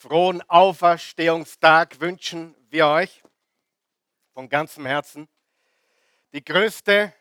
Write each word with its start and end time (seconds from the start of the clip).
Frohen 0.00 0.42
Auferstehungstag 0.48 1.98
wünschen 1.98 2.54
wir 2.70 2.86
euch 2.86 3.20
von 4.32 4.48
ganzem 4.48 4.86
Herzen. 4.86 5.28
Die 6.32 6.44
größte 6.44 7.12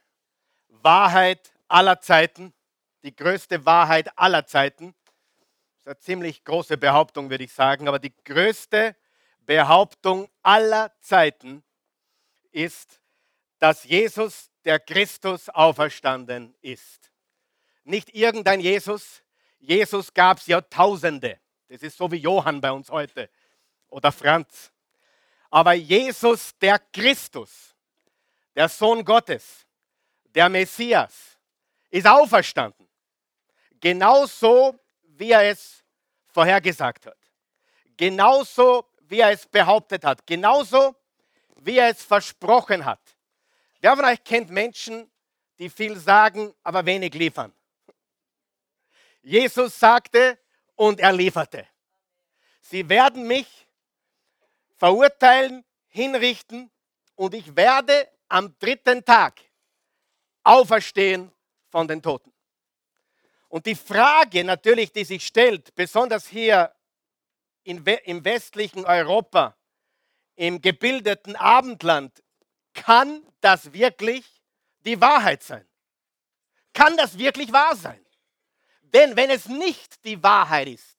Wahrheit 0.67 1.51
aller 1.67 1.99
Zeiten, 2.01 2.53
die 3.01 3.15
größte 3.15 3.65
Wahrheit 3.65 4.15
aller 4.15 4.45
Zeiten, 4.45 4.93
das 4.93 5.79
ist 5.79 5.87
eine 5.87 5.99
ziemlich 6.01 6.43
große 6.43 6.77
Behauptung, 6.77 7.31
würde 7.31 7.45
ich 7.45 7.51
sagen, 7.51 7.87
aber 7.87 7.97
die 7.97 8.13
größte 8.23 8.95
Behauptung 9.39 10.29
aller 10.43 10.93
Zeiten 10.99 11.63
ist, 12.51 13.01
dass 13.57 13.85
Jesus, 13.85 14.51
der 14.65 14.79
Christus, 14.79 15.49
auferstanden 15.49 16.53
ist. 16.61 17.11
Nicht 17.85 18.13
irgendein 18.13 18.59
Jesus, 18.59 19.23
Jesus 19.57 20.13
gab 20.13 20.37
es 20.37 20.45
Jahrtausende. 20.45 21.39
Das 21.69 21.81
ist 21.81 21.97
so 21.97 22.09
wie 22.11 22.17
Johann 22.17 22.61
bei 22.61 22.71
uns 22.71 22.89
heute 22.89 23.29
oder 23.89 24.11
Franz. 24.11 24.71
Aber 25.49 25.73
Jesus, 25.73 26.57
der 26.59 26.79
Christus, 26.79 27.75
der 28.55 28.69
Sohn 28.69 29.03
Gottes, 29.03 29.65
der 30.23 30.49
Messias, 30.49 31.37
ist 31.89 32.07
auferstanden. 32.07 32.87
Genauso, 33.79 34.79
wie 35.01 35.31
er 35.31 35.43
es 35.43 35.83
vorhergesagt 36.27 37.05
hat. 37.05 37.17
Genauso, 37.95 38.85
wie 39.01 39.19
er 39.19 39.31
es 39.31 39.45
behauptet 39.45 40.03
hat. 40.03 40.25
Genauso, 40.25 40.95
wie 41.57 41.77
er 41.77 41.89
es 41.89 42.03
versprochen 42.03 42.85
hat. 42.85 43.01
Wer 43.79 43.95
von 43.95 44.05
euch 44.05 44.23
kennt 44.23 44.49
Menschen, 44.49 45.09
die 45.59 45.69
viel 45.69 45.97
sagen, 45.97 46.53
aber 46.63 46.85
wenig 46.85 47.13
liefern? 47.13 47.53
Jesus 49.21 49.77
sagte, 49.79 50.37
und 50.77 51.01
er 51.01 51.11
lieferte. 51.11 51.67
Sie 52.61 52.87
werden 52.87 53.27
mich 53.27 53.67
verurteilen, 54.77 55.65
hinrichten 55.87 56.71
und 57.15 57.33
ich 57.33 57.55
werde 57.55 58.07
am 58.29 58.57
dritten 58.59 59.03
Tag 59.03 59.41
auferstehen 60.43 61.31
von 61.69 61.87
den 61.87 62.01
Toten. 62.01 62.31
Und 63.49 63.65
die 63.65 63.75
Frage 63.75 64.43
natürlich, 64.43 64.91
die 64.91 65.03
sich 65.03 65.25
stellt, 65.25 65.73
besonders 65.75 66.27
hier 66.27 66.73
im 67.63 67.85
westlichen 67.85 68.85
Europa, 68.85 69.57
im 70.35 70.61
gebildeten 70.61 71.35
Abendland, 71.35 72.23
kann 72.73 73.25
das 73.41 73.73
wirklich 73.73 74.25
die 74.85 75.01
Wahrheit 75.01 75.41
sein? 75.43 75.67
Kann 76.73 76.95
das 76.95 77.17
wirklich 77.17 77.51
wahr 77.51 77.75
sein? 77.75 78.05
Denn 78.93 79.15
wenn 79.15 79.29
es 79.29 79.47
nicht 79.47 80.03
die 80.05 80.21
Wahrheit 80.21 80.69
ist, 80.69 80.95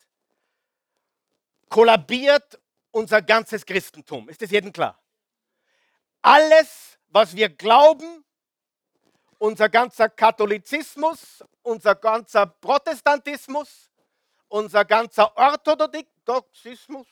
kollabiert 1.69 2.59
unser 2.91 3.23
ganzes 3.23 3.65
Christentum. 3.65 4.29
Ist 4.29 4.43
das 4.43 4.51
jedem 4.51 4.73
klar? 4.73 4.99
Alles, 6.21 6.99
was 7.09 7.35
wir 7.35 7.49
glauben, 7.49 8.25
unser 9.39 9.69
ganzer 9.69 10.09
Katholizismus, 10.09 11.45
unser 11.63 11.95
ganzer 11.95 12.47
Protestantismus, 12.47 13.91
unser 14.49 14.85
ganzer 14.85 15.35
Orthodoxismus, 15.37 17.07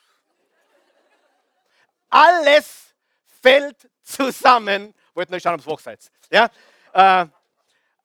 alles 2.08 2.94
fällt 3.42 3.88
zusammen. 4.02 4.94
Wollte 5.14 5.32
nur 5.32 5.40
schauen, 5.40 5.54
ob 5.54 5.60
es 5.60 5.66
hoch 5.66 5.80
seid. 5.80 6.10
Ja? 6.30 6.50
Äh, 6.92 7.26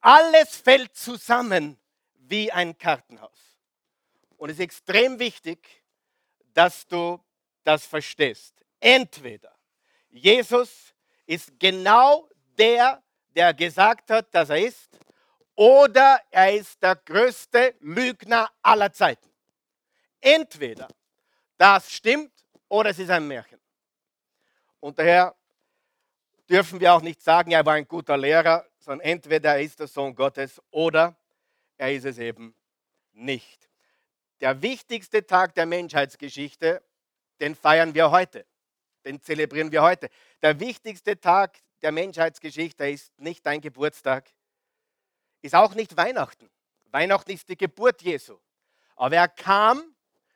alles 0.02 0.56
fällt 0.58 0.96
zusammen 0.96 1.81
wie 2.32 2.52
ein 2.52 2.78
Kartenhaus. 2.78 3.60
Und 4.38 4.50
es 4.50 4.56
ist 4.56 4.62
extrem 4.62 5.20
wichtig, 5.20 5.84
dass 6.54 6.88
du 6.88 7.24
das 7.64 7.86
verstehst. 7.86 8.56
Entweder 8.80 9.56
Jesus 10.10 10.96
ist 11.28 11.60
genau 11.60 12.28
der, 12.58 13.04
der 13.36 13.54
gesagt 13.54 14.10
hat, 14.10 14.34
dass 14.34 14.50
er 14.50 14.66
ist, 14.66 14.90
oder 15.56 16.20
er 16.32 16.56
ist 16.56 16.82
der 16.82 16.96
größte 16.96 17.76
Lügner 17.82 18.50
aller 18.62 18.92
Zeiten. 18.92 19.30
Entweder 20.20 20.88
das 21.58 21.92
stimmt 21.92 22.34
oder 22.68 22.90
es 22.90 23.00
ist 23.00 23.10
ein 23.10 23.28
Märchen. 23.28 23.60
Und 24.80 24.98
daher 24.98 25.36
dürfen 26.50 26.80
wir 26.80 26.94
auch 26.94 27.02
nicht 27.02 27.22
sagen, 27.22 27.52
er 27.52 27.66
war 27.66 27.76
ein 27.76 27.88
guter 27.88 28.18
Lehrer, 28.18 28.66
sondern 28.80 29.06
entweder 29.08 29.52
er 29.52 29.62
ist 29.62 29.80
der 29.80 29.88
Sohn 29.88 30.16
Gottes 30.16 30.60
oder 30.72 31.16
er 31.82 31.94
ist 31.94 32.06
es 32.06 32.20
eben 32.20 32.56
nicht. 33.12 33.68
Der 34.40 34.62
wichtigste 34.62 35.26
Tag 35.26 35.56
der 35.56 35.66
Menschheitsgeschichte, 35.66 36.84
den 37.40 37.56
feiern 37.56 37.96
wir 37.96 38.12
heute, 38.12 38.46
den 39.04 39.20
zelebrieren 39.20 39.72
wir 39.72 39.82
heute. 39.82 40.10
Der 40.44 40.60
wichtigste 40.60 41.20
Tag 41.20 41.58
der 41.82 41.92
Menschheitsgeschichte 41.92 42.88
ist 42.88 43.12
nicht 43.18 43.44
dein 43.48 43.62
Geburtstag, 43.62 44.30
ist 45.42 45.56
auch 45.56 45.74
nicht 45.74 45.98
Weihnachten. 45.98 46.52
Weihnachten 46.92 47.32
ist 47.32 47.50
die 47.50 47.58
Geburt 47.58 48.04
Jesu. 48.04 48.38
Aber 48.96 49.16
er 49.16 49.28
kam 49.28 49.82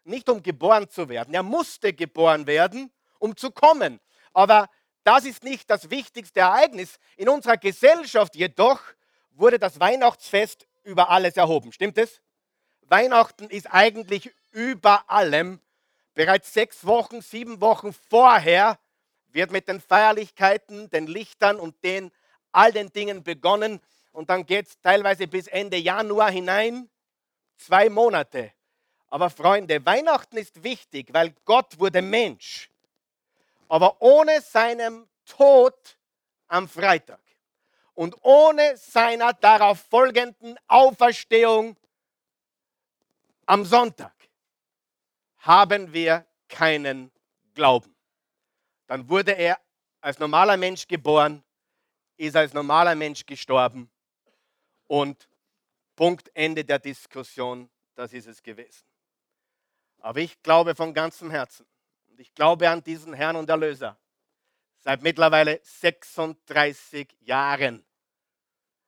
nicht 0.03 0.27
um 0.27 0.41
geboren 0.41 0.89
zu 0.89 1.09
werden, 1.09 1.35
er 1.35 1.43
musste 1.43 1.93
geboren 1.93 2.47
werden, 2.47 2.91
um 3.19 3.37
zu 3.37 3.51
kommen. 3.51 3.99
Aber 4.33 4.67
das 5.03 5.25
ist 5.25 5.43
nicht 5.43 5.69
das 5.69 5.91
wichtigste 5.91 6.39
Ereignis. 6.39 6.97
In 7.17 7.29
unserer 7.29 7.57
Gesellschaft 7.57 8.35
jedoch 8.35 8.81
wurde 9.29 9.59
das 9.59 9.79
Weihnachtsfest 9.79 10.65
über 10.85 11.09
alles 11.09 11.35
erhoben. 11.35 11.71
Stimmt 11.71 11.97
es? 11.97 12.21
Weihnachten 12.81 13.49
ist 13.49 13.67
eigentlich 13.67 14.33
über 14.51 15.09
allem. 15.09 15.59
Bereits 16.13 16.53
sechs 16.53 16.85
Wochen, 16.85 17.21
sieben 17.21 17.59
Wochen 17.59 17.91
vorher 17.91 18.79
wird 19.27 19.51
mit 19.51 19.67
den 19.67 19.81
Feierlichkeiten, 19.81 20.89
den 20.89 21.07
Lichtern 21.07 21.59
und 21.59 21.83
den 21.83 22.11
all 22.51 22.71
den 22.71 22.91
Dingen 22.93 23.23
begonnen. 23.23 23.81
Und 24.13 24.29
dann 24.29 24.45
geht 24.45 24.67
es 24.67 24.79
teilweise 24.79 25.27
bis 25.27 25.47
Ende 25.47 25.77
Januar 25.77 26.31
hinein. 26.31 26.89
Zwei 27.57 27.89
Monate. 27.89 28.53
Aber 29.07 29.29
Freunde, 29.29 29.85
Weihnachten 29.85 30.37
ist 30.37 30.63
wichtig, 30.63 31.09
weil 31.11 31.33
Gott 31.43 31.79
wurde 31.79 32.01
Mensch. 32.01 32.69
Aber 33.67 34.01
ohne 34.01 34.41
seinem 34.41 35.07
Tod 35.25 35.97
am 36.47 36.69
Freitag 36.69 37.19
und 37.95 38.15
ohne 38.21 38.77
seiner 38.77 39.33
darauf 39.33 39.79
folgenden 39.89 40.57
Auferstehung 40.67 41.77
am 43.45 43.65
Sonntag 43.65 44.13
haben 45.37 45.91
wir 45.93 46.25
keinen 46.47 47.11
Glauben. 47.53 47.95
Dann 48.87 49.07
wurde 49.09 49.31
er 49.31 49.59
als 50.01 50.19
normaler 50.19 50.57
Mensch 50.57 50.87
geboren, 50.87 51.43
ist 52.17 52.35
als 52.35 52.53
normaler 52.53 52.95
Mensch 52.95 53.25
gestorben 53.25 53.89
und 54.87 55.27
Punkt 55.95 56.29
Ende 56.33 56.63
der 56.63 56.79
Diskussion, 56.79 57.69
das 57.95 58.13
ist 58.13 58.27
es 58.27 58.43
gewesen. 58.43 58.85
Aber 59.99 60.19
ich 60.19 60.41
glaube 60.43 60.75
von 60.75 60.93
ganzem 60.93 61.31
Herzen 61.31 61.65
und 62.07 62.19
ich 62.19 62.33
glaube 62.33 62.69
an 62.69 62.83
diesen 62.83 63.13
Herrn 63.13 63.37
und 63.37 63.49
Erlöser, 63.49 63.97
seit 64.85 65.01
mittlerweile 65.01 65.59
36 65.63 67.07
Jahren. 67.21 67.83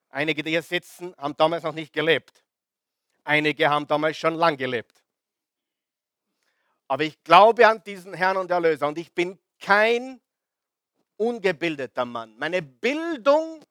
Einige, 0.10 0.44
die 0.44 0.52
hier 0.52 0.62
sitzen, 0.62 1.16
haben 1.18 1.36
damals 1.36 1.64
noch 1.64 1.74
nicht 1.74 1.92
gelebt. 1.92 2.44
Einige 3.24 3.68
haben 3.68 3.88
damals 3.88 4.16
schon 4.16 4.36
lang 4.36 4.56
gelebt. 4.56 5.04
Aber 6.88 7.04
ich 7.04 7.22
glaube 7.24 7.68
an 7.68 7.84
diesen 7.84 8.14
Herrn 8.14 8.38
und 8.38 8.52
Erlöser 8.52 8.88
und 8.88 8.98
ich 9.00 9.12
bin 9.12 9.40
kein 9.60 10.22
ungebildeter 11.18 12.06
Mann. 12.06 12.38
Meine 12.38 12.62
Bildung 12.62 13.66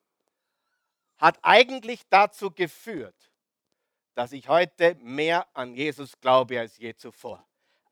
hat 1.19 1.39
eigentlich 1.43 2.03
dazu 2.11 2.51
geführt, 2.51 3.31
dass 4.15 4.33
ich 4.33 4.49
heute 4.49 4.97
mehr 4.97 5.47
an 5.55 5.75
Jesus 5.75 6.21
glaube 6.21 6.59
als 6.59 6.77
je 6.77 6.95
zuvor. 6.97 7.47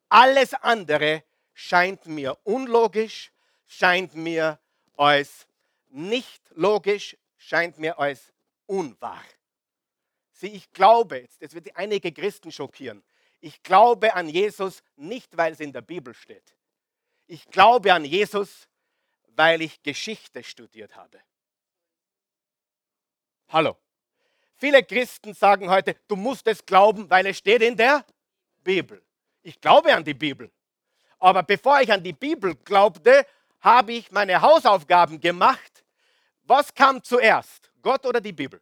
Alles 0.09 0.55
andere 0.55 1.23
scheint 1.55 2.07
mir 2.07 2.37
unlogisch, 2.43 3.31
scheint 3.67 4.15
mir 4.15 4.59
als 4.97 5.47
nicht 5.89 6.43
logisch, 6.55 7.17
scheint 7.37 7.79
mir 7.79 7.99
als 7.99 8.33
unwahr. 8.67 9.25
Sieh, 10.33 10.49
ich 10.49 10.73
glaube, 10.73 11.19
jetzt, 11.21 11.43
das 11.43 11.55
wird 11.55 11.77
einige 11.77 12.13
Christen 12.13 12.51
schockieren, 12.51 13.03
ich 13.41 13.63
glaube 13.63 14.15
an 14.15 14.29
Jesus 14.29 14.83
nicht, 14.97 15.37
weil 15.37 15.53
es 15.53 15.61
in 15.61 15.73
der 15.73 15.83
Bibel 15.83 16.15
steht. 16.15 16.57
Ich 17.27 17.47
glaube 17.51 17.93
an 17.93 18.05
Jesus, 18.05 18.69
weil 19.37 19.61
ich 19.61 19.83
Geschichte 19.83 20.43
studiert 20.43 20.97
habe. 20.97 21.21
Hallo. 23.49 23.77
Viele 24.57 24.83
Christen 24.83 25.35
sagen 25.35 25.69
heute, 25.69 25.95
du 26.09 26.17
musst 26.17 26.47
es 26.47 26.65
glauben, 26.65 27.11
weil 27.11 27.27
es 27.27 27.39
steht 27.39 27.61
in 27.61 27.77
der 27.77 28.07
Bibel. 28.63 29.03
Ich 29.43 29.61
glaube 29.61 29.95
an 29.95 30.05
die 30.05 30.15
Bibel. 30.15 30.51
Aber 31.19 31.43
bevor 31.43 31.81
ich 31.81 31.93
an 31.93 32.03
die 32.03 32.13
Bibel 32.13 32.55
glaubte, 32.55 33.27
habe 33.65 33.95
ich 33.95 34.13
meine 34.13 34.41
Hausaufgaben 34.41 35.19
gemacht. 35.19 35.85
Was 36.45 36.73
kam 36.73 37.03
zuerst? 37.03 37.73
Gott 37.83 38.07
oder 38.07 38.21
die 38.21 38.33
Bibel? 38.33 38.61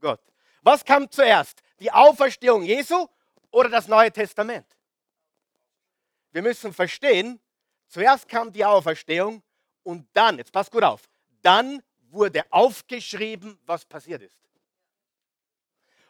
Gott. 0.00 0.20
Was 0.60 0.84
kam 0.84 1.10
zuerst? 1.10 1.62
Die 1.80 1.90
Auferstehung 1.90 2.62
Jesu 2.62 3.08
oder 3.50 3.70
das 3.70 3.88
Neue 3.88 4.12
Testament? 4.12 4.66
wir 6.32 6.42
müssen 6.42 6.72
verstehen, 6.72 7.40
zuerst 7.86 8.28
kam 8.28 8.50
die 8.50 8.64
Auferstehung 8.64 9.42
und 9.82 10.08
dann, 10.14 10.38
jetzt 10.38 10.52
passt 10.52 10.70
gut 10.70 10.82
auf, 10.82 11.08
dann 11.42 11.82
wurde 12.10 12.44
aufgeschrieben, 12.50 13.58
was 13.64 13.84
passiert 13.84 14.22
ist. 14.22 14.38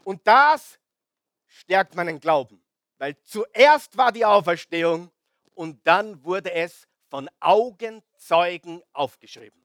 Und 0.04 0.26
das 0.26 0.78
stärkt 1.46 1.94
meinen 1.94 2.18
Glauben, 2.18 2.62
weil 2.98 3.20
zuerst 3.22 3.96
war 3.96 4.10
die 4.10 4.24
Auferstehung 4.24 5.10
und 5.54 5.84
dann 5.86 6.22
wurde 6.24 6.52
es 6.52 6.86
von 7.12 7.28
Augenzeugen 7.40 8.82
aufgeschrieben. 8.94 9.62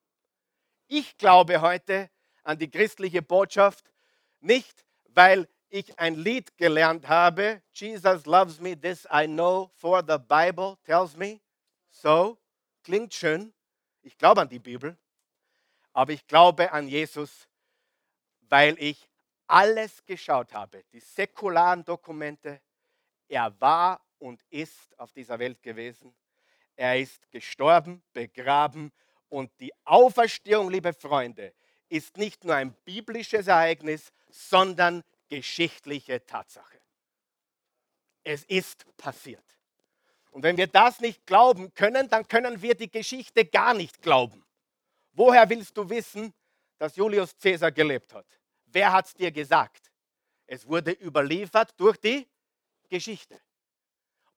Ich 0.88 1.18
glaube 1.18 1.62
heute 1.62 2.10
an 2.44 2.60
die 2.60 2.70
christliche 2.70 3.22
Botschaft 3.22 3.90
nicht, 4.42 4.86
weil 5.06 5.48
ich 5.70 5.98
ein 5.98 6.16
Lied 6.16 6.58
gelernt 6.58 7.08
habe, 7.08 7.64
Jesus 7.72 8.26
loves 8.26 8.60
me, 8.60 8.78
this 8.78 9.08
I 9.10 9.28
know, 9.28 9.72
for 9.76 10.04
the 10.06 10.18
Bible 10.18 10.78
tells 10.84 11.16
me. 11.16 11.40
So, 11.90 12.38
klingt 12.84 13.14
schön. 13.14 13.54
Ich 14.02 14.18
glaube 14.18 14.42
an 14.42 14.50
die 14.50 14.60
Bibel, 14.60 14.98
aber 15.94 16.12
ich 16.12 16.28
glaube 16.28 16.74
an 16.74 16.90
Jesus, 16.90 17.48
weil 18.42 18.78
ich 18.78 19.08
alles 19.48 20.06
geschaut 20.06 20.54
habe, 20.54 20.84
die 20.92 21.00
säkularen 21.00 21.86
Dokumente. 21.86 22.60
Er 23.30 23.58
war 23.62 24.02
und 24.20 24.44
ist 24.50 25.00
auf 25.00 25.14
dieser 25.14 25.40
Welt 25.40 25.64
gewesen. 25.64 26.14
Er 26.78 27.00
ist 27.00 27.30
gestorben, 27.32 28.04
begraben 28.14 28.92
und 29.30 29.52
die 29.60 29.74
Auferstehung, 29.84 30.70
liebe 30.70 30.94
Freunde, 30.94 31.54
ist 31.90 32.18
nicht 32.18 32.44
nur 32.44 32.56
ein 32.56 32.74
biblisches 32.86 33.48
Ereignis, 33.48 34.14
sondern 34.30 35.04
geschichtliche 35.28 36.26
Tatsache. 36.26 36.80
Es 38.24 38.44
ist 38.44 38.86
passiert. 38.96 39.44
Und 40.32 40.44
wenn 40.44 40.56
wir 40.56 40.68
das 40.68 41.00
nicht 41.00 41.26
glauben 41.26 41.74
können, 41.74 42.10
dann 42.10 42.28
können 42.28 42.62
wir 42.62 42.76
die 42.76 42.92
Geschichte 42.92 43.44
gar 43.46 43.74
nicht 43.74 44.02
glauben. 44.02 44.46
Woher 45.14 45.50
willst 45.50 45.76
du 45.76 45.90
wissen, 45.90 46.32
dass 46.78 46.96
Julius 46.96 47.36
Caesar 47.40 47.72
gelebt 47.72 48.14
hat? 48.14 48.28
Wer 48.66 48.92
hat 48.92 49.08
es 49.08 49.14
dir 49.16 49.32
gesagt? 49.32 49.92
Es 50.46 50.68
wurde 50.68 50.92
überliefert 50.92 51.74
durch 51.78 51.98
die 51.98 52.28
Geschichte. 52.88 53.42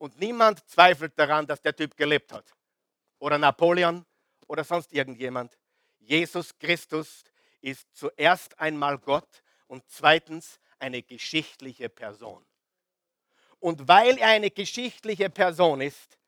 Und 0.00 0.19
niemand 0.19 0.67
zweifelt 0.67 1.12
daran, 1.19 1.47
dass 1.47 1.61
der 1.61 1.76
Typ 1.76 1.94
gelebt 1.94 2.32
hat. 2.32 2.56
Oder 3.19 3.37
Napoleon 3.37 4.06
oder 4.47 4.64
sonst 4.64 4.94
irgendjemand. 4.94 5.58
Jesus 5.99 6.58
Christus 6.58 7.23
ist 7.61 7.87
zuerst 7.94 8.58
einmal 8.58 8.97
Gott 8.97 9.29
und 9.67 9.85
zweitens 9.88 10.58
eine 10.79 11.02
geschichtliche 11.02 11.91
Person. 11.91 12.43
Und 13.58 13.88
weil 13.88 14.17
er 14.17 14.29
eine 14.29 14.50
geschichtliche 14.50 15.29
Person 15.29 15.82
ist, 15.82 16.19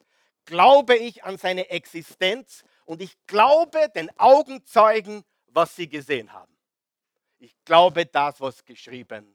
glaube 0.44 0.94
ich 0.94 1.24
an 1.24 1.38
seine 1.38 1.70
Existenz 1.70 2.64
und 2.84 3.00
ich 3.00 3.16
glaube 3.26 3.88
den 3.94 4.10
Augenzeugen, 4.18 5.24
was 5.46 5.74
sie 5.74 5.88
gesehen 5.88 6.34
haben. 6.34 6.54
Ich 7.38 7.56
glaube 7.64 8.04
das, 8.04 8.38
was 8.38 8.66
geschrieben 8.66 9.34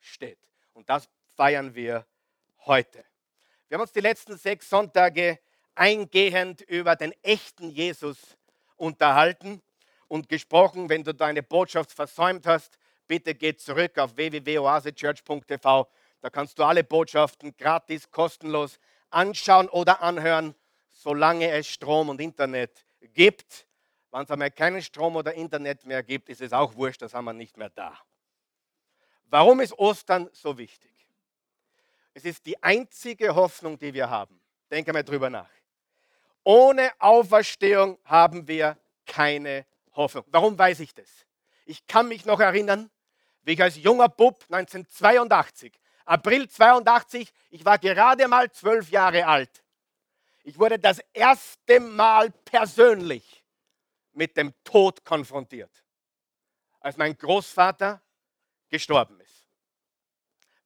steht. 0.00 0.38
Und 0.72 0.88
das 0.88 1.06
feiern 1.36 1.74
wir 1.74 2.06
heute. 2.64 3.04
Wir 3.74 3.78
haben 3.78 3.86
uns 3.86 3.92
die 3.92 4.02
letzten 4.02 4.38
sechs 4.38 4.70
Sonntage 4.70 5.40
eingehend 5.74 6.60
über 6.60 6.94
den 6.94 7.10
echten 7.24 7.70
Jesus 7.70 8.36
unterhalten 8.76 9.60
und 10.06 10.28
gesprochen. 10.28 10.88
Wenn 10.88 11.02
du 11.02 11.12
deine 11.12 11.42
Botschaft 11.42 11.90
versäumt 11.90 12.46
hast, 12.46 12.78
bitte 13.08 13.34
geh 13.34 13.56
zurück 13.56 13.98
auf 13.98 14.16
www.oasechurch.tv. 14.16 15.90
Da 16.20 16.30
kannst 16.30 16.56
du 16.56 16.62
alle 16.62 16.84
Botschaften 16.84 17.56
gratis, 17.56 18.08
kostenlos 18.12 18.78
anschauen 19.10 19.68
oder 19.68 20.02
anhören, 20.02 20.54
solange 20.90 21.50
es 21.50 21.66
Strom 21.66 22.10
und 22.10 22.20
Internet 22.20 22.86
gibt. 23.12 23.66
Wenn 24.12 24.22
es 24.22 24.30
einmal 24.30 24.52
keinen 24.52 24.82
Strom 24.82 25.16
oder 25.16 25.34
Internet 25.34 25.84
mehr 25.84 26.04
gibt, 26.04 26.28
ist 26.28 26.42
es 26.42 26.52
auch 26.52 26.76
wurscht, 26.76 27.02
das 27.02 27.12
haben 27.12 27.24
wir 27.24 27.32
nicht 27.32 27.56
mehr 27.56 27.70
da. 27.70 27.98
Warum 29.24 29.58
ist 29.58 29.76
Ostern 29.76 30.30
so 30.32 30.58
wichtig? 30.58 30.93
Es 32.14 32.24
ist 32.24 32.46
die 32.46 32.60
einzige 32.62 33.34
Hoffnung, 33.34 33.78
die 33.78 33.92
wir 33.92 34.08
haben. 34.08 34.40
Denke 34.70 34.92
mal 34.92 35.02
drüber 35.02 35.28
nach. 35.28 35.50
Ohne 36.44 36.92
Auferstehung 37.00 37.98
haben 38.04 38.46
wir 38.46 38.78
keine 39.04 39.66
Hoffnung. 39.92 40.24
Warum 40.28 40.56
weiß 40.56 40.80
ich 40.80 40.94
das? 40.94 41.08
Ich 41.66 41.86
kann 41.86 42.08
mich 42.08 42.24
noch 42.24 42.40
erinnern, 42.40 42.90
wie 43.42 43.52
ich 43.52 43.62
als 43.62 43.76
junger 43.76 44.08
Bub 44.08 44.42
1982, 44.50 45.72
April 46.04 46.48
82, 46.48 47.32
ich 47.50 47.64
war 47.64 47.78
gerade 47.78 48.28
mal 48.28 48.50
zwölf 48.50 48.90
Jahre 48.90 49.26
alt. 49.26 49.64
Ich 50.42 50.58
wurde 50.58 50.78
das 50.78 51.00
erste 51.12 51.80
Mal 51.80 52.30
persönlich 52.30 53.44
mit 54.12 54.36
dem 54.36 54.52
Tod 54.62 55.04
konfrontiert, 55.04 55.84
als 56.80 56.96
mein 56.96 57.16
Großvater 57.16 58.02
gestorben 58.68 59.18
ist. 59.20 59.23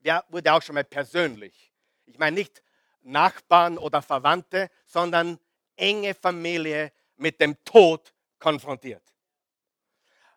Der 0.08 0.24
wurde 0.30 0.54
auch 0.54 0.62
schon 0.62 0.74
mal 0.74 0.84
persönlich. 0.84 1.70
Ich 2.06 2.18
meine 2.18 2.34
nicht 2.34 2.62
Nachbarn 3.02 3.76
oder 3.76 4.00
Verwandte, 4.00 4.70
sondern 4.86 5.38
enge 5.76 6.14
Familie 6.14 6.94
mit 7.16 7.38
dem 7.42 7.62
Tod 7.62 8.14
konfrontiert. 8.38 9.02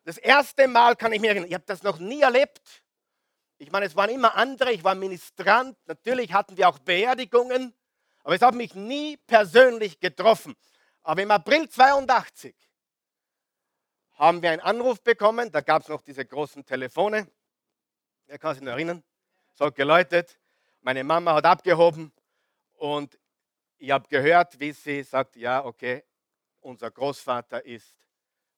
Das 0.04 0.18
erste 0.18 0.68
Mal 0.68 0.94
kann 0.94 1.14
ich 1.14 1.22
mich 1.22 1.30
erinnern, 1.30 1.48
ich 1.48 1.54
habe 1.54 1.64
das 1.64 1.82
noch 1.82 1.98
nie 1.98 2.20
erlebt. 2.20 2.60
Ich 3.56 3.72
meine, 3.72 3.86
es 3.86 3.96
waren 3.96 4.10
immer 4.10 4.34
andere, 4.34 4.72
ich 4.72 4.84
war 4.84 4.94
Ministrant, 4.94 5.78
natürlich 5.86 6.34
hatten 6.34 6.54
wir 6.58 6.68
auch 6.68 6.78
Beerdigungen, 6.78 7.72
aber 8.24 8.34
es 8.34 8.42
hat 8.42 8.54
mich 8.54 8.74
nie 8.74 9.16
persönlich 9.16 10.00
getroffen. 10.00 10.54
Aber 11.00 11.22
im 11.22 11.30
April 11.30 11.66
82 11.66 12.54
haben 14.16 14.42
wir 14.42 14.50
einen 14.50 14.60
Anruf 14.60 15.02
bekommen, 15.02 15.50
da 15.50 15.62
gab 15.62 15.80
es 15.80 15.88
noch 15.88 16.02
diese 16.02 16.26
großen 16.26 16.62
Telefone, 16.62 17.26
wer 18.26 18.38
kann 18.38 18.54
sich 18.54 18.62
noch 18.62 18.72
erinnern? 18.72 19.02
Es 19.54 19.60
hat 19.60 19.74
geläutet, 19.74 20.38
meine 20.80 21.04
Mama 21.04 21.34
hat 21.34 21.44
abgehoben 21.44 22.12
und 22.74 23.18
ich 23.78 23.90
habe 23.90 24.08
gehört, 24.08 24.58
wie 24.60 24.72
sie 24.72 25.02
sagt, 25.02 25.36
ja, 25.36 25.64
okay, 25.64 26.04
unser 26.60 26.90
Großvater 26.90 27.64
ist 27.64 27.94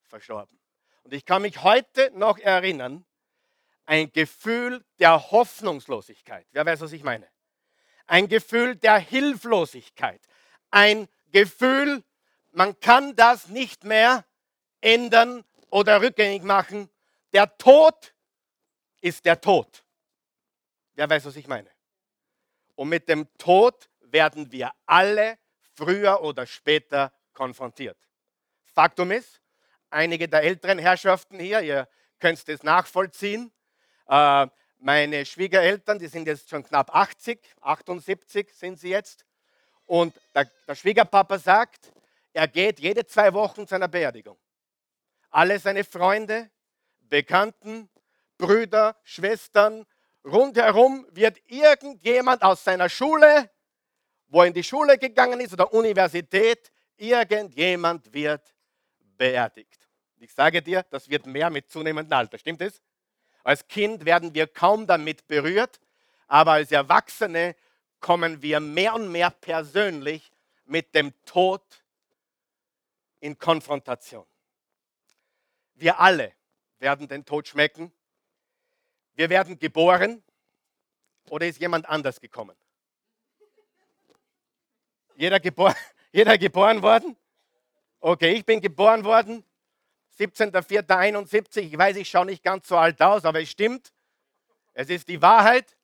verstorben. 0.02 0.58
Und 1.02 1.12
ich 1.12 1.24
kann 1.24 1.42
mich 1.42 1.62
heute 1.62 2.10
noch 2.14 2.38
erinnern, 2.38 3.04
ein 3.86 4.10
Gefühl 4.12 4.84
der 4.98 5.30
Hoffnungslosigkeit. 5.30 6.46
Wer 6.52 6.64
weiß, 6.64 6.80
was 6.80 6.92
ich 6.92 7.02
meine? 7.02 7.28
Ein 8.06 8.28
Gefühl 8.28 8.76
der 8.76 8.98
Hilflosigkeit. 8.98 10.20
Ein 10.70 11.08
Gefühl, 11.32 12.02
man 12.52 12.78
kann 12.80 13.16
das 13.16 13.48
nicht 13.48 13.84
mehr 13.84 14.24
ändern 14.80 15.44
oder 15.70 16.00
rückgängig 16.00 16.42
machen. 16.42 16.88
Der 17.32 17.56
Tod 17.58 18.14
ist 19.00 19.24
der 19.24 19.40
Tod. 19.40 19.83
Wer 20.94 21.10
weiß, 21.10 21.24
was 21.26 21.36
ich 21.36 21.48
meine? 21.48 21.70
Und 22.76 22.88
mit 22.88 23.08
dem 23.08 23.28
Tod 23.36 23.88
werden 24.00 24.50
wir 24.52 24.70
alle 24.86 25.38
früher 25.74 26.22
oder 26.22 26.46
später 26.46 27.12
konfrontiert. 27.32 27.98
Faktum 28.64 29.10
ist, 29.10 29.40
einige 29.90 30.28
der 30.28 30.42
älteren 30.42 30.78
Herrschaften 30.78 31.38
hier, 31.38 31.60
ihr 31.60 31.88
könnt 32.18 32.48
es 32.48 32.62
nachvollziehen. 32.62 33.52
Äh, 34.06 34.46
meine 34.78 35.24
Schwiegereltern, 35.24 35.98
die 35.98 36.06
sind 36.06 36.26
jetzt 36.26 36.50
schon 36.50 36.62
knapp 36.62 36.94
80, 36.94 37.40
78 37.60 38.52
sind 38.52 38.78
sie 38.78 38.90
jetzt. 38.90 39.24
Und 39.86 40.14
der, 40.34 40.50
der 40.66 40.74
Schwiegerpapa 40.74 41.38
sagt, 41.38 41.92
er 42.32 42.48
geht 42.48 42.80
jede 42.80 43.06
zwei 43.06 43.32
Wochen 43.32 43.66
zu 43.66 43.74
einer 43.74 43.88
Beerdigung. 43.88 44.38
Alle 45.30 45.58
seine 45.58 45.84
Freunde, 45.84 46.50
Bekannten, 47.00 47.88
Brüder, 48.38 48.96
Schwestern, 49.04 49.86
rundherum 50.24 51.06
wird 51.10 51.38
irgendjemand 51.48 52.42
aus 52.42 52.64
seiner 52.64 52.88
Schule, 52.88 53.50
wo 54.28 54.40
er 54.40 54.48
in 54.48 54.54
die 54.54 54.64
Schule 54.64 54.98
gegangen 54.98 55.40
ist 55.40 55.52
oder 55.52 55.72
Universität, 55.72 56.72
irgendjemand 56.96 58.12
wird 58.12 58.54
beerdigt. 59.16 59.88
Ich 60.18 60.32
sage 60.32 60.62
dir, 60.62 60.84
das 60.90 61.08
wird 61.08 61.26
mehr 61.26 61.50
mit 61.50 61.70
zunehmendem 61.70 62.16
Alter. 62.16 62.38
Stimmt 62.38 62.62
es? 62.62 62.82
Als 63.42 63.66
Kind 63.68 64.04
werden 64.04 64.34
wir 64.34 64.46
kaum 64.46 64.86
damit 64.86 65.26
berührt, 65.26 65.80
aber 66.26 66.52
als 66.52 66.72
Erwachsene 66.72 67.54
kommen 68.00 68.40
wir 68.42 68.60
mehr 68.60 68.94
und 68.94 69.12
mehr 69.12 69.30
persönlich 69.30 70.30
mit 70.64 70.94
dem 70.94 71.12
Tod 71.26 71.62
in 73.20 73.38
Konfrontation. 73.38 74.26
Wir 75.74 76.00
alle 76.00 76.32
werden 76.78 77.08
den 77.08 77.24
Tod 77.24 77.48
schmecken. 77.48 77.92
Wir 79.14 79.30
werden 79.30 79.58
geboren 79.58 80.22
oder 81.30 81.46
ist 81.46 81.60
jemand 81.60 81.88
anders 81.88 82.20
gekommen? 82.20 82.56
Jeder, 85.16 85.40
gebor 85.40 85.74
jeder 86.12 86.36
geboren 86.38 86.82
worden? 86.82 87.16
Okay, 88.00 88.32
ich 88.32 88.44
bin 88.44 88.60
geboren 88.60 89.04
worden 89.04 89.44
17.04.71. 90.18 91.60
Ich 91.60 91.78
weiß, 91.78 91.96
ich 91.96 92.08
schaue 92.08 92.26
nicht 92.26 92.42
ganz 92.42 92.68
so 92.68 92.76
alt 92.76 93.00
aus, 93.02 93.24
aber 93.24 93.40
es 93.40 93.50
stimmt. 93.50 93.92
Es 94.72 94.90
ist 94.90 95.08
die 95.08 95.20
Wahrheit. 95.20 95.76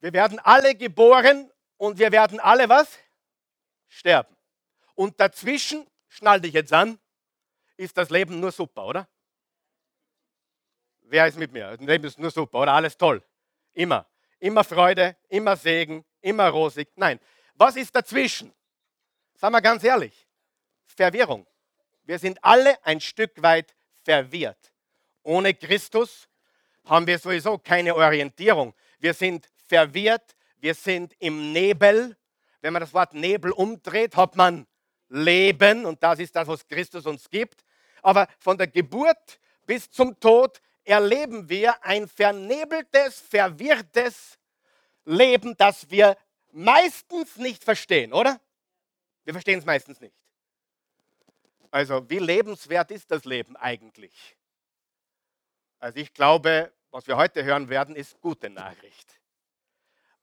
Wir 0.00 0.12
werden 0.12 0.38
alle 0.40 0.74
geboren 0.74 1.50
und 1.76 1.98
wir 1.98 2.12
werden 2.12 2.38
alle 2.38 2.68
was? 2.68 2.98
sterben. 3.94 4.36
Und 4.94 5.18
dazwischen, 5.20 5.86
schnall 6.08 6.40
dich 6.40 6.52
jetzt 6.52 6.72
an, 6.72 6.98
ist 7.76 7.96
das 7.96 8.10
Leben 8.10 8.40
nur 8.40 8.52
super, 8.52 8.86
oder? 8.86 9.08
Wer 11.14 11.28
ist 11.28 11.38
mit 11.38 11.52
mir? 11.52 11.76
Das 11.76 11.86
Leben 11.86 12.04
ist 12.06 12.18
nur 12.18 12.32
super, 12.32 12.58
oder? 12.58 12.72
Alles 12.72 12.96
toll. 12.96 13.22
Immer. 13.72 14.04
Immer 14.40 14.64
Freude, 14.64 15.14
immer 15.28 15.54
Segen, 15.54 16.04
immer 16.20 16.48
rosig. 16.48 16.88
Nein. 16.96 17.20
Was 17.54 17.76
ist 17.76 17.94
dazwischen? 17.94 18.52
Sagen 19.36 19.54
wir 19.54 19.62
ganz 19.62 19.84
ehrlich. 19.84 20.26
Verwirrung. 20.86 21.46
Wir 22.02 22.18
sind 22.18 22.42
alle 22.42 22.84
ein 22.84 23.00
Stück 23.00 23.40
weit 23.40 23.76
verwirrt. 24.02 24.72
Ohne 25.22 25.54
Christus 25.54 26.28
haben 26.84 27.06
wir 27.06 27.20
sowieso 27.20 27.58
keine 27.58 27.94
Orientierung. 27.94 28.74
Wir 28.98 29.14
sind 29.14 29.48
verwirrt, 29.68 30.34
wir 30.56 30.74
sind 30.74 31.14
im 31.20 31.52
Nebel. 31.52 32.16
Wenn 32.60 32.72
man 32.72 32.80
das 32.80 32.92
Wort 32.92 33.14
Nebel 33.14 33.52
umdreht, 33.52 34.16
hat 34.16 34.34
man 34.34 34.66
Leben 35.10 35.86
und 35.86 36.02
das 36.02 36.18
ist 36.18 36.34
das, 36.34 36.48
was 36.48 36.66
Christus 36.66 37.06
uns 37.06 37.30
gibt. 37.30 37.64
Aber 38.02 38.26
von 38.40 38.58
der 38.58 38.66
Geburt 38.66 39.38
bis 39.64 39.88
zum 39.88 40.18
Tod 40.18 40.60
erleben 40.84 41.48
wir 41.48 41.84
ein 41.84 42.08
vernebeltes, 42.08 43.20
verwirrtes 43.20 44.38
Leben, 45.04 45.56
das 45.56 45.90
wir 45.90 46.16
meistens 46.52 47.36
nicht 47.36 47.64
verstehen, 47.64 48.12
oder? 48.12 48.40
Wir 49.24 49.32
verstehen 49.32 49.58
es 49.58 49.64
meistens 49.64 50.00
nicht. 50.00 50.14
Also 51.70 52.08
wie 52.08 52.18
lebenswert 52.18 52.90
ist 52.90 53.10
das 53.10 53.24
Leben 53.24 53.56
eigentlich? 53.56 54.36
Also 55.80 55.98
ich 55.98 56.12
glaube, 56.12 56.72
was 56.90 57.06
wir 57.06 57.16
heute 57.16 57.44
hören 57.44 57.68
werden, 57.68 57.96
ist 57.96 58.20
gute 58.20 58.48
Nachricht. 58.48 59.20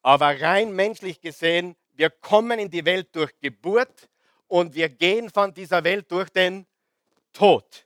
Aber 0.01 0.39
rein 0.39 0.73
menschlich 0.73 1.19
gesehen, 1.19 1.75
wir 1.91 2.09
kommen 2.09 2.57
in 2.59 2.69
die 2.69 2.85
Welt 2.85 3.15
durch 3.15 3.37
Geburt 3.39 4.09
und 4.47 4.73
wir 4.73 4.89
gehen 4.89 5.29
von 5.29 5.53
dieser 5.53 5.83
Welt 5.83 6.11
durch 6.11 6.29
den 6.29 6.65
Tod. 7.33 7.85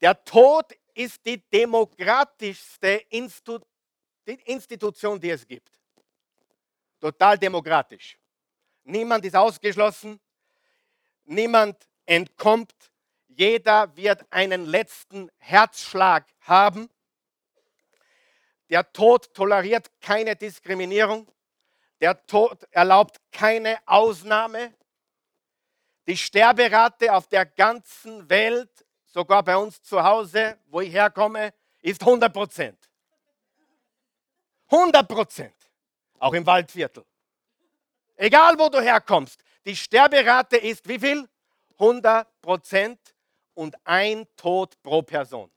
Der 0.00 0.22
Tod 0.24 0.72
ist 0.96 1.24
die 1.26 1.38
demokratischste 1.38 3.04
Institution, 4.44 5.20
die 5.20 5.30
es 5.30 5.46
gibt. 5.46 5.70
Total 6.98 7.38
demokratisch. 7.38 8.18
Niemand 8.84 9.24
ist 9.24 9.36
ausgeschlossen, 9.36 10.18
niemand 11.24 11.76
entkommt, 12.06 12.72
jeder 13.28 13.94
wird 13.94 14.24
einen 14.30 14.64
letzten 14.64 15.30
Herzschlag 15.36 16.24
haben. 16.40 16.88
Der 18.70 18.90
Tod 18.92 19.34
toleriert 19.34 19.90
keine 20.00 20.34
Diskriminierung. 20.34 21.30
Der 22.00 22.26
Tod 22.26 22.66
erlaubt 22.70 23.18
keine 23.30 23.78
Ausnahme. 23.84 24.72
Die 26.06 26.16
Sterberate 26.16 27.12
auf 27.12 27.26
der 27.26 27.44
ganzen 27.44 28.28
Welt, 28.30 28.85
sogar 29.16 29.42
bei 29.42 29.56
uns 29.56 29.82
zu 29.82 30.02
Hause, 30.02 30.58
wo 30.66 30.82
ich 30.82 30.92
herkomme, 30.92 31.54
ist 31.80 32.02
100 32.02 32.30
Prozent. 32.30 32.78
100 34.70 35.08
Prozent. 35.08 35.54
Auch 36.18 36.34
im 36.34 36.44
Waldviertel. 36.44 37.02
Egal, 38.16 38.58
wo 38.58 38.68
du 38.68 38.78
herkommst. 38.78 39.42
Die 39.64 39.74
Sterberate 39.74 40.58
ist 40.58 40.86
wie 40.86 40.98
viel? 40.98 41.26
100 41.78 42.28
Prozent 42.42 43.00
und 43.54 43.74
ein 43.84 44.26
Tod 44.36 44.80
pro 44.82 45.00
Person. 45.00 45.50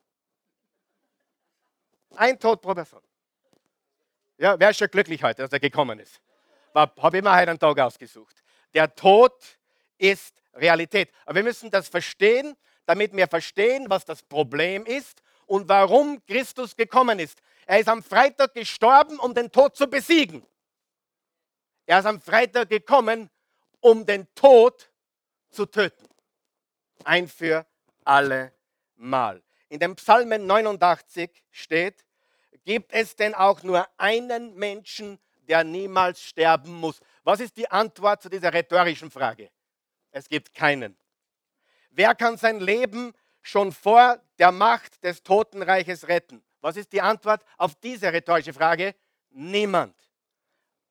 Ein 2.15 2.39
Tod 2.39 2.61
pro 2.61 2.73
Person. 2.73 3.01
Ja, 4.37 4.57
wer 4.57 4.69
ist 4.69 4.77
schon 4.77 4.87
glücklich 4.87 5.21
heute, 5.21 5.41
dass 5.41 5.51
er 5.51 5.59
gekommen 5.59 5.99
ist? 5.99 6.21
Habe 6.73 7.17
immer 7.17 7.35
heute 7.35 7.49
einen 7.49 7.59
Tag 7.59 7.77
ausgesucht. 7.77 8.41
Der 8.73 8.95
Tod 8.95 9.33
ist 9.97 10.41
Realität. 10.53 11.11
Aber 11.25 11.35
wir 11.35 11.43
müssen 11.43 11.69
das 11.69 11.89
verstehen, 11.89 12.55
damit 12.89 13.15
wir 13.15 13.27
verstehen, 13.27 13.87
was 13.87 14.03
das 14.03 14.23
Problem 14.23 14.83
ist 14.83 15.21
und 15.45 15.69
warum 15.69 16.25
Christus 16.25 16.75
gekommen 16.75 17.19
ist. 17.19 17.39
Er 17.67 17.79
ist 17.79 17.87
am 17.87 18.01
Freitag 18.01 18.55
gestorben, 18.55 19.19
um 19.19 19.35
den 19.35 19.51
Tod 19.51 19.75
zu 19.75 19.87
besiegen. 19.87 20.43
Er 21.85 21.99
ist 21.99 22.07
am 22.07 22.19
Freitag 22.19 22.67
gekommen, 22.67 23.29
um 23.79 24.07
den 24.07 24.27
Tod 24.33 24.89
zu 25.51 25.67
töten. 25.67 26.07
Ein 27.03 27.27
für 27.27 27.67
alle 28.05 28.53
Mal. 28.95 29.43
In 29.67 29.79
dem 29.79 29.95
Psalmen 29.95 30.47
89 30.47 31.29
steht, 31.51 32.03
gibt 32.65 32.91
es 32.91 33.15
denn 33.15 33.35
auch 33.35 33.61
nur 33.61 33.87
einen 33.99 34.55
Menschen, 34.55 35.19
der 35.47 35.63
niemals 35.63 36.23
sterben 36.23 36.73
muss? 36.73 37.01
Was 37.23 37.39
ist 37.39 37.55
die 37.55 37.69
Antwort 37.69 38.23
zu 38.23 38.29
dieser 38.29 38.51
rhetorischen 38.51 39.11
Frage? 39.11 39.51
Es 40.09 40.27
gibt 40.27 40.55
keinen. 40.55 40.97
Wer 41.89 42.15
kann 42.15 42.37
sein 42.37 42.59
Leben 42.59 43.13
schon 43.41 43.71
vor 43.71 44.21
der 44.37 44.51
Macht 44.51 45.03
des 45.03 45.23
Totenreiches 45.23 46.07
retten? 46.07 46.43
Was 46.61 46.77
ist 46.77 46.91
die 46.91 47.01
Antwort 47.01 47.43
auf 47.57 47.75
diese 47.75 48.11
rhetorische 48.11 48.53
Frage? 48.53 48.95
Niemand. 49.31 49.95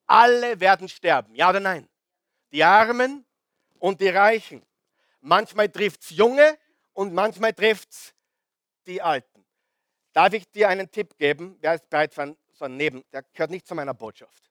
Alle 0.07 0.59
werden 0.59 0.89
sterben, 0.89 1.35
ja 1.35 1.51
oder 1.51 1.61
nein? 1.61 1.89
Die 2.53 2.65
Armen 2.65 3.27
und 3.79 4.01
die 4.01 4.09
Reichen. 4.09 4.65
Manchmal 5.21 5.69
trifft 5.69 6.03
es 6.03 6.11
Junge 6.11 6.59
und 6.95 7.13
manchmal 7.13 7.53
trifft 7.53 7.91
es 7.91 8.15
die 8.87 9.03
Alten. 9.03 9.45
Darf 10.13 10.33
ich 10.33 10.51
dir 10.51 10.69
einen 10.69 10.91
Tipp 10.91 11.17
geben? 11.19 11.57
Wer 11.61 11.75
ist 11.75 11.89
bereit 11.91 12.15
so 12.15 12.65
ein 12.65 12.77
Neben? 12.77 13.05
Der 13.13 13.23
gehört 13.23 13.51
nicht 13.51 13.67
zu 13.67 13.75
meiner 13.75 13.95
Botschaft. 13.95 14.51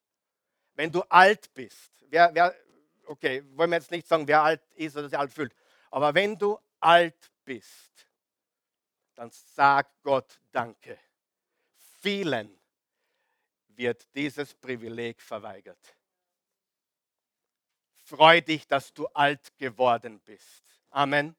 Wenn 0.75 0.92
du 0.92 1.01
alt 1.10 1.51
bist, 1.56 2.06
wer, 2.10 2.30
wer, 2.34 2.54
okay, 3.08 3.44
wollen 3.56 3.72
wir 3.72 3.77
jetzt 3.77 3.89
nicht 3.89 4.08
sagen, 4.08 4.27
wer 4.27 4.44
alt 4.44 4.62
ist 4.75 4.96
oder 4.96 5.10
sich 5.10 5.18
alt 5.18 5.34
fühlt, 5.34 5.54
aber 5.91 6.13
wenn 6.13 6.38
du 6.38 6.60
alt 6.79 7.32
bist, 7.44 8.08
dann 9.15 9.32
sag 9.32 10.01
Gott 10.03 10.39
Danke. 10.51 11.00
Vielen 12.01 12.60
wird 13.70 14.08
dieses 14.15 14.53
Privileg 14.53 15.22
verweigert. 15.22 15.96
Freu 18.03 18.41
dich, 18.41 18.67
dass 18.67 18.94
du 18.94 19.08
alt 19.08 19.58
geworden 19.58 20.20
bist. 20.22 20.63
Amen. 20.91 21.36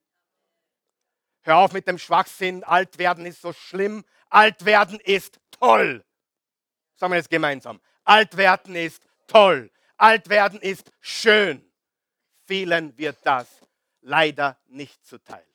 Hör 1.42 1.58
auf 1.58 1.72
mit 1.72 1.86
dem 1.86 1.98
Schwachsinn, 1.98 2.62
alt 2.64 2.98
werden 2.98 3.24
ist 3.24 3.40
so 3.40 3.52
schlimm. 3.52 4.04
Alt 4.28 4.64
werden 4.64 5.00
ist 5.00 5.40
toll. 5.50 6.04
Sagen 6.96 7.12
wir 7.12 7.16
jetzt 7.16 7.30
gemeinsam. 7.30 7.80
Alt 8.04 8.36
werden 8.36 8.74
ist 8.74 9.02
toll. 9.26 9.70
Alt 9.96 10.28
werden 10.28 10.60
ist 10.60 10.92
schön. 11.00 11.64
Vielen 12.46 12.96
wird 12.98 13.18
das 13.24 13.62
leider 14.00 14.58
nicht 14.66 15.04
zuteil. 15.04 15.46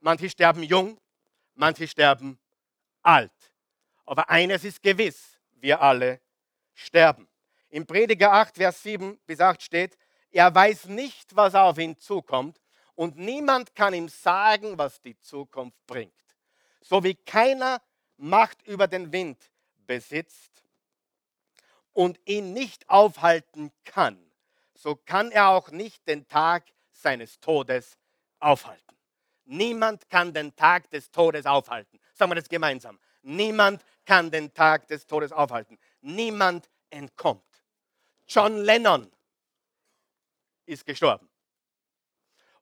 Manche 0.00 0.28
sterben 0.28 0.62
jung, 0.62 1.00
manche 1.54 1.88
sterben 1.88 2.38
alt. 3.02 3.32
Aber 4.04 4.28
eines 4.28 4.64
ist 4.64 4.82
gewiss, 4.82 5.38
wir 5.54 5.80
alle 5.80 6.20
sterben. 6.74 7.28
Im 7.70 7.86
Prediger 7.86 8.32
8, 8.32 8.56
Vers 8.56 8.82
7 8.82 9.18
bis 9.26 9.40
8 9.40 9.62
steht, 9.62 9.96
er 10.30 10.54
weiß 10.54 10.86
nicht, 10.86 11.34
was 11.36 11.54
auf 11.54 11.78
ihn 11.78 11.98
zukommt 11.98 12.60
und 12.94 13.16
niemand 13.16 13.74
kann 13.74 13.94
ihm 13.94 14.08
sagen, 14.08 14.78
was 14.78 15.00
die 15.00 15.18
Zukunft 15.18 15.78
bringt. 15.86 16.12
So 16.80 17.02
wie 17.02 17.14
keiner 17.14 17.80
Macht 18.16 18.66
über 18.66 18.86
den 18.86 19.12
Wind 19.12 19.50
besitzt 19.86 20.62
und 21.92 22.20
ihn 22.26 22.52
nicht 22.52 22.88
aufhalten 22.88 23.72
kann, 23.84 24.18
so 24.74 24.96
kann 24.96 25.30
er 25.30 25.48
auch 25.48 25.70
nicht 25.70 26.06
den 26.06 26.28
Tag 26.28 26.64
seines 27.04 27.38
Todes 27.38 27.98
aufhalten. 28.40 28.96
Niemand 29.44 30.08
kann 30.08 30.32
den 30.32 30.56
Tag 30.56 30.90
des 30.90 31.10
Todes 31.10 31.46
aufhalten. 31.46 32.00
Sagen 32.14 32.30
wir 32.30 32.36
das 32.36 32.48
gemeinsam. 32.48 32.98
Niemand 33.22 33.84
kann 34.04 34.30
den 34.30 34.52
Tag 34.52 34.88
des 34.88 35.06
Todes 35.06 35.30
aufhalten. 35.30 35.78
Niemand 36.00 36.68
entkommt. 36.90 37.44
John 38.26 38.56
Lennon 38.56 39.10
ist 40.66 40.84
gestorben. 40.84 41.28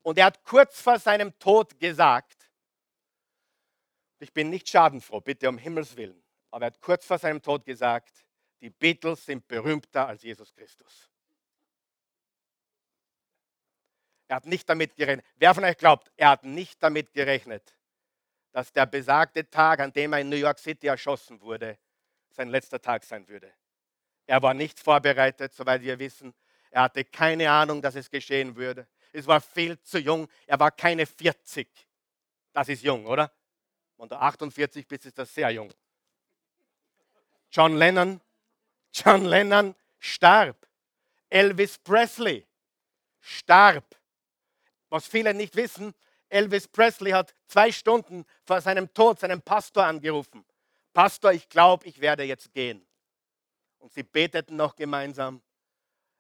Und 0.02 0.18
er 0.18 0.26
hat 0.26 0.42
kurz 0.44 0.80
vor 0.80 0.98
seinem 0.98 1.38
Tod 1.38 1.78
gesagt, 1.78 2.50
ich 4.18 4.32
bin 4.32 4.50
nicht 4.50 4.68
schadenfroh, 4.68 5.20
bitte 5.20 5.48
um 5.48 5.58
Himmels 5.58 5.96
Willen, 5.96 6.22
aber 6.50 6.64
er 6.64 6.72
hat 6.72 6.80
kurz 6.80 7.04
vor 7.04 7.18
seinem 7.18 7.40
Tod 7.40 7.64
gesagt, 7.64 8.24
die 8.60 8.70
Beatles 8.70 9.24
sind 9.24 9.46
berühmter 9.46 10.08
als 10.08 10.22
Jesus 10.22 10.52
Christus. 10.52 11.11
Er 14.32 14.36
hat 14.36 14.46
nicht 14.46 14.66
damit 14.66 14.96
gerechnet. 14.96 15.26
Wer 15.36 15.54
von 15.54 15.64
euch 15.64 15.76
glaubt, 15.76 16.10
er 16.16 16.30
hat 16.30 16.44
nicht 16.44 16.82
damit 16.82 17.12
gerechnet, 17.12 17.76
dass 18.52 18.72
der 18.72 18.86
besagte 18.86 19.48
Tag, 19.50 19.80
an 19.80 19.92
dem 19.92 20.14
er 20.14 20.20
in 20.20 20.30
New 20.30 20.36
York 20.36 20.58
City 20.58 20.86
erschossen 20.86 21.40
wurde, 21.42 21.78
sein 22.30 22.48
letzter 22.48 22.80
Tag 22.80 23.04
sein 23.04 23.28
würde. 23.28 23.52
Er 24.26 24.40
war 24.42 24.54
nicht 24.54 24.80
vorbereitet, 24.80 25.52
soweit 25.52 25.82
wir 25.82 25.98
wissen. 25.98 26.32
Er 26.70 26.82
hatte 26.82 27.04
keine 27.04 27.50
Ahnung, 27.50 27.82
dass 27.82 27.94
es 27.94 28.10
geschehen 28.10 28.56
würde 28.56 28.86
es 29.12 29.26
war 29.26 29.40
viel 29.40 29.80
zu 29.82 29.98
jung. 29.98 30.28
Er 30.46 30.58
war 30.58 30.70
keine 30.70 31.06
40. 31.06 31.68
Das 32.52 32.68
ist 32.68 32.82
jung, 32.82 33.06
oder? 33.06 33.30
Wenn 33.96 34.08
du 34.08 34.16
48 34.16 34.86
bist, 34.86 35.06
ist 35.06 35.18
das 35.18 35.32
sehr 35.32 35.50
jung. 35.50 35.72
John 37.50 37.76
Lennon, 37.76 38.20
John 38.92 39.24
Lennon 39.26 39.74
starb. 39.98 40.66
Elvis 41.28 41.78
Presley 41.78 42.46
starb. 43.20 43.84
Was 44.92 45.06
viele 45.06 45.32
nicht 45.32 45.56
wissen, 45.56 45.94
Elvis 46.28 46.68
Presley 46.68 47.12
hat 47.12 47.34
zwei 47.46 47.72
Stunden 47.72 48.26
vor 48.44 48.60
seinem 48.60 48.92
Tod 48.92 49.18
seinen 49.18 49.40
Pastor 49.40 49.86
angerufen. 49.86 50.44
Pastor, 50.92 51.32
ich 51.32 51.48
glaube, 51.48 51.86
ich 51.86 51.98
werde 52.02 52.24
jetzt 52.24 52.52
gehen. 52.52 52.86
Und 53.78 53.90
sie 53.94 54.02
beteten 54.02 54.56
noch 54.56 54.76
gemeinsam. 54.76 55.40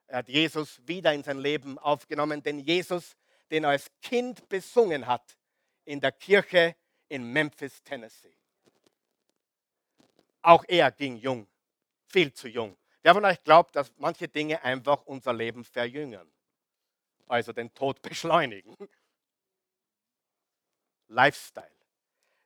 Er 0.06 0.20
hat 0.20 0.30
Jesus 0.30 0.80
wieder 0.86 1.12
in 1.12 1.22
sein 1.22 1.36
Leben 1.36 1.78
aufgenommen, 1.78 2.42
denn 2.42 2.60
Jesus, 2.60 3.14
den 3.50 3.64
er 3.64 3.70
als 3.70 3.90
Kind 4.00 4.48
besungen 4.48 5.06
hat 5.06 5.36
in 5.84 6.00
der 6.00 6.12
Kirche 6.12 6.74
in 7.10 7.30
Memphis, 7.30 7.82
Tennessee. 7.82 8.38
Auch 10.40 10.64
er 10.66 10.90
ging 10.92 11.18
jung, 11.18 11.46
viel 12.06 12.32
zu 12.32 12.48
jung. 12.48 12.78
Wer 13.02 13.12
von 13.12 13.24
euch 13.26 13.44
glaubt, 13.44 13.76
dass 13.76 13.92
manche 13.98 14.28
Dinge 14.28 14.64
einfach 14.64 15.02
unser 15.04 15.34
Leben 15.34 15.62
verjüngern, 15.62 16.32
also 17.26 17.52
den 17.52 17.72
Tod 17.74 18.02
beschleunigen? 18.02 18.76
Lifestyle. 21.08 21.70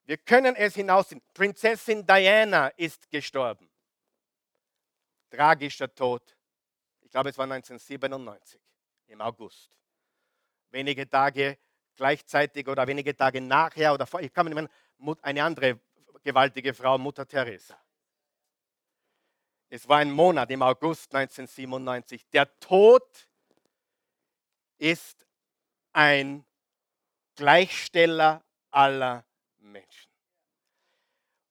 Wir 0.04 0.18
können 0.18 0.54
es 0.54 0.74
hinaussehen. 0.74 1.20
Prinzessin 1.34 2.06
Diana 2.06 2.68
ist 2.68 3.10
gestorben. 3.10 3.68
Tragischer 5.30 5.92
Tod. 5.92 6.36
Ich 7.00 7.10
glaube, 7.10 7.30
es 7.30 7.38
war 7.38 7.44
1997 7.44 8.60
im 9.08 9.20
August. 9.20 9.70
Wenige 10.70 11.08
Tage 11.08 11.58
gleichzeitig 11.96 12.68
oder 12.68 12.86
wenige 12.86 13.16
Tage 13.16 13.40
nachher 13.40 13.94
oder 13.94 14.06
vor, 14.06 14.20
ich 14.20 14.32
kann 14.32 14.46
mich 14.46 14.54
nicht 14.54 14.70
mehr, 14.98 15.16
eine 15.22 15.42
andere 15.42 15.80
gewaltige 16.22 16.74
Frau, 16.74 16.98
Mutter 16.98 17.26
Teresa. 17.26 17.78
Es 19.68 19.88
war 19.88 19.98
ein 19.98 20.12
Monat 20.12 20.50
im 20.50 20.62
August 20.62 21.14
1997. 21.14 22.28
Der 22.30 22.58
Tod 22.60 23.28
ist 24.78 25.26
ein 25.92 26.44
Gleichsteller 27.36 28.42
aller 28.70 29.24
Menschen. 29.58 30.10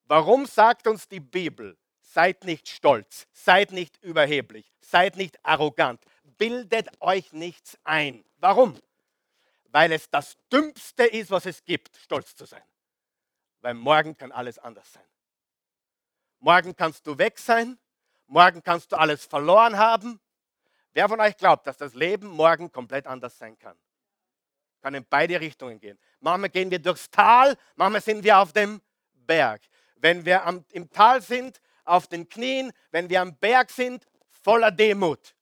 Warum 0.05 0.45
sagt 0.45 0.87
uns 0.87 1.07
die 1.07 1.19
Bibel, 1.19 1.77
seid 1.99 2.43
nicht 2.43 2.69
stolz, 2.69 3.27
seid 3.33 3.71
nicht 3.71 3.97
überheblich, 4.03 4.71
seid 4.79 5.17
nicht 5.17 5.43
arrogant, 5.43 6.03
bildet 6.23 6.89
euch 7.01 7.33
nichts 7.33 7.77
ein. 7.83 8.23
Warum? 8.37 8.79
Weil 9.69 9.91
es 9.91 10.09
das 10.09 10.37
Dümmste 10.51 11.05
ist, 11.05 11.31
was 11.31 11.45
es 11.45 11.63
gibt, 11.65 11.95
stolz 11.97 12.35
zu 12.35 12.45
sein. 12.45 12.63
Weil 13.61 13.73
morgen 13.73 14.15
kann 14.15 14.31
alles 14.31 14.59
anders 14.59 14.93
sein. 14.93 15.05
Morgen 16.39 16.75
kannst 16.75 17.05
du 17.07 17.17
weg 17.17 17.39
sein, 17.39 17.79
morgen 18.27 18.61
kannst 18.63 18.91
du 18.91 18.95
alles 18.95 19.25
verloren 19.25 19.77
haben. 19.77 20.19
Wer 20.95 21.09
von 21.09 21.19
euch 21.19 21.35
glaubt, 21.35 21.67
dass 21.67 21.75
das 21.75 21.93
Leben 21.93 22.25
morgen 22.25 22.71
komplett 22.71 23.05
anders 23.05 23.37
sein 23.37 23.59
kann? 23.59 23.77
Kann 24.79 24.95
in 24.95 25.05
beide 25.05 25.41
Richtungen 25.41 25.77
gehen. 25.77 25.99
Manchmal 26.21 26.49
gehen 26.49 26.71
wir 26.71 26.79
durchs 26.79 27.11
Tal, 27.11 27.57
manchmal 27.75 28.01
sind 28.01 28.23
wir 28.23 28.37
auf 28.39 28.53
dem 28.53 28.81
Berg. 29.13 29.61
Wenn 29.97 30.23
wir 30.23 30.45
am, 30.45 30.63
im 30.71 30.89
Tal 30.89 31.21
sind, 31.21 31.61
auf 31.83 32.07
den 32.07 32.29
Knien, 32.29 32.71
wenn 32.91 33.09
wir 33.09 33.19
am 33.19 33.35
Berg 33.35 33.71
sind, 33.71 34.07
voller 34.29 34.71
Demut. 34.71 35.35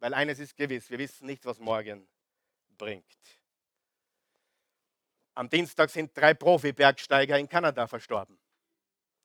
Weil 0.00 0.12
eines 0.12 0.40
ist 0.40 0.56
gewiss, 0.56 0.90
wir 0.90 0.98
wissen 0.98 1.26
nicht, 1.26 1.44
was 1.44 1.60
morgen 1.60 2.08
bringt. 2.76 3.06
Am 5.34 5.48
Dienstag 5.48 5.88
sind 5.90 6.18
drei 6.18 6.34
Profi-Bergsteiger 6.34 7.38
in 7.38 7.48
Kanada 7.48 7.86
verstorben. 7.86 8.36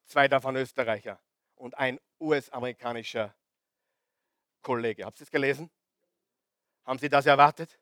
Zwei 0.05 0.27
davon 0.27 0.55
Österreicher 0.57 1.19
und 1.55 1.75
ein 1.75 1.99
US-amerikanischer 2.19 3.33
Kollege. 4.67 5.05
Habt 5.05 5.17
ihr 5.21 5.23
es 5.23 5.31
gelesen? 5.31 5.71
Haben 6.83 6.99
Sie 6.99 7.07
das 7.07 7.25
erwartet? 7.25 7.79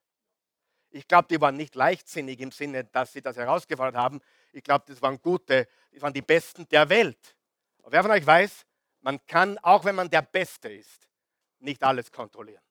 Ich 0.91 1.07
glaube, 1.07 1.27
die 1.27 1.41
waren 1.41 1.57
nicht 1.57 1.73
leichtsinnig 1.73 2.39
im 2.39 2.51
Sinne, 2.51 2.83
dass 2.83 3.11
sie 3.11 3.23
das 3.23 3.35
herausgefordert 3.37 3.95
haben. 3.95 4.21
Ich 4.53 4.63
glaube, 4.63 4.85
das 4.87 5.01
waren 5.01 5.19
gute, 5.19 5.67
das 5.91 6.01
waren 6.03 6.13
die 6.13 6.21
Besten 6.21 6.69
der 6.69 6.87
Welt. 6.87 7.35
Aber 7.79 7.91
wer 7.91 8.03
von 8.03 8.11
euch 8.11 8.25
weiß, 8.25 8.65
man 9.01 9.25
kann, 9.25 9.57
auch 9.57 9.83
wenn 9.83 9.95
man 9.95 10.11
der 10.11 10.21
Beste 10.21 10.71
ist, 10.71 11.09
nicht 11.57 11.83
alles 11.83 12.11
kontrollieren. 12.11 12.63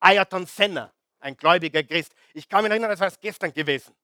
Ayrton 0.00 0.44
Senna, 0.44 0.92
ein 1.20 1.36
gläubiger 1.38 1.82
Christ. 1.82 2.14
Ich 2.34 2.46
kann 2.46 2.62
mich 2.62 2.70
erinnern, 2.70 2.90
das 2.90 3.00
war 3.00 3.10
gestern 3.18 3.52
gewesen. 3.52 3.94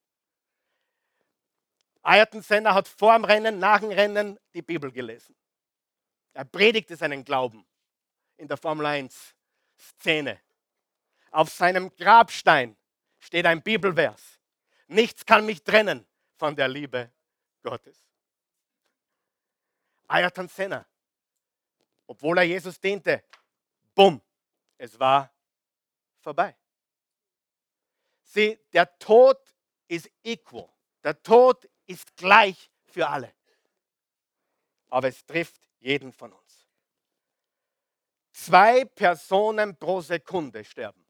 Ayrton 2.02 2.40
Senna 2.40 2.72
hat 2.72 2.88
vor 2.88 3.12
dem 3.12 3.24
Rennen, 3.24 3.58
nach 3.58 3.80
dem 3.80 3.90
Rennen 3.90 4.38
die 4.54 4.62
Bibel 4.62 4.90
gelesen. 4.90 5.36
Er 6.32 6.46
predigte 6.46 6.96
seinen 6.96 7.24
Glauben 7.24 7.66
in 8.40 8.48
der 8.48 8.56
Formel 8.56 8.86
1 8.86 9.34
Szene. 9.78 10.40
Auf 11.30 11.50
seinem 11.50 11.94
Grabstein 11.94 12.76
steht 13.18 13.46
ein 13.46 13.62
Bibelvers. 13.62 14.40
Nichts 14.88 15.24
kann 15.24 15.46
mich 15.46 15.62
trennen 15.62 16.06
von 16.36 16.56
der 16.56 16.68
Liebe 16.68 17.12
Gottes. 17.62 18.02
Ayrton 20.08 20.48
Senna, 20.48 20.84
obwohl 22.06 22.38
er 22.38 22.44
Jesus 22.44 22.80
diente, 22.80 23.22
bumm, 23.94 24.20
es 24.76 24.98
war 24.98 25.32
vorbei. 26.18 26.56
Sieh, 28.24 28.58
der 28.72 28.98
Tod 28.98 29.38
ist 29.86 30.10
equal. 30.24 30.68
Der 31.04 31.22
Tod 31.22 31.68
ist 31.86 32.16
gleich 32.16 32.70
für 32.86 33.06
alle. 33.08 33.32
Aber 34.88 35.08
es 35.08 35.24
trifft 35.24 35.60
jeden 35.78 36.12
von 36.12 36.32
uns. 36.32 36.49
Zwei 38.42 38.86
Personen 38.86 39.76
pro 39.76 40.00
Sekunde 40.00 40.64
sterben 40.64 41.06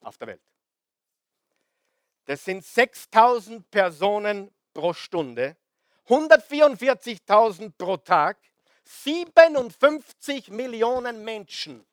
auf 0.00 0.16
der 0.16 0.28
Welt. 0.28 0.42
Das 2.24 2.42
sind 2.42 2.64
6000 2.64 3.70
Personen 3.70 4.50
pro 4.72 4.94
Stunde, 4.94 5.58
144.000 6.06 7.70
pro 7.76 7.98
Tag, 7.98 8.38
57 8.82 10.48
Millionen 10.48 11.22
Menschen 11.22 11.84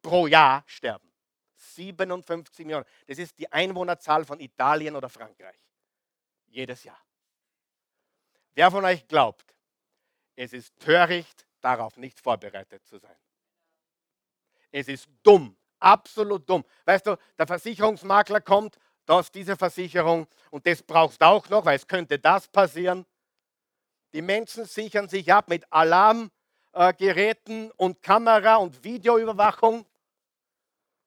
pro 0.00 0.26
Jahr 0.26 0.64
sterben. 0.66 1.12
57 1.56 2.64
Millionen. 2.64 2.86
Das 3.06 3.18
ist 3.18 3.38
die 3.38 3.52
Einwohnerzahl 3.52 4.24
von 4.24 4.40
Italien 4.40 4.96
oder 4.96 5.10
Frankreich. 5.10 5.60
Jedes 6.46 6.84
Jahr. 6.84 7.00
Wer 8.54 8.70
von 8.70 8.86
euch 8.86 9.06
glaubt, 9.06 9.54
es 10.34 10.54
ist 10.54 10.78
töricht, 10.80 11.46
darauf 11.60 11.98
nicht 11.98 12.20
vorbereitet 12.20 12.86
zu 12.86 12.96
sein? 12.96 13.16
Es 14.72 14.88
ist 14.88 15.08
dumm, 15.22 15.56
absolut 15.78 16.48
dumm. 16.48 16.64
Weißt 16.84 17.06
du, 17.06 17.16
der 17.38 17.46
Versicherungsmakler 17.46 18.40
kommt 18.40 18.78
da 19.06 19.20
ist 19.20 19.34
diese 19.34 19.56
Versicherung 19.56 20.26
und 20.50 20.66
das 20.66 20.82
brauchst 20.82 21.20
du 21.20 21.26
auch 21.26 21.48
noch, 21.48 21.64
weil 21.64 21.76
es 21.76 21.86
könnte 21.86 22.18
das 22.18 22.46
passieren. 22.48 23.04
Die 24.12 24.22
Menschen 24.22 24.64
sichern 24.64 25.08
sich 25.08 25.32
ab 25.32 25.48
mit 25.48 25.70
Alarmgeräten 25.72 27.70
und 27.72 28.02
Kamera 28.02 28.56
und 28.56 28.84
Videoüberwachung. 28.84 29.86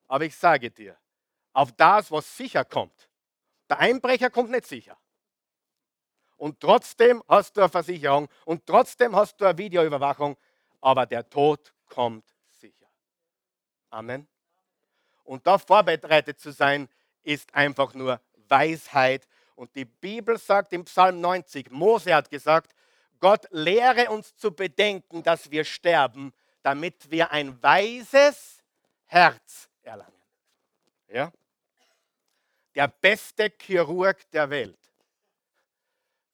Aber 0.07 0.25
ich 0.25 0.35
sage 0.35 0.71
dir, 0.71 0.97
auf 1.53 1.71
das, 1.71 2.11
was 2.11 2.35
sicher 2.35 2.65
kommt, 2.65 3.09
der 3.69 3.79
Einbrecher 3.79 4.29
kommt 4.29 4.51
nicht 4.51 4.67
sicher. 4.67 4.97
Und 6.37 6.59
trotzdem 6.59 7.23
hast 7.29 7.55
du 7.55 7.61
eine 7.61 7.69
Versicherung 7.69 8.27
und 8.43 8.65
trotzdem 8.65 9.15
hast 9.15 9.39
du 9.39 9.45
eine 9.45 9.57
Videoüberwachung, 9.57 10.35
aber 10.81 11.05
der 11.05 11.29
Tod 11.29 11.73
kommt. 11.87 12.34
Amen. 13.95 14.27
Und 15.23 15.47
da 15.47 15.57
vorbereitet 15.57 16.37
zu 16.37 16.51
sein, 16.51 16.89
ist 17.23 17.53
einfach 17.55 17.93
nur 17.93 18.19
Weisheit. 18.49 19.25
Und 19.55 19.73
die 19.73 19.85
Bibel 19.85 20.37
sagt 20.37 20.73
im 20.73 20.83
Psalm 20.83 21.21
90, 21.21 21.71
Mose 21.71 22.13
hat 22.13 22.29
gesagt, 22.29 22.75
Gott 23.21 23.47
lehre 23.51 24.11
uns 24.11 24.35
zu 24.35 24.51
bedenken, 24.51 25.23
dass 25.23 25.49
wir 25.49 25.63
sterben, 25.63 26.33
damit 26.61 27.09
wir 27.09 27.31
ein 27.31 27.61
weises 27.63 28.61
Herz 29.05 29.69
erlangen. 29.81 30.11
Ja? 31.07 31.31
Der 32.75 32.89
beste 32.89 33.49
Chirurg 33.57 34.29
der 34.31 34.49
Welt 34.49 34.77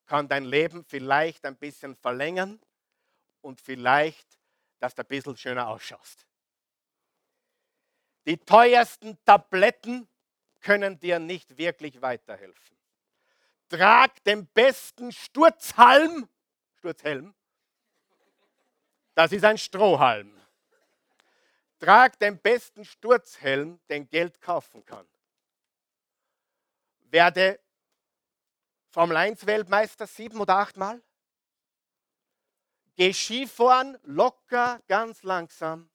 kann 0.08 0.28
dein 0.28 0.46
Leben 0.46 0.84
vielleicht 0.84 1.46
ein 1.46 1.56
bisschen 1.56 1.96
verlängern 1.96 2.60
und 3.42 3.62
vielleicht, 3.62 4.40
dass 4.80 4.96
du 4.96 5.04
ein 5.04 5.08
bisschen 5.08 5.38
schöner 5.38 5.68
ausschaust. 5.68 6.26
Die 8.26 8.38
teuersten 8.38 9.18
Tabletten 9.26 10.08
können 10.62 11.00
dir 11.00 11.20
nicht 11.20 11.58
wirklich 11.58 12.02
weiterhelfen. 12.02 12.78
Trag 13.70 14.24
den 14.24 14.48
besten 14.48 15.12
Sturzhalm, 15.12 16.28
Sturzhelm, 16.78 17.34
das 19.14 19.34
ist 19.34 19.44
ein 19.44 19.60
Strohhalm. 19.60 20.36
Trag 21.80 22.18
den 22.18 22.40
besten 22.40 22.86
Sturzhelm, 22.86 23.80
den 23.88 24.10
Geld 24.10 24.42
kaufen 24.42 24.84
kann. 24.84 25.08
Werde 27.02 27.60
Formel 28.90 29.18
1 29.18 29.46
Weltmeister 29.46 30.08
sieben 30.08 30.40
oder 30.40 30.56
achtmal. 30.56 31.02
Geh 32.96 33.14
Skifahren, 33.14 33.98
locker, 34.04 34.82
ganz 34.88 35.22
langsam. 35.22 35.91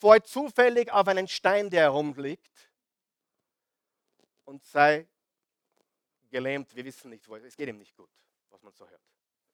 Fall 0.00 0.22
zufällig 0.22 0.90
auf 0.90 1.06
einen 1.08 1.28
Stein, 1.28 1.70
der 1.70 1.82
herumliegt 1.82 2.70
und 4.44 4.64
sei 4.64 5.06
gelähmt. 6.30 6.74
Wir 6.74 6.84
wissen 6.84 7.10
nicht, 7.10 7.28
wo 7.28 7.36
es 7.36 7.56
geht 7.56 7.68
ihm 7.68 7.78
nicht 7.78 7.94
gut, 7.94 8.10
was 8.50 8.62
man 8.62 8.72
so 8.72 8.88
hört. 8.88 9.00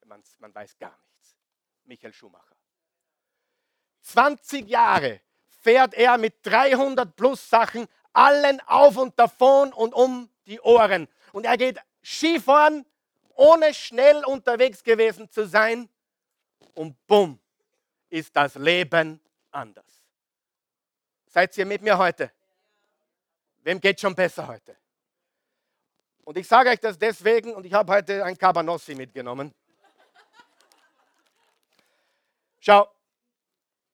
Man, 0.06 0.22
man 0.38 0.54
weiß 0.54 0.78
gar 0.78 0.96
nichts. 1.10 1.36
Michael 1.84 2.12
Schumacher. 2.12 2.54
20 4.02 4.68
Jahre 4.68 5.20
fährt 5.48 5.94
er 5.94 6.16
mit 6.16 6.34
300 6.44 7.16
plus 7.16 7.50
Sachen 7.50 7.88
allen 8.12 8.60
auf 8.66 8.96
und 8.96 9.18
davon 9.18 9.72
und 9.72 9.92
um 9.94 10.30
die 10.46 10.60
Ohren. 10.60 11.08
Und 11.32 11.44
er 11.44 11.56
geht 11.56 11.78
Skifahren, 12.02 12.86
ohne 13.34 13.74
schnell 13.74 14.24
unterwegs 14.24 14.82
gewesen 14.84 15.28
zu 15.28 15.46
sein. 15.46 15.88
Und 16.74 16.96
bumm, 17.06 17.40
ist 18.08 18.34
das 18.36 18.54
Leben 18.54 19.20
anders. 19.50 19.95
Seid 21.36 21.58
ihr 21.58 21.66
mit 21.66 21.82
mir 21.82 21.98
heute? 21.98 22.32
Wem 23.58 23.78
geht 23.78 24.00
schon 24.00 24.14
besser 24.14 24.46
heute? 24.46 24.74
Und 26.24 26.38
ich 26.38 26.48
sage 26.48 26.70
euch 26.70 26.80
das 26.80 26.98
deswegen, 26.98 27.54
und 27.54 27.66
ich 27.66 27.74
habe 27.74 27.92
heute 27.92 28.24
ein 28.24 28.38
Cabanossi 28.38 28.94
mitgenommen. 28.94 29.54
Schau, 32.58 32.88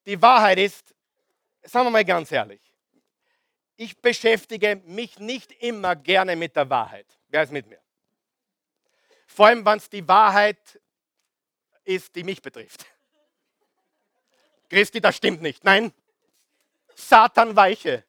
die 0.05 0.21
Wahrheit 0.21 0.57
ist, 0.57 0.95
sagen 1.63 1.87
wir 1.87 1.91
mal 1.91 2.05
ganz 2.05 2.31
ehrlich, 2.31 2.61
ich 3.75 4.01
beschäftige 4.01 4.77
mich 4.85 5.19
nicht 5.19 5.51
immer 5.61 5.97
gerne 5.97 6.37
mit 6.37 6.55
der 6.55 6.69
Wahrheit. 6.69 7.07
Wer 7.27 7.43
ist 7.43 7.51
mit 7.51 7.67
mir? 7.67 7.81
Vor 9.27 9.47
allem, 9.47 9.65
wenn 9.65 9.79
es 9.79 9.89
die 9.89 10.07
Wahrheit 10.07 10.79
ist, 11.83 12.15
die 12.15 12.23
mich 12.23 12.41
betrifft. 12.41 12.85
Christi, 14.69 15.01
das 15.01 15.17
stimmt 15.17 15.41
nicht. 15.41 15.65
Nein, 15.65 15.93
Satan 16.95 17.55
weiche. 17.55 18.03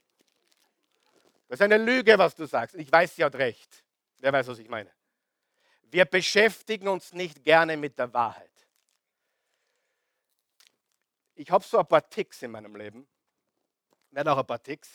Das 1.48 1.60
ist 1.60 1.64
eine 1.64 1.78
Lüge, 1.78 2.18
was 2.18 2.34
du 2.34 2.46
sagst. 2.46 2.74
Ich 2.76 2.90
weiß, 2.90 3.16
sie 3.16 3.24
hat 3.24 3.34
recht. 3.36 3.84
Wer 4.18 4.32
weiß, 4.32 4.48
was 4.48 4.58
ich 4.58 4.68
meine? 4.68 4.90
Wir 5.90 6.04
beschäftigen 6.04 6.88
uns 6.88 7.12
nicht 7.12 7.44
gerne 7.44 7.76
mit 7.76 7.98
der 7.98 8.12
Wahrheit. 8.12 8.50
Ich 11.36 11.50
habe 11.50 11.64
so 11.64 11.78
ein 11.78 11.86
paar 11.86 12.08
Ticks 12.08 12.42
in 12.42 12.50
meinem 12.50 12.74
Leben. 12.74 13.06
Nicht 14.10 14.26
auch 14.26 14.38
ein 14.38 14.46
paar 14.46 14.62
Ticks. 14.62 14.90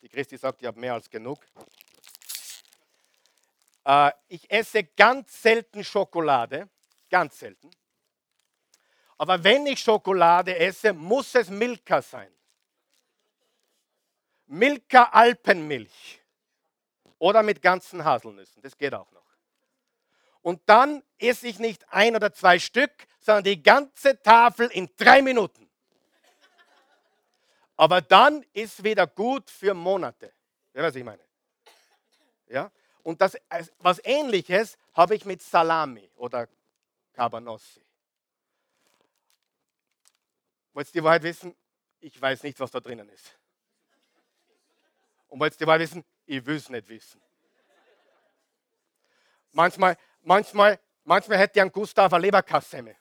Die 0.00 0.08
Christi 0.08 0.36
sagt, 0.36 0.60
ich 0.60 0.66
habe 0.66 0.78
mehr 0.78 0.94
als 0.94 1.08
genug. 1.08 1.44
Äh, 3.84 4.12
ich 4.28 4.50
esse 4.50 4.84
ganz 4.84 5.42
selten 5.42 5.82
Schokolade. 5.82 6.68
Ganz 7.10 7.38
selten. 7.38 7.70
Aber 9.16 9.42
wenn 9.42 9.66
ich 9.66 9.80
Schokolade 9.80 10.56
esse, 10.58 10.92
muss 10.92 11.34
es 11.34 11.48
Milka 11.48 12.02
sein. 12.02 12.32
Milka 14.46 15.04
Alpenmilch. 15.04 16.20
Oder 17.18 17.42
mit 17.42 17.62
ganzen 17.62 18.04
Haselnüssen. 18.04 18.60
Das 18.62 18.76
geht 18.76 18.92
auch 18.94 19.10
noch. 19.12 19.24
Und 20.42 20.60
dann 20.66 21.02
esse 21.18 21.48
ich 21.48 21.58
nicht 21.58 21.90
ein 21.90 22.14
oder 22.14 22.32
zwei 22.32 22.58
Stück, 22.58 22.92
sondern 23.18 23.44
die 23.44 23.62
ganze 23.62 24.20
Tafel 24.20 24.68
in 24.68 24.90
drei 24.96 25.22
Minuten. 25.22 25.70
Aber 27.76 28.02
dann 28.02 28.44
ist 28.52 28.84
wieder 28.84 29.06
gut 29.06 29.50
für 29.50 29.72
Monate. 29.72 30.32
Ja, 30.74 30.82
was 30.82 30.94
ich 30.94 31.04
meine. 31.04 31.22
Ja? 32.48 32.70
Und 33.02 33.20
das, 33.20 33.36
was 33.78 34.00
ähnliches 34.04 34.76
habe 34.92 35.14
ich 35.14 35.24
mit 35.24 35.42
Salami 35.42 36.10
oder 36.16 36.48
Cabanossi. 37.12 37.84
Wollt 40.72 40.88
ihr 40.88 41.00
die 41.00 41.04
Wahrheit 41.04 41.22
wissen? 41.22 41.54
Ich 42.00 42.20
weiß 42.20 42.42
nicht, 42.42 42.58
was 42.60 42.70
da 42.70 42.80
drinnen 42.80 43.08
ist. 43.08 43.38
Und 45.34 45.40
wollt 45.40 45.58
die 45.58 45.66
Wahrheit 45.66 45.80
wissen? 45.80 46.04
Ich 46.26 46.46
will 46.46 46.54
es 46.54 46.68
nicht 46.68 46.88
wissen. 46.88 47.20
Manchmal, 49.50 49.96
manchmal, 50.22 50.78
manchmal 51.02 51.38
hätte 51.38 51.58
ich 51.58 51.60
einen 51.60 51.72
Gustav 51.72 52.12
eine 52.12 52.22
Leberkassemme. 52.22 52.94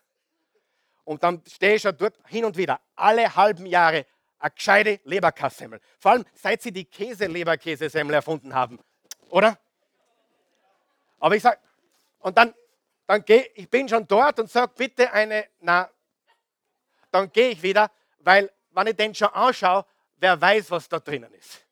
Und 1.04 1.22
dann 1.22 1.44
stehe 1.46 1.76
ich 1.76 1.84
ja 1.84 1.92
dort 1.92 2.18
hin 2.26 2.44
und 2.44 2.58
wieder, 2.58 2.82
alle 2.96 3.36
halben 3.36 3.68
Jahre, 3.68 4.08
eine 4.40 4.50
gescheite 4.50 5.00
Leberkassemmel. 5.04 5.80
Vor 6.00 6.14
allem, 6.14 6.26
seit 6.34 6.64
sie 6.64 6.72
die 6.72 6.86
Käse-Leberkäsesemmel 6.86 8.16
erfunden 8.16 8.52
haben. 8.52 8.80
Oder? 9.30 9.60
Aber 11.20 11.36
ich 11.36 11.44
sage, 11.44 11.60
und 12.18 12.36
dann, 12.36 12.56
dann 13.06 13.24
gehe 13.24 13.44
ich 13.54 13.70
bin 13.70 13.88
schon 13.88 14.08
dort 14.08 14.40
und 14.40 14.50
sage, 14.50 14.74
bitte 14.76 15.14
eine, 15.14 15.50
na, 15.60 15.88
dann 17.12 17.32
gehe 17.32 17.50
ich 17.50 17.62
wieder, 17.62 17.92
weil, 18.18 18.52
wenn 18.72 18.88
ich 18.88 18.96
den 18.96 19.14
schon 19.14 19.28
anschaue, 19.28 19.86
wer 20.16 20.42
weiß, 20.42 20.72
was 20.72 20.90
da 20.90 21.00
drinnen 21.00 21.32
ist. 21.36 21.63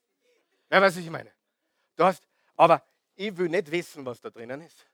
Weiß, 0.80 0.96
was 0.96 0.98
ich 0.98 1.10
meine? 1.10 1.32
Du 1.98 2.06
hast, 2.06 2.26
aber 2.56 2.82
ich 3.16 3.36
will 3.36 3.50
nicht 3.50 3.70
wissen, 3.70 4.06
was 4.06 4.22
da 4.22 4.30
drinnen 4.30 4.62
ist. 4.62 4.86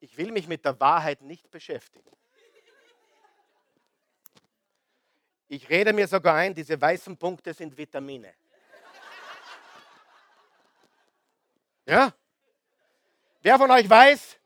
Ich 0.00 0.16
will 0.16 0.32
mich 0.32 0.48
mit 0.48 0.64
der 0.64 0.78
Wahrheit 0.80 1.20
nicht 1.20 1.50
beschäftigen. 1.50 2.10
Ich 5.48 5.68
rede 5.68 5.92
mir 5.92 6.08
sogar 6.08 6.36
ein, 6.36 6.54
diese 6.54 6.80
weißen 6.80 7.16
Punkte 7.16 7.52
sind 7.52 7.76
Vitamine. 7.76 8.32
Ja? 11.84 12.14
Wer 13.42 13.58
von 13.58 13.70
euch 13.70 13.90
weiß, 13.90 14.38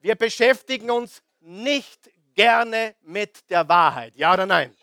wir 0.00 0.16
beschäftigen 0.16 0.90
uns 0.90 1.22
nicht 1.40 2.10
gerne 2.34 2.96
mit 3.02 3.48
der 3.48 3.66
Wahrheit? 3.66 4.14
Ja 4.16 4.34
oder 4.34 4.44
nein? 4.44 4.76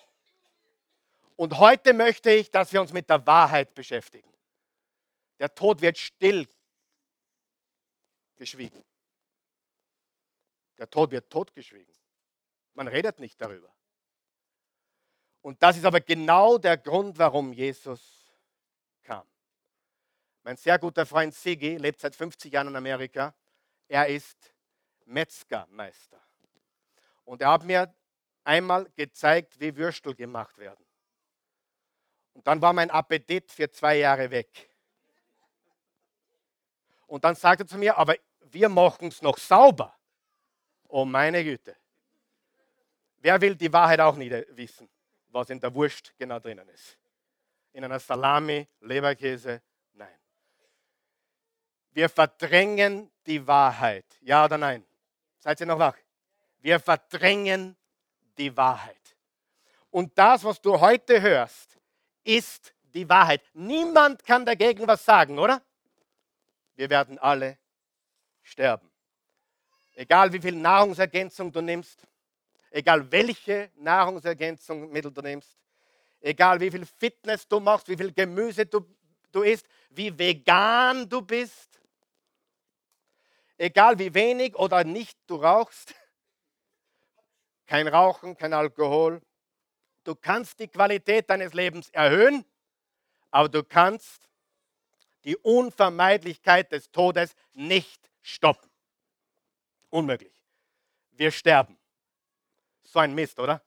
Und 1.35 1.57
heute 1.59 1.93
möchte 1.93 2.31
ich, 2.31 2.49
dass 2.49 2.71
wir 2.71 2.81
uns 2.81 2.93
mit 2.93 3.09
der 3.09 3.25
Wahrheit 3.27 3.75
beschäftigen. 3.75 4.30
Der 5.41 5.55
Tod 5.55 5.81
wird 5.81 5.97
still 5.97 6.47
geschwiegen. 8.35 8.85
Der 10.77 10.87
Tod 10.87 11.09
wird 11.09 11.31
totgeschwiegen. 11.31 11.95
Man 12.75 12.87
redet 12.87 13.17
nicht 13.17 13.41
darüber. 13.41 13.75
Und 15.41 15.63
das 15.63 15.77
ist 15.77 15.85
aber 15.85 15.99
genau 15.99 16.59
der 16.59 16.77
Grund, 16.77 17.17
warum 17.17 17.53
Jesus 17.53 18.31
kam. 19.01 19.27
Mein 20.43 20.57
sehr 20.57 20.77
guter 20.77 21.07
Freund 21.07 21.33
Sigi 21.33 21.75
lebt 21.75 22.01
seit 22.01 22.15
50 22.15 22.53
Jahren 22.53 22.67
in 22.67 22.75
Amerika. 22.75 23.33
Er 23.87 24.07
ist 24.09 24.53
Metzgermeister. 25.05 26.21
Und 27.25 27.41
er 27.41 27.49
hat 27.49 27.63
mir 27.63 27.91
einmal 28.43 28.87
gezeigt, 28.91 29.59
wie 29.59 29.75
Würstel 29.75 30.13
gemacht 30.13 30.59
werden. 30.59 30.85
Und 32.33 32.45
dann 32.45 32.61
war 32.61 32.73
mein 32.73 32.91
Appetit 32.91 33.51
für 33.51 33.71
zwei 33.71 33.97
Jahre 33.97 34.29
weg. 34.29 34.70
Und 37.11 37.25
dann 37.25 37.35
sagte 37.35 37.65
er 37.65 37.67
zu 37.67 37.77
mir, 37.77 37.97
aber 37.97 38.15
wir 38.39 38.69
machen 38.69 39.09
es 39.09 39.21
noch 39.21 39.37
sauber. 39.37 39.93
Oh 40.87 41.03
meine 41.03 41.43
Güte. 41.43 41.75
Wer 43.17 43.41
will 43.41 43.53
die 43.53 43.71
Wahrheit 43.73 43.99
auch 43.99 44.15
nicht 44.15 44.31
wissen, 44.55 44.89
was 45.27 45.49
in 45.49 45.59
der 45.59 45.75
Wurst 45.75 46.13
genau 46.17 46.39
drinnen 46.39 46.69
ist? 46.69 46.97
In 47.73 47.83
einer 47.83 47.99
Salami, 47.99 48.65
Leberkäse? 48.79 49.61
Nein. 49.91 50.17
Wir 51.91 52.07
verdrängen 52.07 53.11
die 53.25 53.45
Wahrheit. 53.45 54.05
Ja 54.21 54.45
oder 54.45 54.57
nein? 54.57 54.85
Seid 55.37 55.59
ihr 55.59 55.65
noch 55.65 55.79
wach? 55.79 55.97
Wir 56.59 56.79
verdrängen 56.79 57.75
die 58.37 58.55
Wahrheit. 58.55 59.17
Und 59.89 60.17
das, 60.17 60.45
was 60.45 60.61
du 60.61 60.79
heute 60.79 61.21
hörst, 61.21 61.77
ist 62.23 62.73
die 62.83 63.09
Wahrheit. 63.09 63.41
Niemand 63.51 64.23
kann 64.23 64.45
dagegen 64.45 64.87
was 64.87 65.03
sagen, 65.03 65.37
oder? 65.37 65.61
Wir 66.75 66.89
werden 66.89 67.17
alle 67.19 67.57
sterben. 68.43 68.89
Egal 69.93 70.31
wie 70.33 70.39
viel 70.39 70.55
Nahrungsergänzung 70.55 71.51
du 71.51 71.61
nimmst, 71.61 72.07
egal 72.71 73.11
welche 73.11 73.71
Nahrungsergänzungsmittel 73.75 75.11
du 75.11 75.21
nimmst, 75.21 75.57
egal 76.21 76.59
wie 76.59 76.71
viel 76.71 76.85
Fitness 76.85 77.47
du 77.47 77.59
machst, 77.59 77.87
wie 77.87 77.97
viel 77.97 78.13
Gemüse 78.13 78.65
du, 78.65 78.85
du 79.31 79.41
isst, 79.41 79.67
wie 79.89 80.17
vegan 80.17 81.07
du 81.07 81.21
bist, 81.21 81.79
egal 83.57 83.99
wie 83.99 84.13
wenig 84.13 84.55
oder 84.55 84.83
nicht 84.83 85.17
du 85.27 85.35
rauchst, 85.35 85.93
kein 87.67 87.87
Rauchen, 87.87 88.35
kein 88.35 88.53
Alkohol. 88.53 89.21
Du 90.03 90.15
kannst 90.15 90.59
die 90.59 90.67
Qualität 90.67 91.29
deines 91.29 91.53
Lebens 91.53 91.89
erhöhen, 91.89 92.43
aber 93.29 93.47
du 93.47 93.63
kannst 93.63 94.30
die 95.23 95.37
Unvermeidlichkeit 95.37 96.71
des 96.71 96.91
Todes 96.91 97.35
nicht 97.53 98.09
stoppen. 98.21 98.69
Unmöglich. 99.89 100.33
Wir 101.11 101.31
sterben. 101.31 101.77
So 102.83 102.99
ein 102.99 103.13
Mist, 103.13 103.39
oder? 103.39 103.63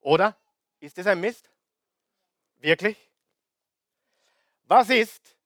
Oder? 0.00 0.36
Ist 0.80 0.98
das 0.98 1.06
ein 1.06 1.20
Mist? 1.20 1.50
Wirklich? 2.56 2.96
Was 4.64 4.90
ist, 4.90 5.36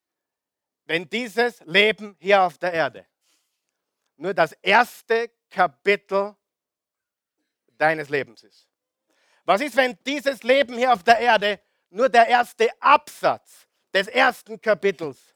wenn 0.85 1.09
dieses 1.09 1.61
Leben 1.61 2.17
hier 2.21 2.43
auf 2.43 2.59
der 2.59 2.73
Erde 2.73 3.07
nur 4.17 4.35
das 4.35 4.53
erste 4.53 5.31
Kapitel 5.49 6.37
deines 7.79 8.09
Lebens 8.11 8.43
ist. 8.43 8.69
Was 9.45 9.61
ist, 9.63 9.75
wenn 9.77 9.99
dieses 10.07 10.43
Leben 10.43 10.77
hier 10.77 10.93
auf 10.93 11.03
der 11.03 11.19
Erde 11.19 11.61
nur 11.91 12.09
der 12.09 12.27
erste 12.27 12.71
Absatz 12.81 13.67
des 13.93 14.07
ersten 14.07 14.61
Kapitels 14.61 15.35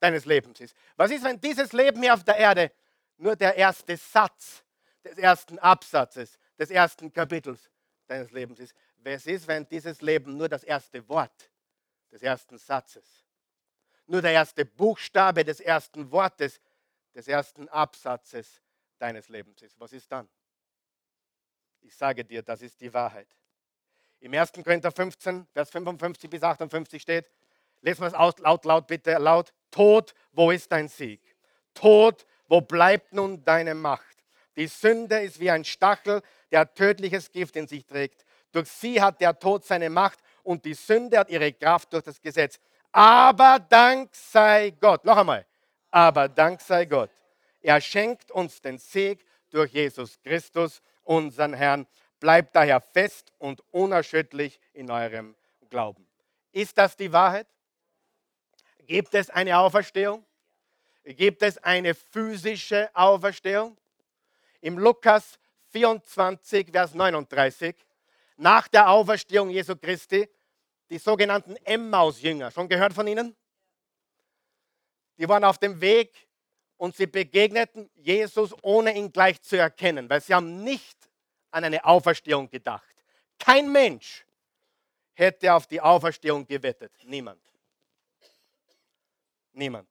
deines 0.00 0.24
Lebens 0.24 0.60
ist? 0.60 0.74
Was 0.96 1.10
ist, 1.10 1.24
wenn 1.24 1.40
dieses 1.40 1.72
Leben 1.72 2.02
hier 2.02 2.14
auf 2.14 2.24
der 2.24 2.36
Erde 2.36 2.72
nur 3.16 3.36
der 3.36 3.56
erste 3.56 3.96
Satz 3.96 4.64
des 5.04 5.18
ersten 5.18 5.58
Absatzes 5.58 6.38
des 6.58 6.70
ersten 6.70 7.12
Kapitels 7.12 7.70
deines 8.06 8.30
Lebens 8.30 8.60
ist? 8.60 8.74
Was 8.98 9.26
ist, 9.26 9.46
wenn 9.48 9.68
dieses 9.68 10.00
Leben 10.00 10.36
nur 10.36 10.48
das 10.48 10.62
erste 10.62 11.06
Wort 11.08 11.50
des 12.10 12.22
ersten 12.22 12.58
Satzes, 12.58 13.24
nur 14.06 14.22
der 14.22 14.32
erste 14.32 14.64
Buchstabe 14.64 15.44
des 15.44 15.60
ersten 15.60 16.10
Wortes 16.10 16.60
des 17.14 17.26
ersten 17.26 17.68
Absatzes 17.68 18.62
deines 18.98 19.28
Lebens 19.28 19.60
ist? 19.62 19.78
Was 19.80 19.92
ist 19.92 20.10
dann? 20.10 20.28
Ich 21.80 21.96
sage 21.96 22.24
dir, 22.24 22.42
das 22.42 22.62
ist 22.62 22.80
die 22.80 22.92
Wahrheit. 22.94 23.28
Im 24.22 24.32
1. 24.32 24.52
Korinther 24.52 24.92
15, 24.92 25.48
Vers 25.52 25.70
55 25.70 26.30
bis 26.30 26.44
58 26.44 27.02
steht, 27.02 27.26
lesen 27.80 28.02
wir 28.02 28.06
es 28.06 28.14
aus, 28.14 28.38
laut, 28.38 28.64
laut, 28.64 28.86
bitte, 28.86 29.18
laut. 29.18 29.52
Tod, 29.72 30.14
wo 30.30 30.52
ist 30.52 30.70
dein 30.70 30.86
Sieg? 30.86 31.20
Tod, 31.74 32.24
wo 32.46 32.60
bleibt 32.60 33.12
nun 33.12 33.44
deine 33.44 33.74
Macht? 33.74 34.16
Die 34.54 34.68
Sünde 34.68 35.18
ist 35.22 35.40
wie 35.40 35.50
ein 35.50 35.64
Stachel, 35.64 36.22
der 36.52 36.72
tödliches 36.72 37.32
Gift 37.32 37.56
in 37.56 37.66
sich 37.66 37.84
trägt. 37.84 38.24
Durch 38.52 38.68
sie 38.68 39.02
hat 39.02 39.20
der 39.20 39.36
Tod 39.36 39.64
seine 39.64 39.90
Macht 39.90 40.20
und 40.44 40.64
die 40.64 40.74
Sünde 40.74 41.18
hat 41.18 41.28
ihre 41.28 41.52
Kraft 41.52 41.92
durch 41.92 42.04
das 42.04 42.20
Gesetz. 42.20 42.60
Aber 42.92 43.58
Dank 43.58 44.14
sei 44.14 44.72
Gott. 44.80 45.04
Noch 45.04 45.16
einmal. 45.16 45.44
Aber 45.90 46.28
Dank 46.28 46.60
sei 46.60 46.84
Gott. 46.84 47.10
Er 47.60 47.80
schenkt 47.80 48.30
uns 48.30 48.60
den 48.60 48.78
Sieg 48.78 49.24
durch 49.50 49.72
Jesus 49.72 50.16
Christus, 50.22 50.80
unseren 51.02 51.54
Herrn. 51.54 51.88
Bleibt 52.22 52.54
daher 52.54 52.80
fest 52.80 53.32
und 53.38 53.64
unerschütterlich 53.72 54.60
in 54.74 54.88
eurem 54.92 55.34
Glauben. 55.68 56.06
Ist 56.52 56.78
das 56.78 56.96
die 56.96 57.12
Wahrheit? 57.12 57.48
Gibt 58.86 59.12
es 59.14 59.28
eine 59.28 59.58
Auferstehung? 59.58 60.24
Gibt 61.04 61.42
es 61.42 61.58
eine 61.58 61.96
physische 61.96 62.88
Auferstehung? 62.94 63.76
Im 64.60 64.78
Lukas 64.78 65.36
24, 65.72 66.70
Vers 66.70 66.94
39, 66.94 67.74
nach 68.36 68.68
der 68.68 68.88
Auferstehung 68.88 69.50
Jesu 69.50 69.74
Christi, 69.74 70.28
die 70.90 70.98
sogenannten 70.98 71.56
Emmaus-Jünger, 71.64 72.52
schon 72.52 72.68
gehört 72.68 72.92
von 72.92 73.08
ihnen? 73.08 73.34
Die 75.18 75.28
waren 75.28 75.42
auf 75.42 75.58
dem 75.58 75.80
Weg 75.80 76.28
und 76.76 76.94
sie 76.94 77.06
begegneten 77.06 77.90
Jesus, 77.96 78.54
ohne 78.62 78.96
ihn 78.96 79.10
gleich 79.10 79.42
zu 79.42 79.56
erkennen, 79.56 80.08
weil 80.08 80.20
sie 80.20 80.32
haben 80.32 80.62
nicht 80.62 81.02
an 81.52 81.64
eine 81.64 81.84
Auferstehung 81.84 82.48
gedacht. 82.50 82.96
Kein 83.38 83.70
Mensch 83.70 84.24
hätte 85.14 85.54
auf 85.54 85.66
die 85.66 85.80
Auferstehung 85.80 86.46
gewettet. 86.46 86.92
Niemand. 87.04 87.40
Niemand. 89.52 89.88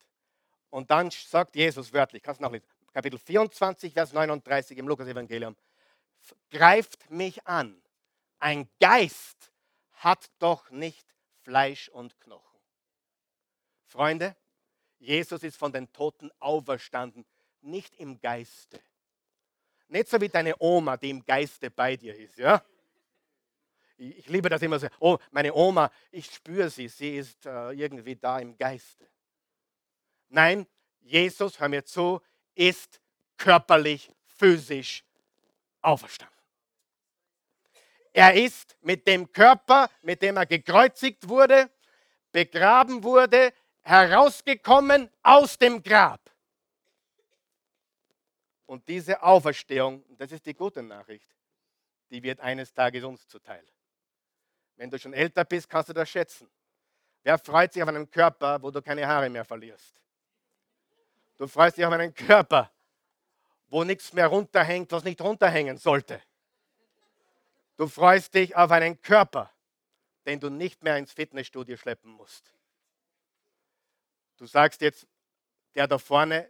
Und 0.70 0.90
dann 0.90 1.12
sagt 1.12 1.56
Jesus 1.56 1.94
wörtlich, 1.94 2.24
kannst 2.24 2.42
du 2.42 2.44
nachlesen, 2.44 2.68
Kapitel 2.94 3.20
24, 3.20 3.94
Vers 3.94 4.14
39 4.14 4.78
im 4.78 4.88
Lukas-Evangelium, 4.88 5.56
greift 6.50 7.10
mich 7.10 7.46
an. 7.48 7.82
Ein 8.40 8.70
Geist 8.80 9.52
hat 9.94 10.30
doch 10.40 10.70
nicht 10.72 11.06
Fleisch 11.44 11.90
und 11.90 12.20
Knochen. 12.20 12.60
Freunde, 13.86 14.36
Jesus 15.00 15.44
ist 15.44 15.58
von 15.58 15.72
den 15.72 15.92
Toten 15.92 16.32
auferstanden, 16.40 17.26
nicht 17.62 17.96
im 17.98 18.20
Geiste. 18.20 18.80
Nicht 19.92 20.08
so 20.08 20.22
wie 20.22 20.30
deine 20.30 20.56
Oma, 20.58 20.96
die 20.96 21.10
im 21.10 21.26
Geiste 21.26 21.70
bei 21.70 21.98
dir 21.98 22.16
ist. 22.16 22.38
Ja? 22.38 22.64
Ich, 23.98 24.26
liebe 24.28 24.48
das 24.48 24.62
immer 24.62 24.80
so. 24.80 24.88
Oh, 25.00 25.18
meine 25.32 25.54
Oma, 25.54 25.92
ich 26.12 26.28
spüre 26.28 26.70
sie, 26.70 26.88
sie 26.88 27.18
ist 27.18 27.46
äh, 27.46 27.72
irgendwie 27.72 28.16
da 28.16 28.40
im 28.40 28.58
Geiste. 28.58 29.06
Nein, 30.30 30.66
Jesus, 31.02 31.60
hör 31.60 31.68
mir 31.68 31.84
zu, 31.84 32.22
ist 32.56 33.02
körperlich, 33.36 34.10
physisch 34.38 35.04
auferstanden. 35.82 36.38
Er 38.14 38.34
ist 38.34 38.78
mit 38.82 39.06
dem 39.06 39.30
Körper, 39.30 39.90
mit 40.04 40.22
dem 40.22 40.38
er 40.38 40.46
gekreuzigt 40.46 41.28
wurde, 41.28 41.70
begraben 42.32 43.04
wurde, 43.04 43.52
herausgekommen 43.82 45.10
aus 45.22 45.58
dem 45.58 45.84
Grab. 45.84 46.22
Und 48.72 48.88
diese 48.88 49.22
Auferstehung, 49.22 50.02
das 50.18 50.32
ist 50.32 50.46
die 50.46 50.54
gute 50.54 50.82
Nachricht, 50.82 51.28
die 52.10 52.24
wird 52.24 52.40
eines 52.40 52.74
Tages 52.74 53.04
uns 53.04 53.28
zuteil. 53.28 53.68
Wenn 54.78 54.90
du 54.90 54.98
schon 54.98 55.12
älter 55.12 55.44
bist, 55.44 55.70
kannst 55.70 55.90
du 55.90 55.94
das 55.94 56.10
schätzen. 56.10 56.50
Wer 57.22 57.38
freut 57.38 57.74
sich 57.74 57.84
auf 57.84 57.90
einen 57.90 58.10
Körper, 58.10 58.64
wo 58.64 58.72
du 58.72 58.82
keine 58.82 59.06
Haare 59.06 59.30
mehr 59.30 59.44
verlierst? 59.44 60.02
Du 61.36 61.48
freust 61.48 61.76
dich 61.76 61.86
auf 61.86 61.92
einen 61.92 62.14
Körper, 62.14 62.72
wo 63.68 63.84
nichts 63.84 64.14
mehr 64.14 64.28
runterhängt, 64.28 64.90
was 64.94 65.04
nicht 65.04 65.20
runterhängen 65.20 65.76
sollte. 65.76 66.22
Du 67.76 67.90
freust 67.90 68.34
dich 68.34 68.56
auf 68.56 68.72
einen 68.72 69.02
Körper, 69.02 69.52
den 70.26 70.40
du 70.40 70.50
nicht 70.50 70.82
mehr 70.82 70.96
ins 70.96 71.12
Fitnessstudio 71.12 71.76
schleppen 71.76 72.12
musst. 72.12 72.54
Du 74.38 74.46
sagst 74.46 74.80
jetzt, 74.80 75.06
der 75.76 75.88
da 75.88 75.98
vorne, 75.98 76.50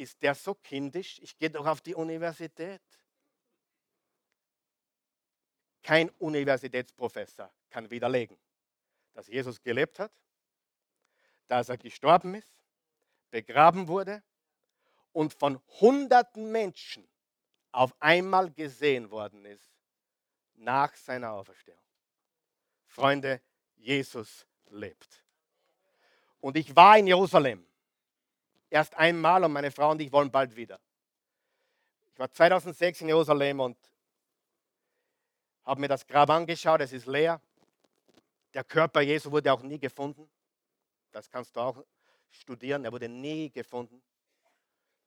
ist 0.00 0.22
der 0.22 0.34
so 0.34 0.54
kindisch? 0.54 1.20
Ich 1.22 1.36
gehe 1.36 1.50
doch 1.50 1.66
auf 1.66 1.82
die 1.82 1.94
Universität. 1.94 2.80
Kein 5.82 6.08
Universitätsprofessor 6.18 7.52
kann 7.68 7.90
widerlegen, 7.90 8.38
dass 9.12 9.26
Jesus 9.26 9.60
gelebt 9.62 9.98
hat, 9.98 10.12
dass 11.46 11.68
er 11.68 11.76
gestorben 11.76 12.34
ist, 12.34 12.52
begraben 13.30 13.88
wurde 13.88 14.22
und 15.12 15.34
von 15.34 15.60
hunderten 15.80 16.50
Menschen 16.50 17.06
auf 17.72 17.94
einmal 18.00 18.50
gesehen 18.50 19.10
worden 19.10 19.44
ist 19.44 19.70
nach 20.54 20.94
seiner 20.96 21.32
Auferstehung. 21.32 21.78
Freunde, 22.86 23.40
Jesus 23.76 24.46
lebt. 24.70 25.24
Und 26.40 26.56
ich 26.56 26.74
war 26.74 26.98
in 26.98 27.06
Jerusalem 27.06 27.69
erst 28.70 28.94
einmal 28.96 29.44
und 29.44 29.52
meine 29.52 29.70
Frau 29.70 29.90
und 29.90 30.00
ich 30.00 30.10
wollen 30.12 30.30
bald 30.30 30.54
wieder. 30.56 30.80
Ich 32.12 32.18
war 32.18 32.30
2006 32.30 33.02
in 33.02 33.08
Jerusalem 33.08 33.60
und 33.60 33.76
habe 35.64 35.80
mir 35.80 35.88
das 35.88 36.06
Grab 36.06 36.30
angeschaut, 36.30 36.80
es 36.80 36.92
ist 36.92 37.06
leer. 37.06 37.40
Der 38.54 38.64
Körper 38.64 39.00
Jesu 39.00 39.30
wurde 39.30 39.52
auch 39.52 39.62
nie 39.62 39.78
gefunden. 39.78 40.28
Das 41.12 41.28
kannst 41.28 41.54
du 41.56 41.60
auch 41.60 41.84
studieren, 42.30 42.84
er 42.84 42.92
wurde 42.92 43.08
nie 43.08 43.50
gefunden. 43.50 44.02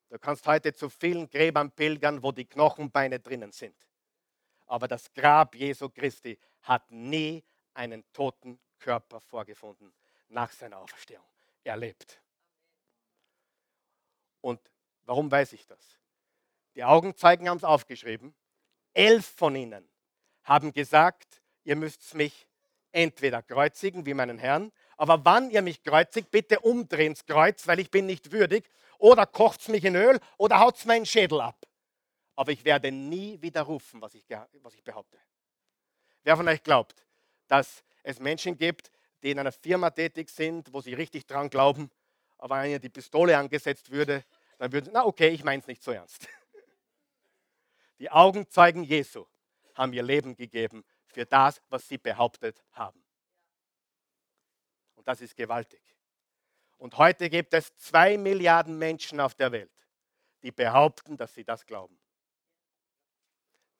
Du 0.10 0.20
kannst 0.20 0.46
heute 0.46 0.74
zu 0.74 0.90
vielen 0.90 1.30
Gräbern 1.30 1.72
pilgern, 1.72 2.22
wo 2.22 2.32
die 2.32 2.46
Knochenbeine 2.46 3.20
drinnen 3.20 3.52
sind. 3.52 3.76
Aber 4.68 4.88
das 4.88 5.12
Grab 5.12 5.56
Jesu 5.56 5.90
Christi 5.90 6.38
hat 6.62 6.90
nie 6.92 7.44
einen 7.74 8.04
toten 8.14 8.60
Körper 8.80 9.20
vorgefunden 9.20 9.94
nach 10.30 10.52
seiner 10.52 10.78
Auferstehung. 10.78 11.26
Er 11.64 11.78
lebt. 11.78 12.22
Und 14.44 14.60
warum 15.06 15.32
weiß 15.32 15.54
ich 15.54 15.66
das? 15.66 15.80
Die 16.76 16.84
Augenzeugen 16.84 17.48
haben 17.48 17.58
es 17.58 17.64
aufgeschrieben. 17.64 18.36
Elf 18.94 19.26
von 19.26 19.56
ihnen 19.56 19.88
haben 20.44 20.74
gesagt, 20.74 21.42
ihr 21.64 21.78
müsst 21.78 22.14
mich 22.14 22.48
entweder 22.92 23.42
kreuzigen 23.42 24.06
wie 24.06 24.14
meinen 24.14 24.38
Herrn, 24.38 24.72
aber 24.98 25.24
wann 25.24 25.50
ihr 25.50 25.62
mich 25.62 25.82
kreuzigt, 25.82 26.30
bitte 26.30 26.60
umdrehen 26.60 27.14
ins 27.14 27.26
Kreuz, 27.26 27.66
weil 27.68 27.80
ich 27.80 27.90
bin 27.90 28.06
nicht 28.06 28.32
würdig, 28.32 28.70
oder 28.98 29.26
kocht 29.26 29.70
mich 29.70 29.86
in 29.86 29.96
Öl 29.96 30.20
oder 30.38 30.60
haut 30.60 30.86
meinen 30.86 31.06
Schädel 31.06 31.40
ab. 31.40 31.66
Aber 32.36 32.52
ich 32.52 32.66
werde 32.66 32.92
nie 32.92 33.42
widerrufen, 33.42 34.02
was 34.02 34.14
ich, 34.14 34.26
was 34.62 34.74
ich 34.76 34.84
behaupte. 34.84 35.18
Wer 36.24 36.36
von 36.36 36.48
euch 36.48 36.62
glaubt, 36.64 37.06
dass 37.48 37.84
es 38.04 38.20
Menschen 38.20 38.58
gibt, 38.58 38.92
die 39.22 39.32
in 39.32 39.40
einer 39.40 39.52
Firma 39.54 39.90
tätig 39.90 40.30
sind, 40.30 40.72
wo 40.74 40.82
sie 40.82 40.94
richtig 40.94 41.26
dran 41.26 41.50
glauben, 41.50 41.90
aber 42.44 42.62
wenn 42.62 42.82
die 42.82 42.90
Pistole 42.90 43.38
angesetzt 43.38 43.90
würde, 43.90 44.26
dann 44.58 44.72
würden 44.72 44.86
sie, 44.86 44.92
na 44.94 45.06
okay, 45.06 45.30
ich 45.30 45.44
meine 45.44 45.62
es 45.62 45.68
nicht 45.68 45.84
so 45.84 45.92
ernst. 45.92 46.28
Die 48.00 48.10
Augenzeugen 48.10 48.84
Jesu 48.84 49.26
haben 49.76 49.94
ihr 49.94 50.04
Leben 50.04 50.36
gegeben 50.36 50.84
für 51.06 51.26
das, 51.26 51.62
was 51.70 51.88
sie 51.88 51.98
behauptet 51.98 52.64
haben. 52.72 53.04
Und 54.96 55.08
das 55.08 55.22
ist 55.22 55.36
gewaltig. 55.36 55.82
Und 56.78 56.98
heute 56.98 57.30
gibt 57.30 57.54
es 57.54 57.76
zwei 57.78 58.18
Milliarden 58.18 58.78
Menschen 58.78 59.20
auf 59.20 59.36
der 59.36 59.52
Welt, 59.52 59.72
die 60.42 60.52
behaupten, 60.52 61.18
dass 61.18 61.34
sie 61.34 61.44
das 61.44 61.66
glauben. 61.66 61.98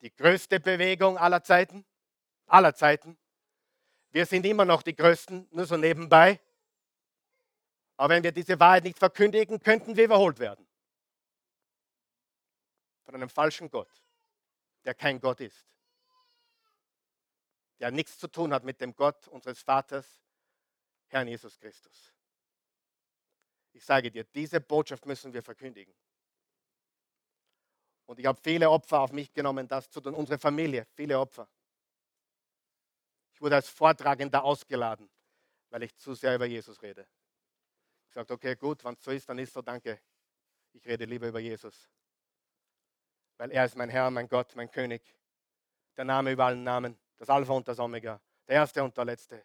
Die 0.00 0.14
größte 0.14 0.60
Bewegung 0.60 1.18
aller 1.18 1.42
Zeiten, 1.42 1.84
aller 2.46 2.74
Zeiten. 2.74 3.18
Wir 4.10 4.26
sind 4.26 4.46
immer 4.46 4.64
noch 4.64 4.82
die 4.82 4.94
Größten, 4.94 5.48
nur 5.50 5.66
so 5.66 5.76
nebenbei. 5.76 6.40
Aber 7.96 8.14
wenn 8.14 8.22
wir 8.22 8.32
diese 8.32 8.58
Wahrheit 8.58 8.84
nicht 8.84 8.98
verkündigen, 8.98 9.60
könnten 9.60 9.96
wir 9.96 10.04
überholt 10.04 10.38
werden. 10.38 10.63
Von 13.04 13.14
einem 13.14 13.28
falschen 13.28 13.70
Gott, 13.70 13.90
der 14.84 14.94
kein 14.94 15.20
Gott 15.20 15.40
ist. 15.40 15.66
der 17.80 17.90
nichts 17.90 18.18
zu 18.18 18.28
tun 18.28 18.52
hat 18.52 18.64
mit 18.64 18.80
dem 18.80 18.94
Gott 18.94 19.28
unseres 19.28 19.60
Vaters, 19.60 20.22
Herrn 21.08 21.28
Jesus 21.28 21.58
Christus. 21.58 22.14
Ich 23.72 23.84
sage 23.84 24.10
dir, 24.10 24.24
diese 24.24 24.60
Botschaft 24.60 25.04
müssen 25.04 25.32
wir 25.32 25.42
verkündigen. 25.42 25.94
Und 28.06 28.18
ich 28.18 28.26
habe 28.26 28.40
viele 28.42 28.70
Opfer 28.70 29.00
auf 29.00 29.12
mich 29.12 29.32
genommen, 29.32 29.66
das 29.66 29.90
zu 29.90 30.00
tun. 30.00 30.14
Unsere 30.14 30.38
Familie, 30.38 30.86
viele 30.94 31.18
Opfer. 31.18 31.48
Ich 33.32 33.40
wurde 33.40 33.56
als 33.56 33.68
Vortragender 33.68 34.44
ausgeladen, 34.44 35.10
weil 35.70 35.82
ich 35.82 35.96
zu 35.96 36.14
sehr 36.14 36.36
über 36.36 36.46
Jesus 36.46 36.80
rede. 36.82 37.06
Ich 38.06 38.14
sagte, 38.14 38.34
okay, 38.34 38.54
gut, 38.54 38.84
wenn 38.84 38.94
es 38.94 39.02
so 39.02 39.10
ist, 39.10 39.28
dann 39.28 39.38
ist 39.38 39.52
so, 39.52 39.60
danke. 39.60 40.00
Ich 40.72 40.86
rede 40.86 41.04
lieber 41.04 41.28
über 41.28 41.40
Jesus. 41.40 41.88
Weil 43.36 43.50
er 43.50 43.64
ist 43.64 43.76
mein 43.76 43.88
Herr, 43.88 44.10
mein 44.10 44.28
Gott, 44.28 44.54
mein 44.56 44.70
König. 44.70 45.02
Der 45.96 46.04
Name 46.04 46.32
über 46.32 46.46
allen 46.46 46.62
Namen. 46.62 46.98
Das 47.16 47.30
Alpha 47.30 47.52
und 47.52 47.68
das 47.68 47.78
Omega. 47.78 48.20
Der 48.48 48.56
Erste 48.56 48.82
und 48.82 48.96
der 48.96 49.04
Letzte. 49.04 49.44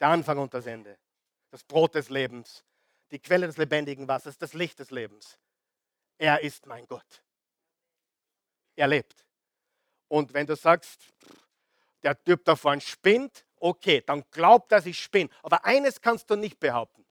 Der 0.00 0.08
Anfang 0.08 0.38
und 0.38 0.52
das 0.54 0.66
Ende. 0.66 0.98
Das 1.50 1.64
Brot 1.64 1.94
des 1.94 2.08
Lebens. 2.08 2.64
Die 3.10 3.18
Quelle 3.18 3.46
des 3.46 3.56
lebendigen 3.56 4.08
Wassers. 4.08 4.38
Das 4.38 4.54
Licht 4.54 4.78
des 4.78 4.90
Lebens. 4.90 5.38
Er 6.18 6.40
ist 6.40 6.66
mein 6.66 6.86
Gott. 6.86 7.22
Er 8.76 8.88
lebt. 8.88 9.26
Und 10.08 10.32
wenn 10.34 10.46
du 10.46 10.56
sagst, 10.56 11.12
der 12.02 12.22
Typ 12.22 12.44
da 12.44 12.56
vorne 12.56 12.80
spinnt, 12.80 13.46
okay, 13.56 14.02
dann 14.02 14.24
glaub, 14.30 14.68
dass 14.68 14.86
ich 14.86 14.98
spinne. 14.98 15.30
Aber 15.42 15.64
eines 15.64 16.00
kannst 16.00 16.28
du 16.30 16.36
nicht 16.36 16.58
behaupten, 16.58 17.06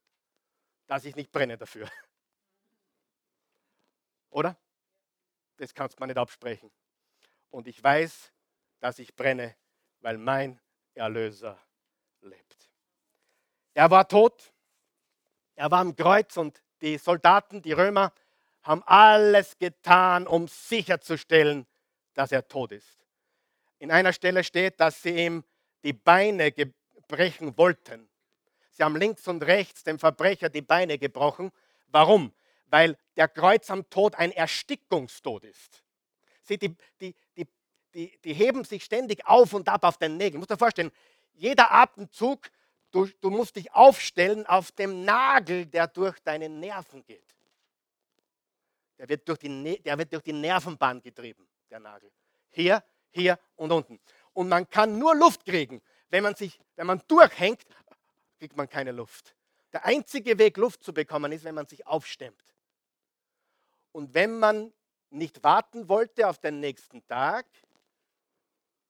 dass 0.87 1.05
ich 1.05 1.15
nicht 1.15 1.31
brenne 1.31 1.57
dafür. 1.57 1.89
Oder? 4.29 4.57
Das 5.61 5.75
kannst 5.75 5.99
du 5.99 6.01
mir 6.01 6.07
nicht 6.07 6.17
absprechen. 6.17 6.71
Und 7.51 7.67
ich 7.67 7.83
weiß, 7.83 8.31
dass 8.79 8.97
ich 8.97 9.15
brenne, 9.15 9.55
weil 9.99 10.17
mein 10.17 10.59
Erlöser 10.95 11.55
lebt. 12.21 12.71
Er 13.75 13.91
war 13.91 14.07
tot, 14.07 14.51
er 15.53 15.69
war 15.69 15.81
am 15.81 15.95
Kreuz 15.95 16.35
und 16.35 16.63
die 16.81 16.97
Soldaten, 16.97 17.61
die 17.61 17.73
Römer, 17.73 18.11
haben 18.63 18.81
alles 18.87 19.55
getan, 19.59 20.25
um 20.25 20.47
sicherzustellen, 20.47 21.67
dass 22.15 22.31
er 22.31 22.47
tot 22.47 22.71
ist. 22.71 23.05
In 23.77 23.91
einer 23.91 24.13
Stelle 24.13 24.43
steht, 24.43 24.79
dass 24.79 25.03
sie 25.03 25.15
ihm 25.15 25.43
die 25.83 25.93
Beine 25.93 26.51
brechen 27.07 27.55
wollten. 27.55 28.09
Sie 28.71 28.81
haben 28.83 28.95
links 28.95 29.27
und 29.27 29.43
rechts 29.43 29.83
dem 29.83 29.99
Verbrecher 29.99 30.49
die 30.49 30.63
Beine 30.63 30.97
gebrochen. 30.97 31.51
Warum? 31.85 32.33
Weil 32.71 32.97
der 33.17 33.27
Kreuz 33.27 33.69
am 33.69 33.87
Tod 33.89 34.15
ein 34.15 34.31
Erstickungstod 34.31 35.43
ist. 35.43 35.83
Sie, 36.41 36.57
die, 36.57 36.75
die, 36.99 37.13
die, 37.35 37.47
die, 37.93 38.17
die 38.23 38.33
heben 38.33 38.63
sich 38.63 38.83
ständig 38.83 39.27
auf 39.27 39.53
und 39.53 39.69
ab 39.69 39.83
auf 39.83 39.97
den 39.97 40.17
Nägeln. 40.17 40.33
Du 40.33 40.39
musst 40.39 40.51
dir 40.51 40.57
vorstellen, 40.57 40.91
jeder 41.33 41.71
Atemzug, 41.71 42.49
du, 42.91 43.07
du 43.19 43.29
musst 43.29 43.57
dich 43.57 43.73
aufstellen 43.73 44.45
auf 44.45 44.71
dem 44.71 45.03
Nagel, 45.03 45.65
der 45.65 45.87
durch 45.87 46.17
deine 46.21 46.47
Nerven 46.47 47.03
geht. 47.03 47.35
Der 48.97 49.09
wird 49.09 49.27
durch 49.27 49.39
die, 49.39 49.81
der 49.81 49.97
wird 49.97 50.13
durch 50.13 50.23
die 50.23 50.33
Nervenbahn 50.33 51.01
getrieben, 51.01 51.47
der 51.69 51.81
Nagel. 51.81 52.09
Hier, 52.51 52.83
hier 53.11 53.37
und 53.57 53.71
unten. 53.71 53.99
Und 54.31 54.47
man 54.47 54.69
kann 54.69 54.97
nur 54.97 55.13
Luft 55.13 55.43
kriegen. 55.43 55.81
Wenn 56.09 56.23
man, 56.23 56.35
sich, 56.35 56.57
wenn 56.77 56.87
man 56.87 57.01
durchhängt, 57.07 57.63
kriegt 58.39 58.55
man 58.55 58.69
keine 58.69 58.93
Luft. 58.93 59.35
Der 59.73 59.85
einzige 59.85 60.37
Weg, 60.37 60.55
Luft 60.57 60.83
zu 60.83 60.93
bekommen, 60.93 61.33
ist, 61.33 61.43
wenn 61.43 61.55
man 61.55 61.67
sich 61.67 61.85
aufstemmt. 61.85 62.41
Und 63.91 64.13
wenn 64.13 64.39
man 64.39 64.73
nicht 65.09 65.43
warten 65.43 65.89
wollte 65.89 66.27
auf 66.27 66.39
den 66.39 66.59
nächsten 66.59 67.05
Tag, 67.07 67.45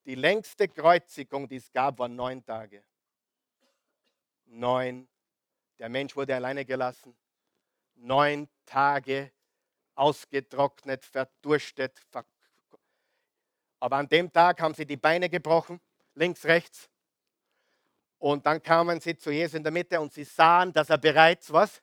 die 0.05 0.15
längste 0.15 0.67
Kreuzigung, 0.67 1.47
die 1.47 1.57
es 1.57 1.71
gab, 1.71 1.99
war 1.99 2.07
neun 2.07 2.43
Tage. 2.43 2.83
Neun. 4.45 5.07
Der 5.79 5.89
Mensch 5.89 6.15
wurde 6.15 6.35
alleine 6.35 6.65
gelassen. 6.65 7.15
Neun 7.95 8.49
Tage 8.65 9.31
ausgetrocknet, 9.95 11.05
verdurstet. 11.05 11.99
Aber 13.79 13.97
an 13.97 14.07
dem 14.07 14.31
Tag 14.31 14.61
haben 14.61 14.73
sie 14.73 14.85
die 14.85 14.97
Beine 14.97 15.29
gebrochen, 15.29 15.79
links, 16.15 16.45
rechts. 16.45 16.89
Und 18.17 18.45
dann 18.45 18.61
kamen 18.61 18.99
sie 18.99 19.17
zu 19.17 19.31
Jesus 19.31 19.55
in 19.55 19.63
der 19.63 19.71
Mitte 19.71 19.99
und 19.99 20.13
sie 20.13 20.23
sahen, 20.23 20.71
dass 20.71 20.89
er 20.89 20.97
bereits 20.97 21.51
was 21.51 21.81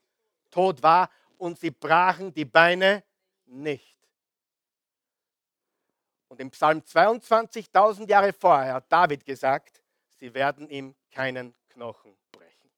tot 0.50 0.82
war 0.82 1.10
und 1.36 1.58
sie 1.58 1.70
brachen 1.70 2.32
die 2.32 2.44
Beine 2.44 3.02
nicht. 3.48 3.98
Und 6.28 6.40
im 6.40 6.50
Psalm 6.50 6.84
22, 6.84 7.66
1000 7.68 8.10
Jahre 8.10 8.32
vorher 8.32 8.74
hat 8.74 8.92
David 8.92 9.24
gesagt, 9.24 9.82
sie 10.18 10.32
werden 10.34 10.68
ihm 10.68 10.94
keinen 11.10 11.54
Knochen 11.70 12.16
brechen. 12.30 12.70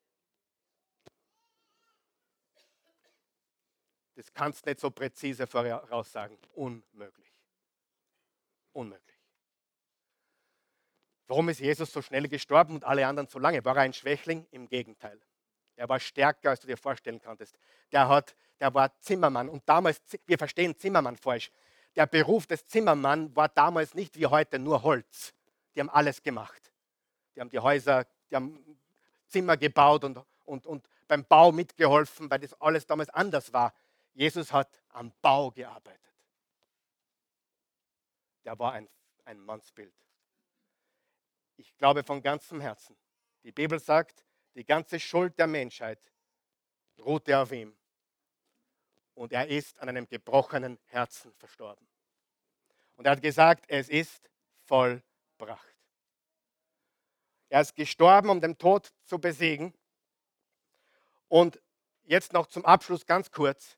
Das 4.14 4.32
kannst 4.32 4.64
du 4.64 4.70
nicht 4.70 4.80
so 4.80 4.90
präzise 4.90 5.46
voraussagen. 5.46 6.38
Unmöglich. 6.54 7.32
Unmöglich. 8.72 9.10
Warum 11.26 11.48
ist 11.48 11.60
Jesus 11.60 11.92
so 11.92 12.02
schnell 12.02 12.28
gestorben 12.28 12.74
und 12.74 12.84
alle 12.84 13.06
anderen 13.06 13.28
so 13.28 13.38
lange? 13.38 13.64
War 13.64 13.76
er 13.76 13.82
ein 13.82 13.92
Schwächling? 13.92 14.46
Im 14.50 14.68
Gegenteil. 14.68 15.20
Er 15.80 15.88
war 15.88 15.98
stärker, 15.98 16.50
als 16.50 16.60
du 16.60 16.66
dir 16.66 16.76
vorstellen 16.76 17.20
konntest. 17.20 17.58
Der, 17.90 18.08
hat, 18.08 18.36
der 18.60 18.72
war 18.74 18.98
Zimmermann. 19.00 19.48
Und 19.48 19.62
damals, 19.66 20.00
wir 20.26 20.38
verstehen 20.38 20.76
Zimmermann 20.76 21.16
falsch 21.16 21.50
der 21.96 22.06
Beruf 22.06 22.46
des 22.46 22.66
Zimmermanns 22.66 23.34
war 23.34 23.48
damals 23.48 23.94
nicht 23.94 24.16
wie 24.16 24.26
heute 24.26 24.58
nur 24.58 24.82
Holz. 24.82 25.34
Die 25.74 25.80
haben 25.80 25.90
alles 25.90 26.22
gemacht. 26.22 26.72
Die 27.34 27.40
haben 27.40 27.50
die 27.50 27.58
Häuser, 27.58 28.06
die 28.30 28.36
haben 28.36 28.78
Zimmer 29.26 29.56
gebaut 29.56 30.04
und, 30.04 30.18
und, 30.44 30.66
und 30.66 30.88
beim 31.08 31.24
Bau 31.24 31.52
mitgeholfen, 31.52 32.30
weil 32.30 32.40
das 32.40 32.54
alles 32.60 32.86
damals 32.86 33.10
anders 33.10 33.52
war. 33.52 33.74
Jesus 34.14 34.52
hat 34.52 34.68
am 34.90 35.12
Bau 35.20 35.50
gearbeitet. 35.50 36.00
Der 38.44 38.58
war 38.58 38.72
ein, 38.72 38.88
ein 39.24 39.40
Mannsbild. 39.40 39.94
Ich 41.56 41.76
glaube 41.76 42.02
von 42.02 42.22
ganzem 42.22 42.60
Herzen. 42.60 42.96
Die 43.44 43.52
Bibel 43.52 43.78
sagt, 43.78 44.24
die 44.54 44.64
ganze 44.64 44.98
Schuld 44.98 45.38
der 45.38 45.46
Menschheit 45.46 46.00
ruhte 46.98 47.38
auf 47.38 47.52
ihm 47.52 47.76
und 49.14 49.32
er 49.32 49.48
ist 49.48 49.78
an 49.80 49.88
einem 49.88 50.08
gebrochenen 50.08 50.78
Herzen 50.86 51.32
verstorben. 51.34 51.86
Und 52.96 53.06
er 53.06 53.12
hat 53.12 53.22
gesagt, 53.22 53.64
es 53.68 53.88
ist 53.88 54.30
vollbracht. 54.66 55.76
Er 57.48 57.60
ist 57.60 57.74
gestorben, 57.74 58.30
um 58.30 58.40
den 58.40 58.56
Tod 58.56 58.92
zu 59.04 59.18
besiegen. 59.18 59.74
Und 61.28 61.60
jetzt 62.04 62.32
noch 62.32 62.46
zum 62.46 62.64
Abschluss 62.64 63.04
ganz 63.04 63.30
kurz. 63.30 63.76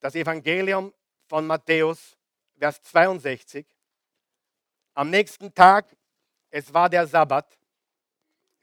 Das 0.00 0.14
Evangelium 0.14 0.94
von 1.26 1.46
Matthäus, 1.46 2.16
Vers 2.58 2.82
62. 2.82 3.66
Am 4.94 5.10
nächsten 5.10 5.52
Tag, 5.52 5.96
es 6.50 6.72
war 6.72 6.88
der 6.88 7.06
Sabbat, 7.06 7.58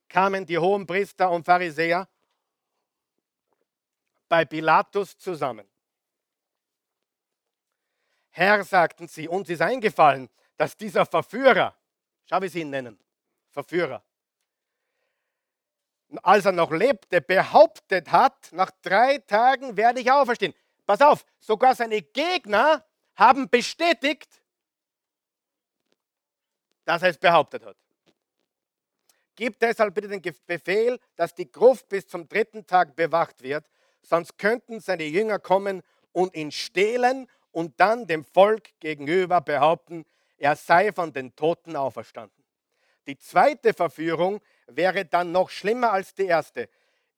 kamen 0.09 0.45
die 0.45 0.57
hohen 0.57 0.85
Priester 0.85 1.29
und 1.29 1.45
Pharisäer 1.45 2.07
bei 4.27 4.43
Pilatus 4.45 5.17
zusammen. 5.17 5.67
Herr, 8.31 8.63
sagten 8.63 9.07
sie, 9.07 9.27
uns 9.27 9.49
ist 9.49 9.61
eingefallen, 9.61 10.29
dass 10.57 10.75
dieser 10.75 11.05
Verführer, 11.05 11.75
schau 12.25 12.41
wie 12.41 12.47
sie 12.47 12.61
ihn 12.61 12.69
nennen, 12.69 12.99
Verführer, 13.49 14.03
als 16.23 16.45
er 16.45 16.51
noch 16.51 16.71
lebte, 16.71 17.21
behauptet 17.21 18.11
hat, 18.11 18.51
nach 18.51 18.71
drei 18.81 19.19
Tagen 19.19 19.77
werde 19.77 19.99
ich 19.99 20.11
auferstehen. 20.11 20.53
Pass 20.85 21.01
auf, 21.01 21.25
sogar 21.39 21.75
seine 21.75 22.01
Gegner 22.01 22.83
haben 23.15 23.49
bestätigt, 23.49 24.41
dass 26.85 27.03
er 27.03 27.09
es 27.09 27.17
behauptet 27.17 27.63
hat. 27.63 27.77
Gib 29.39 29.57
deshalb 29.57 29.95
bitte 29.95 30.09
den 30.09 30.21
Befehl, 30.47 30.99
dass 31.15 31.33
die 31.33 31.49
Gruft 31.49 31.87
bis 31.87 32.05
zum 32.05 32.27
dritten 32.27 32.67
Tag 32.67 32.97
bewacht 32.97 33.41
wird, 33.41 33.69
sonst 34.01 34.37
könnten 34.37 34.81
seine 34.81 35.05
Jünger 35.05 35.39
kommen 35.39 35.81
und 36.11 36.35
ihn 36.35 36.51
stehlen 36.51 37.25
und 37.51 37.79
dann 37.79 38.05
dem 38.05 38.25
Volk 38.25 38.77
gegenüber 38.81 39.39
behaupten, 39.39 40.03
er 40.35 40.57
sei 40.57 40.91
von 40.91 41.13
den 41.13 41.33
Toten 41.37 41.77
auferstanden. 41.77 42.43
Die 43.07 43.17
zweite 43.17 43.73
Verführung 43.73 44.41
wäre 44.67 45.05
dann 45.05 45.31
noch 45.31 45.49
schlimmer 45.49 45.93
als 45.93 46.13
die 46.13 46.25
erste. 46.25 46.67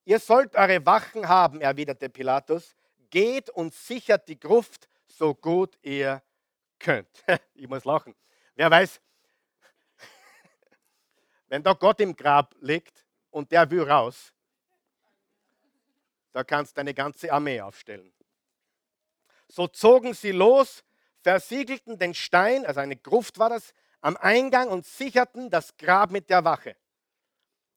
Ihr 0.05 0.19
sollt 0.19 0.55
eure 0.55 0.85
Wachen 0.85 1.27
haben, 1.27 1.59
erwiderte 1.59 2.07
Pilatus. 2.07 2.75
Geht 3.09 3.49
und 3.49 3.73
sichert 3.73 4.27
die 4.27 4.39
Gruft 4.39 4.89
so 5.07 5.33
gut 5.33 5.75
ihr 5.81 6.21
könnt. 6.77 7.23
Ich 7.55 7.67
muss 7.67 7.83
lachen. 7.83 8.13
Wer 8.53 8.69
weiß, 8.69 9.01
wenn 11.51 11.63
da 11.63 11.73
Gott 11.73 11.99
im 11.99 12.15
Grab 12.15 12.55
liegt 12.61 13.05
und 13.29 13.51
der 13.51 13.69
will 13.69 13.83
raus, 13.83 14.31
da 16.31 16.45
kannst 16.45 16.77
du 16.77 16.79
eine 16.79 16.93
ganze 16.93 17.29
Armee 17.29 17.59
aufstellen. 17.59 18.13
So 19.49 19.67
zogen 19.67 20.13
sie 20.13 20.31
los, 20.31 20.81
versiegelten 21.19 21.99
den 21.99 22.13
Stein, 22.13 22.65
also 22.65 22.79
eine 22.79 22.95
Gruft 22.95 23.37
war 23.37 23.49
das, 23.49 23.73
am 23.99 24.15
Eingang 24.15 24.69
und 24.69 24.85
sicherten 24.85 25.49
das 25.49 25.75
Grab 25.75 26.11
mit 26.11 26.29
der 26.29 26.45
Wache. 26.45 26.77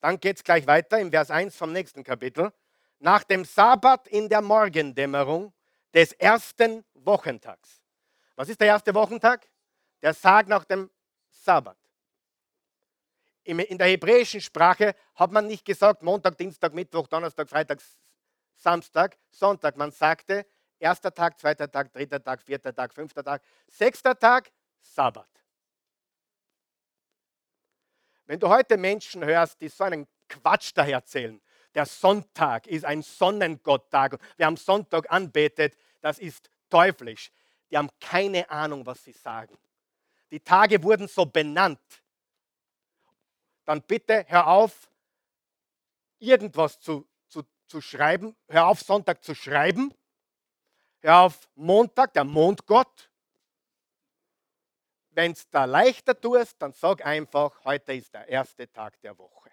Dann 0.01 0.21
geht 0.21 0.37
es 0.37 0.45
gleich 0.45 0.69
weiter 0.69 1.01
im 1.01 1.11
Vers 1.11 1.33
1 1.33 1.57
vom 1.57 1.73
nächsten 1.73 2.05
Kapitel. 2.05 2.53
Nach 3.01 3.25
dem 3.25 3.45
Sabbat 3.45 4.07
in 4.07 4.29
der 4.29 4.41
Morgendämmerung 4.41 5.53
des 5.93 6.13
ersten 6.13 6.85
Wochentags. 6.95 7.83
Was 8.37 8.49
ist 8.49 8.61
der 8.61 8.69
erste 8.69 8.95
Wochentag? 8.95 9.49
Der 10.01 10.15
Tag 10.15 10.47
nach 10.47 10.65
dem 10.65 10.89
Sabbat. 11.29 11.84
In 13.45 13.79
der 13.79 13.89
hebräischen 13.89 14.41
Sprache 14.41 14.95
hat 15.15 15.31
man 15.31 15.47
nicht 15.47 15.65
gesagt 15.65 16.03
Montag, 16.03 16.39
Dienstag, 16.39 16.73
Mittwoch, 16.73 17.07
Donnerstag, 17.07 17.49
Freitag, 17.49 17.81
Samstag, 18.57 19.19
Sonntag. 19.31 19.77
Man 19.77 19.91
sagte 19.91 20.47
erster 20.79 21.13
Tag, 21.13 21.39
zweiter 21.39 21.71
Tag, 21.71 21.93
dritter 21.93 22.23
Tag, 22.23 22.43
vierter 22.43 22.75
Tag, 22.75 22.95
fünfter 22.95 23.23
Tag, 23.23 23.43
sechster 23.69 24.19
Tag, 24.19 24.51
Sabbat. 24.81 25.29
Wenn 28.25 28.41
du 28.41 28.49
heute 28.49 28.79
Menschen 28.79 29.23
hörst, 29.23 29.61
die 29.61 29.69
so 29.69 29.85
einen 29.85 30.07
Quatsch 30.27 30.73
daher 30.75 30.95
erzählen, 30.95 31.41
der 31.75 31.85
Sonntag 31.85 32.67
ist 32.67 32.87
ein 32.87 33.03
Sonnengotttag, 33.03 34.19
wir 34.37 34.47
haben 34.47 34.57
Sonntag 34.57 35.11
anbetet, 35.13 35.77
das 36.01 36.19
ist 36.19 36.49
teuflisch. 36.71 37.31
Die 37.71 37.77
haben 37.77 37.91
keine 38.01 38.49
Ahnung, 38.49 38.87
was 38.87 39.05
sie 39.05 39.13
sagen. 39.13 39.59
Die 40.31 40.41
Tage 40.41 40.83
wurden 40.83 41.09
so 41.09 41.27
benannt. 41.27 41.81
Dann 43.65 43.83
bitte 43.83 44.25
hör 44.29 44.49
auf, 44.49 44.91
irgendwas 46.19 46.81
zu, 46.81 47.09
zu, 47.29 47.43
zu 47.67 47.81
schreiben. 47.81 48.37
Hör 48.49 48.69
auf, 48.69 48.81
Sonntag 48.81 49.23
zu 49.25 49.35
schreiben. 49.35 49.95
Hör 51.01 51.21
auf, 51.21 51.49
Montag, 51.55 52.13
der 52.15 52.25
Mondgott 52.25 53.11
wenn 55.15 55.33
es 55.33 55.49
da 55.49 55.65
leichter 55.65 56.19
tust, 56.21 56.61
dann 56.61 56.73
sag 56.73 57.05
einfach, 57.07 57.65
heute 57.65 57.95
ist 57.95 58.13
der 58.13 58.29
erste 58.29 58.71
Tag 58.71 59.01
der 59.01 59.17
Woche. 59.17 59.51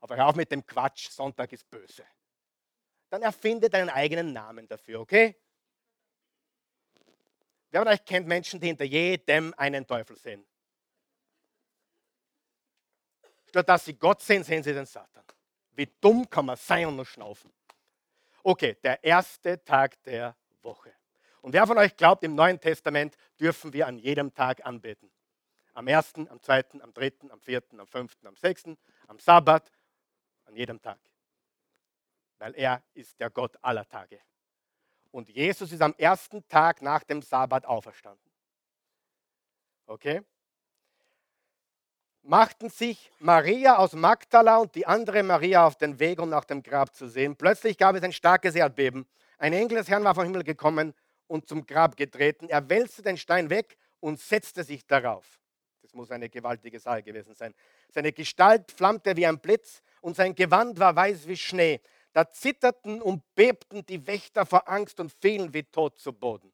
Aber 0.00 0.16
hör 0.16 0.28
auf 0.28 0.36
mit 0.36 0.50
dem 0.50 0.66
Quatsch, 0.66 1.10
Sonntag 1.10 1.52
ist 1.52 1.68
böse. 1.70 2.04
Dann 3.08 3.22
erfinde 3.22 3.70
deinen 3.70 3.90
eigenen 3.90 4.32
Namen 4.32 4.66
dafür, 4.66 5.00
okay? 5.00 5.36
Wer 7.70 7.82
von 7.82 7.88
euch 7.88 8.04
kennt 8.04 8.26
Menschen, 8.26 8.60
die 8.60 8.66
hinter 8.68 8.84
jedem 8.84 9.54
einen 9.56 9.86
Teufel 9.86 10.16
sehen? 10.16 10.46
Statt 13.52 13.68
dass 13.68 13.84
sie 13.84 13.92
Gott 13.92 14.22
sehen, 14.22 14.42
sehen 14.42 14.62
sie 14.62 14.72
den 14.72 14.86
Satan. 14.86 15.22
Wie 15.72 15.86
dumm 16.00 16.30
kann 16.30 16.46
man 16.46 16.56
sein 16.56 16.86
und 16.86 16.96
nur 16.96 17.04
schnaufen? 17.04 17.52
Okay, 18.42 18.78
der 18.82 19.04
erste 19.04 19.62
Tag 19.62 20.02
der 20.04 20.34
Woche. 20.62 20.90
Und 21.42 21.52
wer 21.52 21.66
von 21.66 21.76
euch 21.76 21.94
glaubt, 21.94 22.24
im 22.24 22.34
Neuen 22.34 22.58
Testament 22.58 23.14
dürfen 23.38 23.74
wir 23.74 23.86
an 23.86 23.98
jedem 23.98 24.32
Tag 24.32 24.64
anbeten? 24.64 25.12
Am 25.74 25.86
ersten, 25.86 26.30
am 26.30 26.40
zweiten, 26.40 26.80
am 26.80 26.94
dritten, 26.94 27.30
am 27.30 27.42
vierten, 27.42 27.78
am 27.78 27.86
fünften, 27.86 28.26
am 28.26 28.38
sechsten, 28.38 28.78
am 29.06 29.18
Sabbat, 29.18 29.70
an 30.46 30.56
jedem 30.56 30.80
Tag. 30.80 30.98
Weil 32.38 32.54
er 32.54 32.82
ist 32.94 33.20
der 33.20 33.28
Gott 33.28 33.58
aller 33.60 33.86
Tage. 33.86 34.18
Und 35.10 35.28
Jesus 35.28 35.72
ist 35.72 35.82
am 35.82 35.94
ersten 35.98 36.48
Tag 36.48 36.80
nach 36.80 37.04
dem 37.04 37.20
Sabbat 37.20 37.66
auferstanden. 37.66 38.32
Okay? 39.84 40.22
Machten 42.24 42.70
sich 42.70 43.10
Maria 43.18 43.78
aus 43.78 43.94
Magdala 43.94 44.58
und 44.58 44.74
die 44.76 44.86
andere 44.86 45.24
Maria 45.24 45.66
auf 45.66 45.76
den 45.76 45.98
Weg, 45.98 46.20
um 46.20 46.28
nach 46.28 46.44
dem 46.44 46.62
Grab 46.62 46.94
zu 46.94 47.08
sehen. 47.08 47.34
Plötzlich 47.34 47.76
gab 47.76 47.96
es 47.96 48.02
ein 48.02 48.12
starkes 48.12 48.54
Erdbeben. 48.54 49.06
Ein 49.38 49.52
Engel 49.52 49.78
des 49.78 49.88
Herrn 49.88 50.04
war 50.04 50.14
vom 50.14 50.24
Himmel 50.24 50.44
gekommen 50.44 50.94
und 51.26 51.48
zum 51.48 51.66
Grab 51.66 51.96
getreten. 51.96 52.48
Er 52.48 52.68
wälzte 52.68 53.02
den 53.02 53.16
Stein 53.16 53.50
weg 53.50 53.76
und 53.98 54.20
setzte 54.20 54.62
sich 54.62 54.86
darauf. 54.86 55.40
Das 55.82 55.94
muss 55.94 56.12
eine 56.12 56.28
gewaltige 56.28 56.78
Sache 56.78 57.02
gewesen 57.02 57.34
sein. 57.34 57.54
Seine 57.90 58.12
Gestalt 58.12 58.70
flammte 58.70 59.16
wie 59.16 59.26
ein 59.26 59.40
Blitz 59.40 59.82
und 60.00 60.14
sein 60.14 60.34
Gewand 60.36 60.78
war 60.78 60.94
weiß 60.94 61.26
wie 61.26 61.36
Schnee. 61.36 61.80
Da 62.12 62.30
zitterten 62.30 63.02
und 63.02 63.22
bebten 63.34 63.84
die 63.84 64.06
Wächter 64.06 64.46
vor 64.46 64.68
Angst 64.68 65.00
und 65.00 65.12
fielen 65.20 65.52
wie 65.52 65.64
tot 65.64 65.98
zu 65.98 66.12
Boden. 66.12 66.52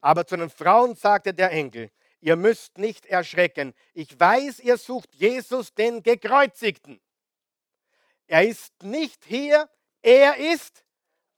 Aber 0.00 0.26
zu 0.26 0.36
den 0.36 0.50
Frauen 0.50 0.96
sagte 0.96 1.32
der 1.32 1.52
Engel, 1.52 1.90
ihr 2.20 2.36
müsst 2.36 2.78
nicht 2.78 3.06
erschrecken. 3.06 3.74
Ich 3.94 4.18
weiß, 4.18 4.60
ihr 4.60 4.76
sucht 4.76 5.14
Jesus, 5.14 5.74
den 5.74 6.02
Gekreuzigten. 6.02 7.00
Er 8.26 8.46
ist 8.46 8.82
nicht 8.82 9.24
hier, 9.24 9.68
er 10.02 10.36
ist 10.36 10.84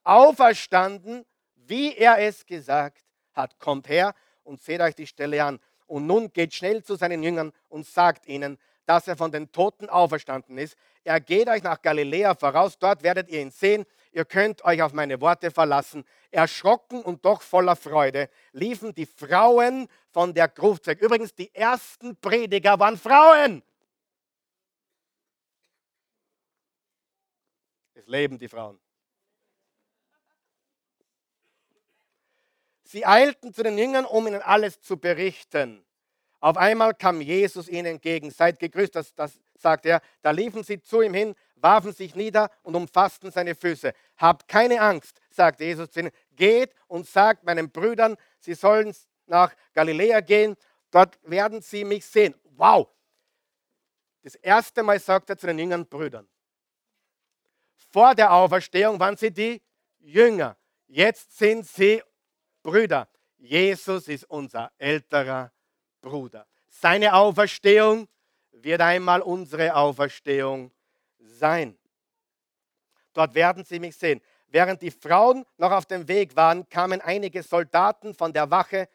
auferstanden 0.05 1.25
wie 1.73 1.97
er 1.97 2.19
es 2.19 2.45
gesagt 2.45 3.03
hat. 3.33 3.59
Kommt 3.59 3.89
her 3.89 4.15
und 4.43 4.61
seht 4.61 4.81
euch 4.81 4.95
die 4.95 5.07
Stelle 5.07 5.43
an. 5.43 5.61
Und 5.87 6.07
nun 6.07 6.33
geht 6.33 6.55
schnell 6.55 6.83
zu 6.83 6.97
seinen 6.97 7.23
Jüngern 7.23 7.53
und 7.69 7.87
sagt 7.87 8.27
ihnen, 8.27 8.59
dass 8.87 9.09
er 9.09 9.17
von 9.17 9.31
den 9.31 9.53
Toten 9.53 9.89
auferstanden 9.89 10.59
ist. 10.59 10.77
Er 11.05 11.21
geht 11.21 11.49
euch 11.49 11.63
nach 11.63 11.81
Galiläa 11.81 12.35
voraus, 12.35 12.79
dort 12.79 13.03
werdet 13.03 13.29
ihr 13.29 13.41
ihn 13.41 13.51
sehen. 13.51 13.85
Ihr 14.13 14.27
könnt 14.27 14.63
euch 14.65 14.83
auf 14.83 14.93
meine 14.93 15.21
Worte 15.23 15.51
verlassen. 15.51 16.05
Erschrocken 16.31 17.03
und 17.03 17.25
doch 17.25 17.41
voller 17.41 17.77
Freude 17.77 18.29
liefen 18.53 18.95
die 18.95 19.07
Frauen 19.07 19.89
von 20.11 20.35
der 20.35 20.49
Gruft 20.49 20.87
weg. 20.87 21.01
Übrigens, 21.01 21.35
die 21.35 21.55
ersten 21.55 22.17
Prediger 22.17 22.79
waren 22.79 22.99
Frauen. 22.99 23.63
Es 27.95 28.07
leben 28.07 28.39
die 28.39 28.49
Frauen. 28.49 28.79
Sie 32.85 33.07
eilten 33.07 33.55
zu 33.55 33.63
den 33.63 33.79
Jüngern, 33.79 34.05
um 34.05 34.27
ihnen 34.27 34.43
alles 34.43 34.83
zu 34.83 34.99
berichten. 34.99 35.83
Auf 36.43 36.57
einmal 36.57 36.93
kam 36.93 37.21
Jesus 37.21 37.69
ihnen 37.69 37.87
entgegen. 37.87 38.33
Seid 38.33 38.59
gegrüßt, 38.59 38.97
das, 38.97 39.15
das 39.15 39.41
sagt 39.55 39.87
er. 39.87 40.03
Da 40.23 40.33
liefen 40.33 40.65
sie 40.65 40.83
zu 40.83 41.01
ihm 41.01 41.15
hin, 41.15 41.37
warfen 41.55 41.93
sich 41.93 42.17
nieder 42.17 42.51
und 42.65 42.75
umfassten 42.75 43.31
seine 43.31 43.55
Füße. 43.55 43.93
Habt 44.17 44.49
keine 44.49 44.81
Angst, 44.81 45.21
sagt 45.31 45.61
Jesus 45.61 45.93
zu 45.93 46.01
ihnen. 46.01 46.11
Geht 46.33 46.75
und 46.89 47.07
sagt 47.07 47.45
meinen 47.45 47.71
Brüdern, 47.71 48.17
sie 48.41 48.55
sollen 48.55 48.93
nach 49.27 49.55
Galiläa 49.73 50.19
gehen. 50.19 50.57
Dort 50.91 51.17
werden 51.23 51.63
sie 51.63 51.85
mich 51.85 52.05
sehen. 52.05 52.35
Wow! 52.57 52.89
Das 54.25 54.35
erste 54.35 54.83
Mal 54.83 54.99
sagt 54.99 55.31
er 55.31 55.39
zu 55.39 55.47
den 55.47 55.61
Jüngern 55.61 55.87
Brüdern. 55.87 56.29
Vor 57.93 58.17
der 58.17 58.33
Auferstehung 58.33 58.99
waren 58.99 59.17
sie 59.17 59.31
die 59.31 59.63
Jünger. 60.01 60.57
Jetzt 60.89 61.39
sind 61.39 61.69
sie 61.69 62.03
Brüder, 62.65 63.09
Jesus 63.39 64.09
ist 64.09 64.25
unser 64.25 64.73
älterer 64.77 65.53
Bruder. 66.03 66.47
Seine 66.69 67.15
Auferstehung 67.15 68.09
wird 68.51 68.81
einmal 68.83 69.23
unsere 69.23 69.75
Auferstehung 69.75 70.71
sein. 71.19 71.79
Dort 73.15 73.35
werden 73.35 73.65
Sie 73.65 73.79
mich 73.79 73.97
sehen. 73.97 74.21
Während 74.49 74.83
die 74.83 74.91
Frauen 74.91 75.47
noch 75.57 75.73
auf 75.73 75.87
dem 75.87 76.07
Weg 76.09 76.37
waren, 76.37 76.69
kamen 76.69 77.01
einige 77.01 77.43
Soldaten 77.43 78.15
von 78.15 78.33
der 78.33 78.51
Wache 78.51 78.89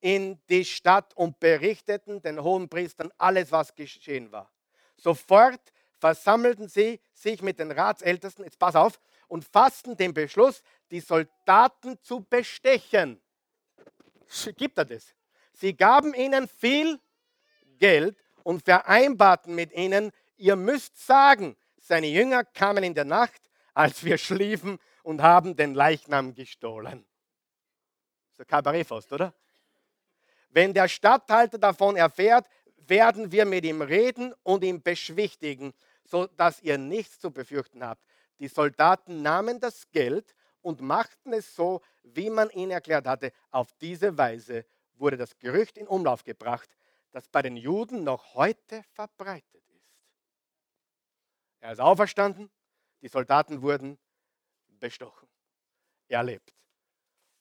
in 0.00 0.40
die 0.48 0.64
Stadt 0.64 1.14
und 1.14 1.40
berichteten 1.40 2.22
den 2.22 2.42
Hohenpriestern 2.42 3.10
alles, 3.18 3.50
was 3.50 3.74
geschehen 3.74 4.30
war. 4.30 4.50
Sofort 4.96 5.60
versammelten 5.98 6.68
sie 6.68 7.00
sich 7.14 7.42
mit 7.42 7.58
den 7.58 7.70
Ratsältesten, 7.70 8.44
jetzt 8.44 8.58
pass 8.58 8.76
auf, 8.76 9.00
und 9.28 9.44
fassten 9.44 9.96
den 9.96 10.12
Beschluss, 10.12 10.62
die 10.90 11.00
Soldaten 11.00 11.98
zu 12.02 12.20
bestechen. 12.20 13.20
Gibt 14.56 14.78
er 14.78 14.84
das? 14.84 15.14
Sie 15.52 15.76
gaben 15.76 16.14
ihnen 16.14 16.48
viel 16.48 16.98
Geld 17.78 18.16
und 18.42 18.64
vereinbarten 18.64 19.54
mit 19.54 19.72
ihnen, 19.72 20.12
ihr 20.36 20.56
müsst 20.56 21.04
sagen, 21.06 21.56
seine 21.78 22.08
Jünger 22.08 22.44
kamen 22.44 22.84
in 22.84 22.94
der 22.94 23.04
Nacht, 23.04 23.40
als 23.74 24.04
wir 24.04 24.18
schliefen 24.18 24.78
und 25.02 25.22
haben 25.22 25.56
den 25.56 25.74
Leichnam 25.74 26.34
gestohlen. 26.34 27.04
So 28.32 28.44
Kabarettfaust, 28.44 29.12
oder? 29.12 29.34
Wenn 30.50 30.74
der 30.74 30.88
Statthalter 30.88 31.58
davon 31.58 31.96
erfährt, 31.96 32.46
werden 32.76 33.32
wir 33.32 33.44
mit 33.44 33.64
ihm 33.64 33.82
reden 33.82 34.34
und 34.42 34.64
ihn 34.64 34.82
beschwichtigen, 34.82 35.72
sodass 36.04 36.60
ihr 36.62 36.78
nichts 36.78 37.20
zu 37.20 37.30
befürchten 37.30 37.84
habt. 37.84 38.04
Die 38.38 38.48
Soldaten 38.48 39.22
nahmen 39.22 39.60
das 39.60 39.90
Geld 39.92 40.34
und 40.60 40.80
machten 40.80 41.32
es 41.32 41.54
so, 41.54 41.80
wie 42.02 42.30
man 42.30 42.50
ihnen 42.50 42.72
erklärt 42.72 43.06
hatte. 43.06 43.32
Auf 43.50 43.72
diese 43.80 44.16
Weise 44.18 44.64
wurde 44.94 45.16
das 45.16 45.38
Gerücht 45.38 45.78
in 45.78 45.86
Umlauf 45.86 46.24
gebracht, 46.24 46.76
das 47.12 47.28
bei 47.28 47.42
den 47.42 47.56
Juden 47.56 48.04
noch 48.04 48.34
heute 48.34 48.82
verbreitet 48.94 49.68
ist. 49.68 49.92
Er 51.60 51.72
ist 51.72 51.80
auferstanden, 51.80 52.50
die 53.02 53.08
Soldaten 53.08 53.62
wurden 53.62 53.98
bestochen. 54.80 55.28
Er 56.08 56.22
lebt. 56.22 56.54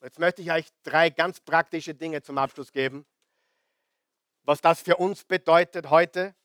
Jetzt 0.02 0.20
möchte 0.20 0.42
ich 0.42 0.52
euch 0.52 0.68
drei 0.84 1.10
ganz 1.10 1.40
praktische 1.40 1.94
Dinge 1.94 2.22
zum 2.22 2.38
Abschluss 2.38 2.72
geben, 2.72 3.06
was 4.44 4.62
das 4.62 4.82
für 4.82 4.98
uns 4.98 5.24
bedeutet 5.24 5.90
heute. 5.90 6.36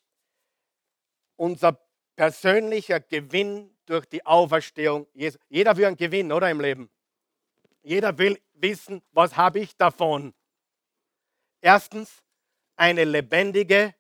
Unser 1.36 1.80
persönlicher 2.16 3.00
Gewinn 3.00 3.76
durch 3.86 4.06
die 4.06 4.24
Auferstehung. 4.24 5.06
Jeder 5.48 5.76
will 5.76 5.86
einen 5.86 5.96
Gewinn, 5.96 6.32
oder 6.32 6.50
im 6.50 6.60
Leben? 6.60 6.90
Jeder 7.82 8.18
will 8.18 8.40
wissen, 8.54 9.02
was 9.12 9.36
habe 9.36 9.60
ich 9.60 9.76
davon? 9.76 10.34
Erstens, 11.60 12.22
eine 12.76 13.04
lebendige 13.04 13.94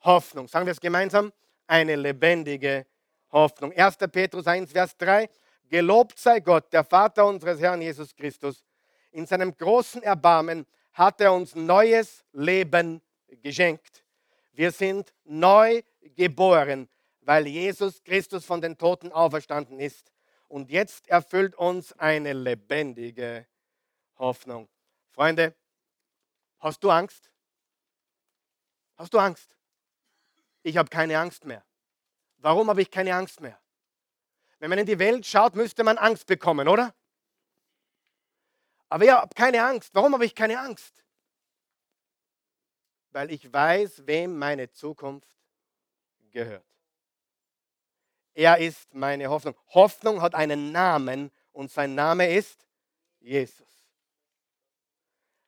Hoffnung. 0.00 0.48
Sagen 0.48 0.66
wir 0.66 0.72
es 0.72 0.80
gemeinsam? 0.80 1.32
Eine 1.66 1.96
lebendige 1.96 2.86
Hoffnung. 3.30 3.72
1. 3.72 3.96
Petrus 4.10 4.46
1, 4.46 4.72
Vers 4.72 4.96
3. 4.98 5.28
Gelobt 5.68 6.18
sei 6.18 6.40
Gott, 6.40 6.72
der 6.72 6.84
Vater 6.84 7.26
unseres 7.26 7.60
Herrn 7.60 7.80
Jesus 7.80 8.14
Christus. 8.14 8.64
In 9.10 9.26
seinem 9.26 9.56
großen 9.56 10.02
Erbarmen 10.02 10.66
hat 10.92 11.20
er 11.20 11.32
uns 11.32 11.54
neues 11.54 12.24
Leben 12.32 13.00
geschenkt. 13.42 14.04
Wir 14.52 14.70
sind 14.70 15.14
neu 15.24 15.82
geboren, 16.14 16.88
weil 17.22 17.46
Jesus 17.46 18.02
Christus 18.04 18.44
von 18.44 18.60
den 18.60 18.76
Toten 18.76 19.10
auferstanden 19.12 19.80
ist. 19.80 20.12
Und 20.48 20.70
jetzt 20.70 21.08
erfüllt 21.08 21.54
uns 21.54 21.94
eine 21.94 22.34
lebendige 22.34 23.46
Hoffnung. 24.18 24.68
Freunde, 25.10 25.54
hast 26.62 26.82
du 26.82 26.90
Angst? 26.90 27.30
Hast 28.96 29.12
du 29.12 29.18
Angst? 29.18 29.54
Ich 30.62 30.76
habe 30.76 30.88
keine 30.88 31.18
Angst 31.18 31.44
mehr. 31.44 31.64
Warum 32.38 32.68
habe 32.68 32.80
ich 32.80 32.90
keine 32.90 33.14
Angst 33.14 33.40
mehr? 33.40 33.60
Wenn 34.58 34.70
man 34.70 34.78
in 34.78 34.86
die 34.86 34.98
Welt 34.98 35.26
schaut, 35.26 35.54
müsste 35.54 35.84
man 35.84 35.98
Angst 35.98 36.26
bekommen, 36.26 36.68
oder? 36.68 36.94
Aber 38.88 39.04
ich 39.04 39.10
habe 39.10 39.34
keine 39.34 39.64
Angst. 39.64 39.94
Warum 39.94 40.14
habe 40.14 40.24
ich 40.24 40.34
keine 40.34 40.58
Angst? 40.60 41.04
Weil 43.10 43.30
ich 43.30 43.52
weiß, 43.52 44.06
wem 44.06 44.38
meine 44.38 44.70
Zukunft 44.70 45.28
gehört. 46.30 46.64
Er 48.34 48.58
ist 48.58 48.94
meine 48.94 49.28
Hoffnung. 49.28 49.54
Hoffnung 49.68 50.22
hat 50.22 50.34
einen 50.34 50.72
Namen 50.72 51.30
und 51.52 51.70
sein 51.70 51.94
Name 51.94 52.32
ist 52.34 52.66
Jesus. 53.20 53.71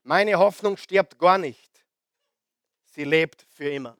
Meine 0.04 0.38
Hoffnung 0.38 0.76
stirbt 0.76 1.18
gar 1.18 1.38
nicht. 1.38 1.70
Sie 2.84 3.04
lebt 3.04 3.46
für 3.50 3.70
immer. 3.70 3.96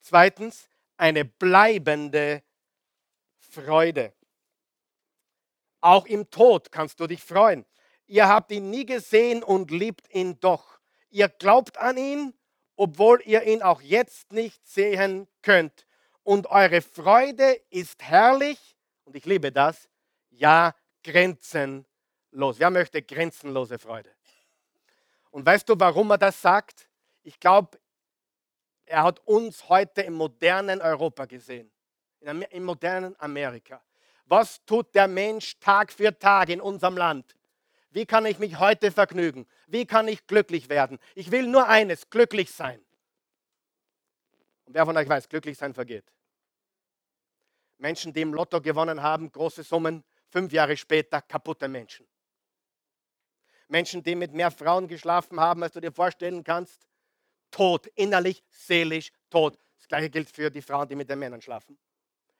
Zweitens, 0.00 0.68
eine 0.98 1.24
bleibende 1.24 2.42
Freude. 3.38 4.12
Auch 5.80 6.04
im 6.04 6.28
Tod 6.30 6.70
kannst 6.70 7.00
du 7.00 7.06
dich 7.06 7.22
freuen. 7.22 7.64
Ihr 8.06 8.28
habt 8.28 8.52
ihn 8.52 8.68
nie 8.68 8.84
gesehen 8.84 9.42
und 9.42 9.70
liebt 9.70 10.14
ihn 10.14 10.38
doch. 10.40 10.78
Ihr 11.08 11.30
glaubt 11.30 11.78
an 11.78 11.96
ihn, 11.96 12.34
obwohl 12.76 13.22
ihr 13.24 13.44
ihn 13.44 13.62
auch 13.62 13.80
jetzt 13.80 14.32
nicht 14.32 14.66
sehen 14.68 15.26
könnt. 15.40 15.86
Und 16.22 16.48
eure 16.48 16.82
Freude 16.82 17.58
ist 17.70 18.02
herrlich, 18.02 18.76
und 19.04 19.16
ich 19.16 19.24
liebe 19.24 19.50
das, 19.50 19.88
ja, 20.28 20.74
grenzenlos. 21.02 22.58
Wer 22.58 22.70
möchte 22.70 23.02
grenzenlose 23.02 23.78
Freude? 23.78 24.13
Und 25.34 25.44
weißt 25.44 25.68
du, 25.68 25.74
warum 25.76 26.12
er 26.12 26.18
das 26.18 26.40
sagt? 26.40 26.88
Ich 27.24 27.40
glaube, 27.40 27.76
er 28.86 29.02
hat 29.02 29.18
uns 29.26 29.68
heute 29.68 30.02
im 30.02 30.14
modernen 30.14 30.80
Europa 30.80 31.24
gesehen, 31.24 31.72
im 32.20 32.62
modernen 32.62 33.18
Amerika. 33.18 33.82
Was 34.26 34.64
tut 34.64 34.94
der 34.94 35.08
Mensch 35.08 35.58
Tag 35.58 35.92
für 35.92 36.16
Tag 36.16 36.50
in 36.50 36.60
unserem 36.60 36.96
Land? 36.96 37.34
Wie 37.90 38.06
kann 38.06 38.26
ich 38.26 38.38
mich 38.38 38.60
heute 38.60 38.92
vergnügen? 38.92 39.44
Wie 39.66 39.86
kann 39.86 40.06
ich 40.06 40.24
glücklich 40.28 40.68
werden? 40.68 41.00
Ich 41.16 41.32
will 41.32 41.48
nur 41.48 41.66
eines, 41.66 42.08
glücklich 42.08 42.52
sein. 42.52 42.80
Und 44.66 44.74
wer 44.74 44.86
von 44.86 44.96
euch 44.96 45.08
weiß, 45.08 45.28
glücklich 45.28 45.58
sein 45.58 45.74
vergeht. 45.74 46.12
Menschen, 47.78 48.12
die 48.12 48.20
im 48.20 48.34
Lotto 48.34 48.60
gewonnen 48.60 49.02
haben, 49.02 49.32
große 49.32 49.64
Summen, 49.64 50.04
fünf 50.28 50.52
Jahre 50.52 50.76
später 50.76 51.20
kaputte 51.22 51.66
Menschen. 51.66 52.06
Menschen, 53.74 54.04
die 54.04 54.14
mit 54.14 54.32
mehr 54.32 54.52
Frauen 54.52 54.86
geschlafen 54.86 55.40
haben, 55.40 55.64
als 55.64 55.72
du 55.72 55.80
dir 55.80 55.90
vorstellen 55.90 56.44
kannst, 56.44 56.86
tot, 57.50 57.88
innerlich, 57.96 58.44
seelisch 58.48 59.10
tot. 59.30 59.58
Das 59.78 59.88
gleiche 59.88 60.10
gilt 60.10 60.30
für 60.30 60.48
die 60.48 60.62
Frauen, 60.62 60.88
die 60.88 60.94
mit 60.94 61.10
den 61.10 61.18
Männern 61.18 61.42
schlafen. 61.42 61.76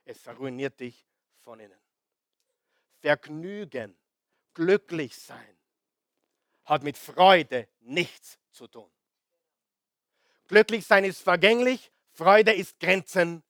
Es 0.05 0.21
ruiniert 0.29 0.79
dich 0.79 1.05
von 1.41 1.59
innen. 1.59 1.81
Vergnügen, 3.01 3.97
glücklich 4.55 5.19
sein, 5.19 5.59
hat 6.67 6.85
mit 6.85 6.97
Freude 6.97 7.67
nichts 7.81 8.39
zu 8.53 8.69
tun. 8.69 8.89
Glücklich 10.47 10.87
sein 10.87 11.03
ist 11.03 11.21
vergänglich, 11.21 11.91
Freude 12.13 12.53
ist 12.53 12.79
grenzenlos. 12.79 13.43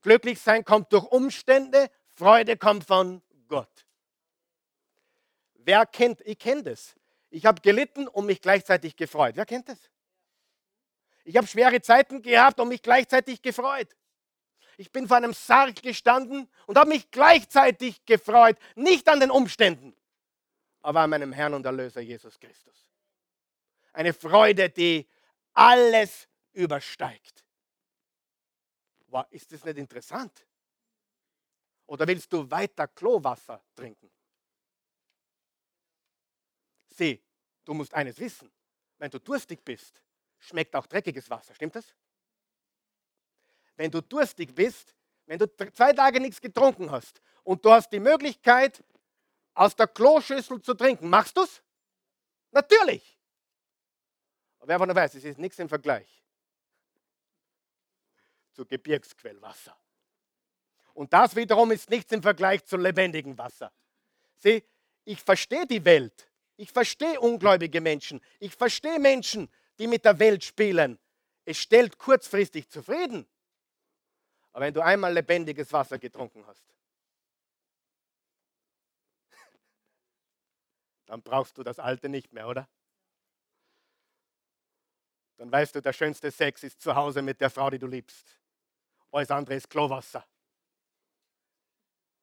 Glücklich 0.00 0.40
sein 0.40 0.64
kommt 0.64 0.94
durch 0.94 1.04
Umstände, 1.04 1.90
Freude 2.14 2.56
kommt 2.56 2.84
von 2.84 3.20
Gott. 3.48 3.85
Wer 5.66 5.84
kennt, 5.84 6.20
ich 6.20 6.38
kenne 6.38 6.62
das. 6.62 6.94
Ich 7.28 7.44
habe 7.44 7.60
gelitten 7.60 8.06
und 8.06 8.26
mich 8.26 8.40
gleichzeitig 8.40 8.94
gefreut. 8.94 9.34
Wer 9.34 9.44
kennt 9.44 9.68
das? 9.68 9.90
Ich 11.24 11.36
habe 11.36 11.48
schwere 11.48 11.80
Zeiten 11.80 12.22
gehabt 12.22 12.60
und 12.60 12.68
mich 12.68 12.82
gleichzeitig 12.82 13.42
gefreut. 13.42 13.88
Ich 14.76 14.92
bin 14.92 15.08
vor 15.08 15.16
einem 15.16 15.32
Sarg 15.32 15.82
gestanden 15.82 16.48
und 16.66 16.78
habe 16.78 16.90
mich 16.90 17.10
gleichzeitig 17.10 18.04
gefreut, 18.06 18.56
nicht 18.76 19.08
an 19.08 19.18
den 19.18 19.32
Umständen, 19.32 19.96
aber 20.82 21.00
an 21.00 21.10
meinem 21.10 21.32
Herrn 21.32 21.54
und 21.54 21.66
Erlöser 21.66 22.00
Jesus 22.00 22.38
Christus. 22.38 22.86
Eine 23.92 24.12
Freude, 24.12 24.70
die 24.70 25.08
alles 25.52 26.28
übersteigt. 26.52 27.44
Wow, 29.08 29.24
ist 29.30 29.50
das 29.50 29.64
nicht 29.64 29.78
interessant? 29.78 30.46
Oder 31.86 32.06
willst 32.06 32.32
du 32.32 32.48
weiter 32.48 32.86
Klowasser 32.86 33.60
trinken? 33.74 34.12
Sieh, 36.96 37.22
du 37.64 37.74
musst 37.74 37.92
eines 37.92 38.18
wissen. 38.18 38.50
Wenn 38.98 39.10
du 39.10 39.20
durstig 39.20 39.62
bist, 39.62 40.02
schmeckt 40.38 40.74
auch 40.74 40.86
dreckiges 40.86 41.28
Wasser. 41.28 41.54
Stimmt 41.54 41.76
das? 41.76 41.94
Wenn 43.76 43.90
du 43.90 44.00
durstig 44.00 44.54
bist, 44.54 44.94
wenn 45.26 45.38
du 45.38 45.46
zwei 45.72 45.92
Tage 45.92 46.20
nichts 46.20 46.40
getrunken 46.40 46.90
hast 46.90 47.20
und 47.44 47.62
du 47.64 47.70
hast 47.70 47.90
die 47.90 48.00
Möglichkeit, 48.00 48.82
aus 49.52 49.74
der 49.76 49.88
Kloschüssel 49.88 50.60
zu 50.62 50.74
trinken, 50.74 51.08
machst 51.08 51.36
du 51.36 51.42
es? 51.42 51.62
Natürlich. 52.50 53.18
Aber 54.58 54.68
wer 54.68 54.78
von 54.78 54.94
weiß, 54.94 55.14
es 55.14 55.24
ist 55.24 55.38
nichts 55.38 55.58
im 55.58 55.68
Vergleich 55.68 56.24
zu 58.52 58.64
Gebirgsquellwasser. 58.64 59.76
Und 60.94 61.12
das 61.12 61.36
wiederum 61.36 61.70
ist 61.72 61.90
nichts 61.90 62.12
im 62.12 62.22
Vergleich 62.22 62.64
zu 62.64 62.78
lebendigem 62.78 63.36
Wasser. 63.36 63.70
Sieh, 64.36 64.64
ich 65.04 65.22
verstehe 65.22 65.66
die 65.66 65.84
Welt. 65.84 66.30
Ich 66.56 66.72
verstehe 66.72 67.20
ungläubige 67.20 67.80
Menschen. 67.80 68.20
Ich 68.40 68.54
verstehe 68.54 68.98
Menschen, 68.98 69.50
die 69.78 69.86
mit 69.86 70.04
der 70.04 70.18
Welt 70.18 70.42
spielen. 70.42 70.98
Es 71.44 71.58
stellt 71.58 71.98
kurzfristig 71.98 72.68
zufrieden. 72.68 73.26
Aber 74.52 74.64
wenn 74.64 74.74
du 74.74 74.82
einmal 74.82 75.12
lebendiges 75.12 75.72
Wasser 75.72 75.98
getrunken 75.98 76.46
hast, 76.46 76.64
dann 81.06 81.22
brauchst 81.22 81.58
du 81.58 81.62
das 81.62 81.78
alte 81.78 82.08
nicht 82.08 82.32
mehr, 82.32 82.48
oder? 82.48 82.66
Dann 85.36 85.52
weißt 85.52 85.74
du, 85.74 85.82
der 85.82 85.92
schönste 85.92 86.30
Sex 86.30 86.62
ist 86.62 86.80
zu 86.80 86.94
Hause 86.94 87.20
mit 87.20 87.40
der 87.40 87.50
Frau, 87.50 87.68
die 87.68 87.78
du 87.78 87.86
liebst. 87.86 88.40
Alles 89.12 89.30
andere 89.30 89.54
ist 89.54 89.68
Klowasser. 89.70 90.26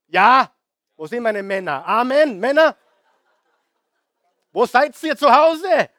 Ja, 0.08 0.56
wo 0.96 1.08
sind 1.08 1.24
meine 1.24 1.42
Männer? 1.42 1.86
Amen, 1.88 2.40
Männer. 2.40 2.78
Wo 4.54 4.68
seid 4.68 5.02
ihr 5.04 5.18
zu 5.18 5.30
Hause? 5.30 5.90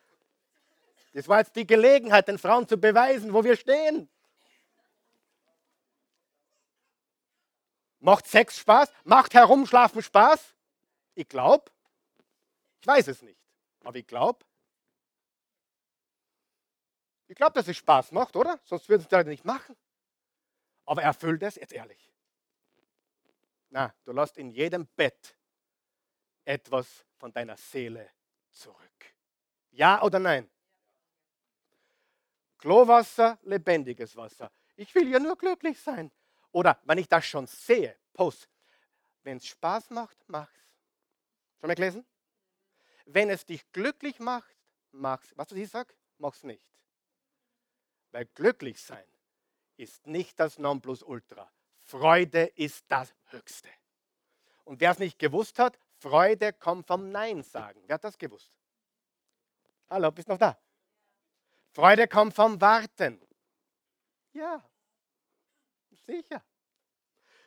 Das 1.12 1.28
war 1.28 1.40
jetzt 1.40 1.55
die 1.57 1.66
Gelegenheit, 1.66 2.28
den 2.28 2.38
Frauen 2.38 2.66
zu 2.66 2.78
beweisen, 2.78 3.34
wo 3.34 3.42
wir 3.42 3.57
stehen. 3.57 4.09
Macht 7.98 8.26
Sex 8.26 8.59
Spaß? 8.59 8.92
Macht 9.05 9.34
Herumschlafen 9.34 10.02
Spaß? 10.02 10.55
Ich 11.14 11.28
glaube. 11.28 11.70
Ich 12.80 12.86
weiß 12.86 13.09
es 13.09 13.22
nicht, 13.22 13.40
aber 13.82 13.96
ich 13.96 14.07
glaube. 14.07 14.44
Ich 17.26 17.34
glaube, 17.34 17.55
dass 17.55 17.66
es 17.66 17.76
Spaß 17.76 18.12
macht, 18.12 18.36
oder? 18.36 18.61
Sonst 18.64 18.88
würden 18.88 19.02
sie 19.02 19.09
das 19.09 19.26
nicht 19.26 19.44
machen. 19.44 19.76
Aber 20.84 21.02
erfüllt 21.02 21.42
es 21.42 21.57
jetzt 21.57 21.72
ehrlich. 21.72 22.12
Na, 23.70 23.92
du 24.05 24.12
lässt 24.12 24.36
in 24.36 24.50
jedem 24.50 24.86
Bett 24.86 25.34
etwas 26.44 27.05
von 27.16 27.32
deiner 27.32 27.57
Seele 27.57 28.14
zurück. 28.55 29.14
Ja 29.70 30.02
oder 30.02 30.18
nein? 30.18 30.50
Klowasser, 32.59 33.38
lebendiges 33.42 34.16
Wasser. 34.16 34.50
Ich 34.76 34.94
will 34.94 35.09
ja 35.09 35.18
nur 35.18 35.36
glücklich 35.36 35.78
sein. 35.80 36.11
Oder 36.52 36.80
wenn 36.84 36.98
ich 36.98 37.09
das 37.09 37.26
schon 37.26 37.46
sehe, 37.46 37.96
Post. 38.12 38.48
Wenn 39.22 39.38
es 39.38 39.46
Spaß 39.46 39.90
macht, 39.90 40.16
mach's. 40.28 40.55
Schon 41.61 41.68
mal 41.68 41.74
gelesen? 41.74 42.07
Wenn 43.07 43.30
es 43.30 43.44
dich 43.44 43.70
glücklich 43.72 44.18
macht, 44.18 44.57
mach's. 44.92 45.32
Was 45.36 45.48
du 45.48 45.57
hier 45.57 45.68
sagst, 45.68 45.96
mach's 46.18 46.42
nicht. 46.42 46.64
Weil 48.12 48.26
glücklich 48.26 48.80
sein 48.80 49.05
ist 49.76 50.07
nicht 50.07 50.38
das 50.38 50.59
Nonplusultra. 50.59 51.50
Freude 51.78 52.44
ist 52.55 52.84
das 52.88 53.14
Höchste. 53.26 53.68
Und 54.64 54.80
wer 54.80 54.92
es 54.92 54.98
nicht 54.98 55.18
gewusst 55.18 55.59
hat, 55.59 55.78
Freude 56.05 56.52
kommt 56.52 56.86
vom 56.86 57.11
Nein 57.11 57.42
sagen. 57.42 57.82
Wer 57.86 57.94
hat 57.94 58.05
das 58.05 58.18
gewusst? 58.18 58.52
Hallo, 59.88 60.11
bist 60.11 60.28
noch 60.28 60.36
da? 60.36 60.59
Freude 61.70 62.07
kommt 62.07 62.34
vom 62.34 62.61
Warten. 62.61 63.26
Ja, 64.34 64.62
sicher. 66.07 66.44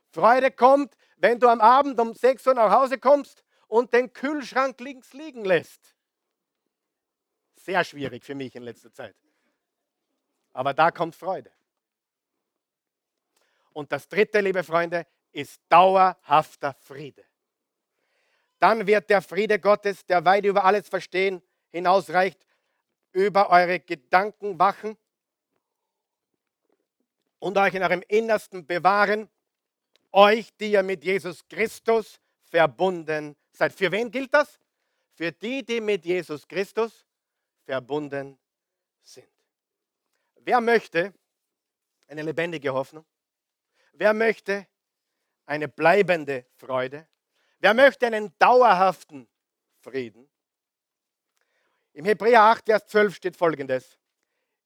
Freude 0.09 0.49
kommt, 0.49 0.97
wenn 1.17 1.39
du 1.39 1.47
am 1.47 1.61
Abend 1.61 1.99
um 1.99 2.15
6 2.15 2.47
Uhr 2.47 2.55
nach 2.55 2.71
Hause 2.71 2.97
kommst 2.97 3.43
und 3.67 3.93
den 3.93 4.11
Kühlschrank 4.11 4.79
links 4.79 5.13
liegen 5.13 5.45
lässt. 5.45 5.95
Sehr 7.57 7.83
schwierig 7.83 8.25
für 8.25 8.33
mich 8.33 8.55
in 8.55 8.63
letzter 8.63 8.91
Zeit. 8.91 9.15
Aber 10.53 10.73
da 10.73 10.89
kommt 10.89 11.15
Freude. 11.15 11.53
Und 13.71 13.91
das 13.91 14.07
dritte, 14.07 14.39
liebe 14.39 14.63
Freunde, 14.63 15.05
ist 15.31 15.61
dauerhafter 15.69 16.73
Friede. 16.73 17.26
Dann 18.59 18.87
wird 18.87 19.09
der 19.09 19.21
Friede 19.21 19.59
Gottes, 19.59 20.05
der 20.05 20.25
weit 20.25 20.45
über 20.45 20.65
alles 20.65 20.89
Verstehen 20.89 21.41
hinausreicht, 21.71 22.45
über 23.11 23.49
eure 23.49 23.79
Gedanken 23.79 24.57
wachen 24.57 24.97
und 27.39 27.57
euch 27.57 27.73
in 27.73 27.83
eurem 27.83 28.03
Innersten 28.07 28.65
bewahren, 28.65 29.29
euch, 30.11 30.55
die 30.57 30.71
ihr 30.71 30.83
mit 30.83 31.03
Jesus 31.03 31.47
Christus 31.47 32.19
verbunden 32.43 33.35
seid. 33.51 33.73
Für 33.73 33.91
wen 33.91 34.09
gilt 34.09 34.33
das? 34.33 34.59
Für 35.13 35.31
die, 35.31 35.63
die 35.63 35.81
mit 35.81 36.05
Jesus 36.05 36.47
Christus 36.47 37.05
verbunden 37.63 38.37
sind. 39.01 39.27
Wer 40.35 40.61
möchte 40.61 41.13
eine 42.07 42.21
lebendige 42.21 42.73
Hoffnung? 42.73 43.05
Wer 43.93 44.13
möchte 44.13 44.67
eine 45.45 45.67
bleibende 45.67 46.45
Freude? 46.55 47.07
Wer 47.59 47.73
möchte 47.73 48.05
einen 48.05 48.33
dauerhaften 48.37 49.27
Frieden? 49.79 50.29
Im 51.93 52.05
Hebräer 52.05 52.43
8, 52.43 52.65
Vers 52.65 52.87
12 52.87 53.15
steht 53.15 53.35
folgendes. 53.35 53.97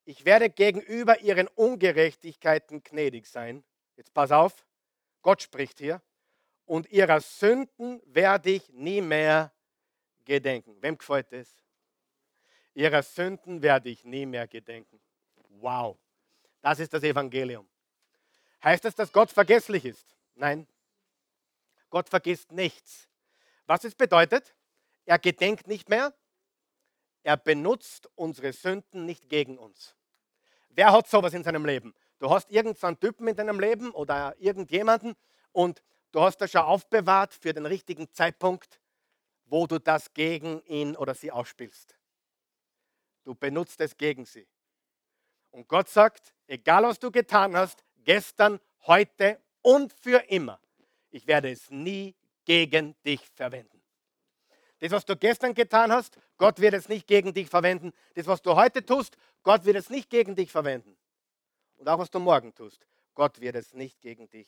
Ich 0.03 0.25
werde 0.25 0.49
gegenüber 0.49 1.21
ihren 1.21 1.47
Ungerechtigkeiten 1.47 2.83
gnädig 2.83 3.27
sein. 3.27 3.63
Jetzt 3.95 4.13
pass 4.13 4.31
auf, 4.31 4.65
Gott 5.21 5.41
spricht 5.41 5.79
hier. 5.79 6.01
Und 6.65 6.89
ihrer 6.91 7.21
Sünden 7.21 8.01
werde 8.05 8.51
ich 8.51 8.69
nie 8.73 9.01
mehr 9.01 9.53
gedenken. 10.25 10.75
Wem 10.81 10.97
gefällt 10.97 11.31
das? 11.31 11.55
Ihrer 12.73 13.03
Sünden 13.03 13.61
werde 13.61 13.89
ich 13.89 14.03
nie 14.03 14.25
mehr 14.25 14.47
gedenken. 14.47 14.99
Wow, 15.59 15.97
das 16.61 16.79
ist 16.79 16.93
das 16.93 17.03
Evangelium. 17.03 17.67
Heißt 18.63 18.85
das, 18.85 18.95
dass 18.95 19.11
Gott 19.11 19.31
vergesslich 19.31 19.85
ist? 19.85 20.15
Nein, 20.35 20.67
Gott 21.91 22.09
vergisst 22.09 22.51
nichts. 22.51 23.07
Was 23.67 23.83
es 23.83 23.93
bedeutet? 23.93 24.55
Er 25.05 25.19
gedenkt 25.19 25.67
nicht 25.67 25.89
mehr, 25.89 26.13
er 27.23 27.37
benutzt 27.37 28.09
unsere 28.15 28.53
Sünden 28.53 29.05
nicht 29.05 29.29
gegen 29.29 29.57
uns. 29.57 29.95
Wer 30.69 30.91
hat 30.91 31.07
sowas 31.07 31.33
in 31.33 31.43
seinem 31.43 31.65
Leben? 31.65 31.93
Du 32.17 32.29
hast 32.29 32.49
irgendeinen 32.49 32.99
Typen 32.99 33.27
in 33.27 33.35
deinem 33.35 33.59
Leben 33.59 33.91
oder 33.91 34.35
irgendjemanden 34.39 35.15
und 35.51 35.83
du 36.11 36.21
hast 36.21 36.37
das 36.37 36.51
schon 36.51 36.61
aufbewahrt 36.61 37.33
für 37.33 37.53
den 37.53 37.65
richtigen 37.65 38.11
Zeitpunkt, 38.11 38.79
wo 39.45 39.67
du 39.67 39.79
das 39.79 40.13
gegen 40.13 40.61
ihn 40.65 40.95
oder 40.95 41.13
sie 41.13 41.31
ausspielst. 41.31 41.97
Du 43.23 43.35
benutzt 43.35 43.81
es 43.81 43.97
gegen 43.97 44.25
sie. 44.25 44.47
Und 45.51 45.67
Gott 45.67 45.89
sagt, 45.89 46.33
egal 46.47 46.83
was 46.83 46.99
du 46.99 47.11
getan 47.11 47.55
hast, 47.55 47.83
gestern, 47.97 48.59
heute 48.87 49.39
und 49.61 49.93
für 49.93 50.17
immer, 50.29 50.59
ich 51.11 51.27
werde 51.27 51.51
es 51.51 51.69
nie 51.69 52.15
gegen 52.45 52.95
dich 53.03 53.21
verwenden. 53.35 53.81
Das, 54.79 54.91
was 54.91 55.05
du 55.05 55.15
gestern 55.15 55.53
getan 55.53 55.91
hast, 55.91 56.17
Gott 56.37 56.59
wird 56.59 56.73
es 56.73 56.89
nicht 56.89 57.05
gegen 57.05 57.33
dich 57.33 57.49
verwenden. 57.49 57.93
Das, 58.15 58.25
was 58.25 58.41
du 58.41 58.55
heute 58.55 58.83
tust, 58.83 59.15
Gott 59.43 59.63
wird 59.65 59.75
es 59.75 59.89
nicht 59.89 60.09
gegen 60.09 60.35
dich 60.35 60.51
verwenden. 60.51 60.97
Und 61.77 61.87
auch 61.87 61.99
was 61.99 62.09
du 62.09 62.19
morgen 62.19 62.53
tust, 62.55 62.85
Gott 63.13 63.39
wird 63.39 63.55
es 63.55 63.73
nicht 63.73 64.01
gegen 64.01 64.29
dich 64.29 64.47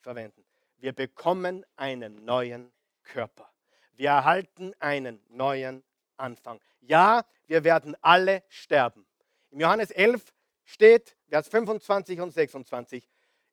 verwenden. 0.00 0.44
Wir 0.76 0.92
bekommen 0.92 1.64
einen 1.76 2.24
neuen 2.24 2.72
Körper. 3.02 3.50
Wir 3.92 4.10
erhalten 4.10 4.74
einen 4.80 5.22
neuen 5.28 5.82
Anfang. 6.16 6.60
Ja, 6.80 7.24
wir 7.46 7.64
werden 7.64 7.96
alle 8.00 8.42
sterben. 8.48 9.06
Im 9.50 9.60
Johannes 9.60 9.90
11 9.90 10.32
steht, 10.64 11.16
Vers 11.28 11.48
25 11.48 12.20
und 12.20 12.32
26, 12.32 13.08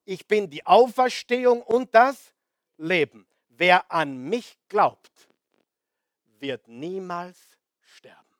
ich 0.05 0.27
bin 0.27 0.49
die 0.49 0.65
Auferstehung 0.65 1.61
und 1.61 1.93
das 1.93 2.33
Leben. 2.77 3.27
Wer 3.49 3.91
an 3.91 4.17
mich 4.17 4.57
glaubt, 4.67 5.29
wird 6.39 6.67
niemals 6.67 7.57
sterben. 7.81 8.35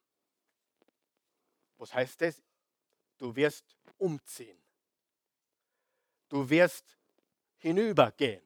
Was 1.78 1.94
heißt 1.94 2.22
das? 2.22 2.42
Du 3.18 3.36
wirst 3.36 3.76
umziehen. 3.98 4.58
Du 6.30 6.50
wirst 6.50 6.98
hinübergehen. 7.58 8.44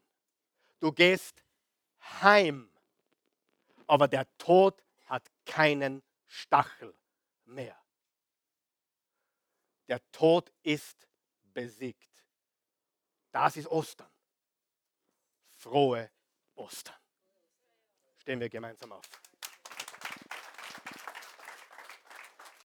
Du 0.80 0.92
gehst 0.92 1.44
heim. 2.22 2.70
Aber 3.88 4.08
der 4.08 4.26
Tod 4.38 4.84
hat 5.06 5.30
keinen 5.46 6.02
Stachel 6.26 6.96
mehr. 7.46 7.78
Der 9.88 10.00
Tod 10.12 10.52
ist 10.64 11.08
besiegt. 11.54 12.13
Das 13.34 13.58
ist 13.58 13.68
Ostern. 13.68 14.08
Frohe 15.58 16.10
Ostern. 16.56 16.96
Stehen 18.20 18.40
wir 18.40 18.48
gemeinsam 18.48 18.92
auf. 18.92 19.10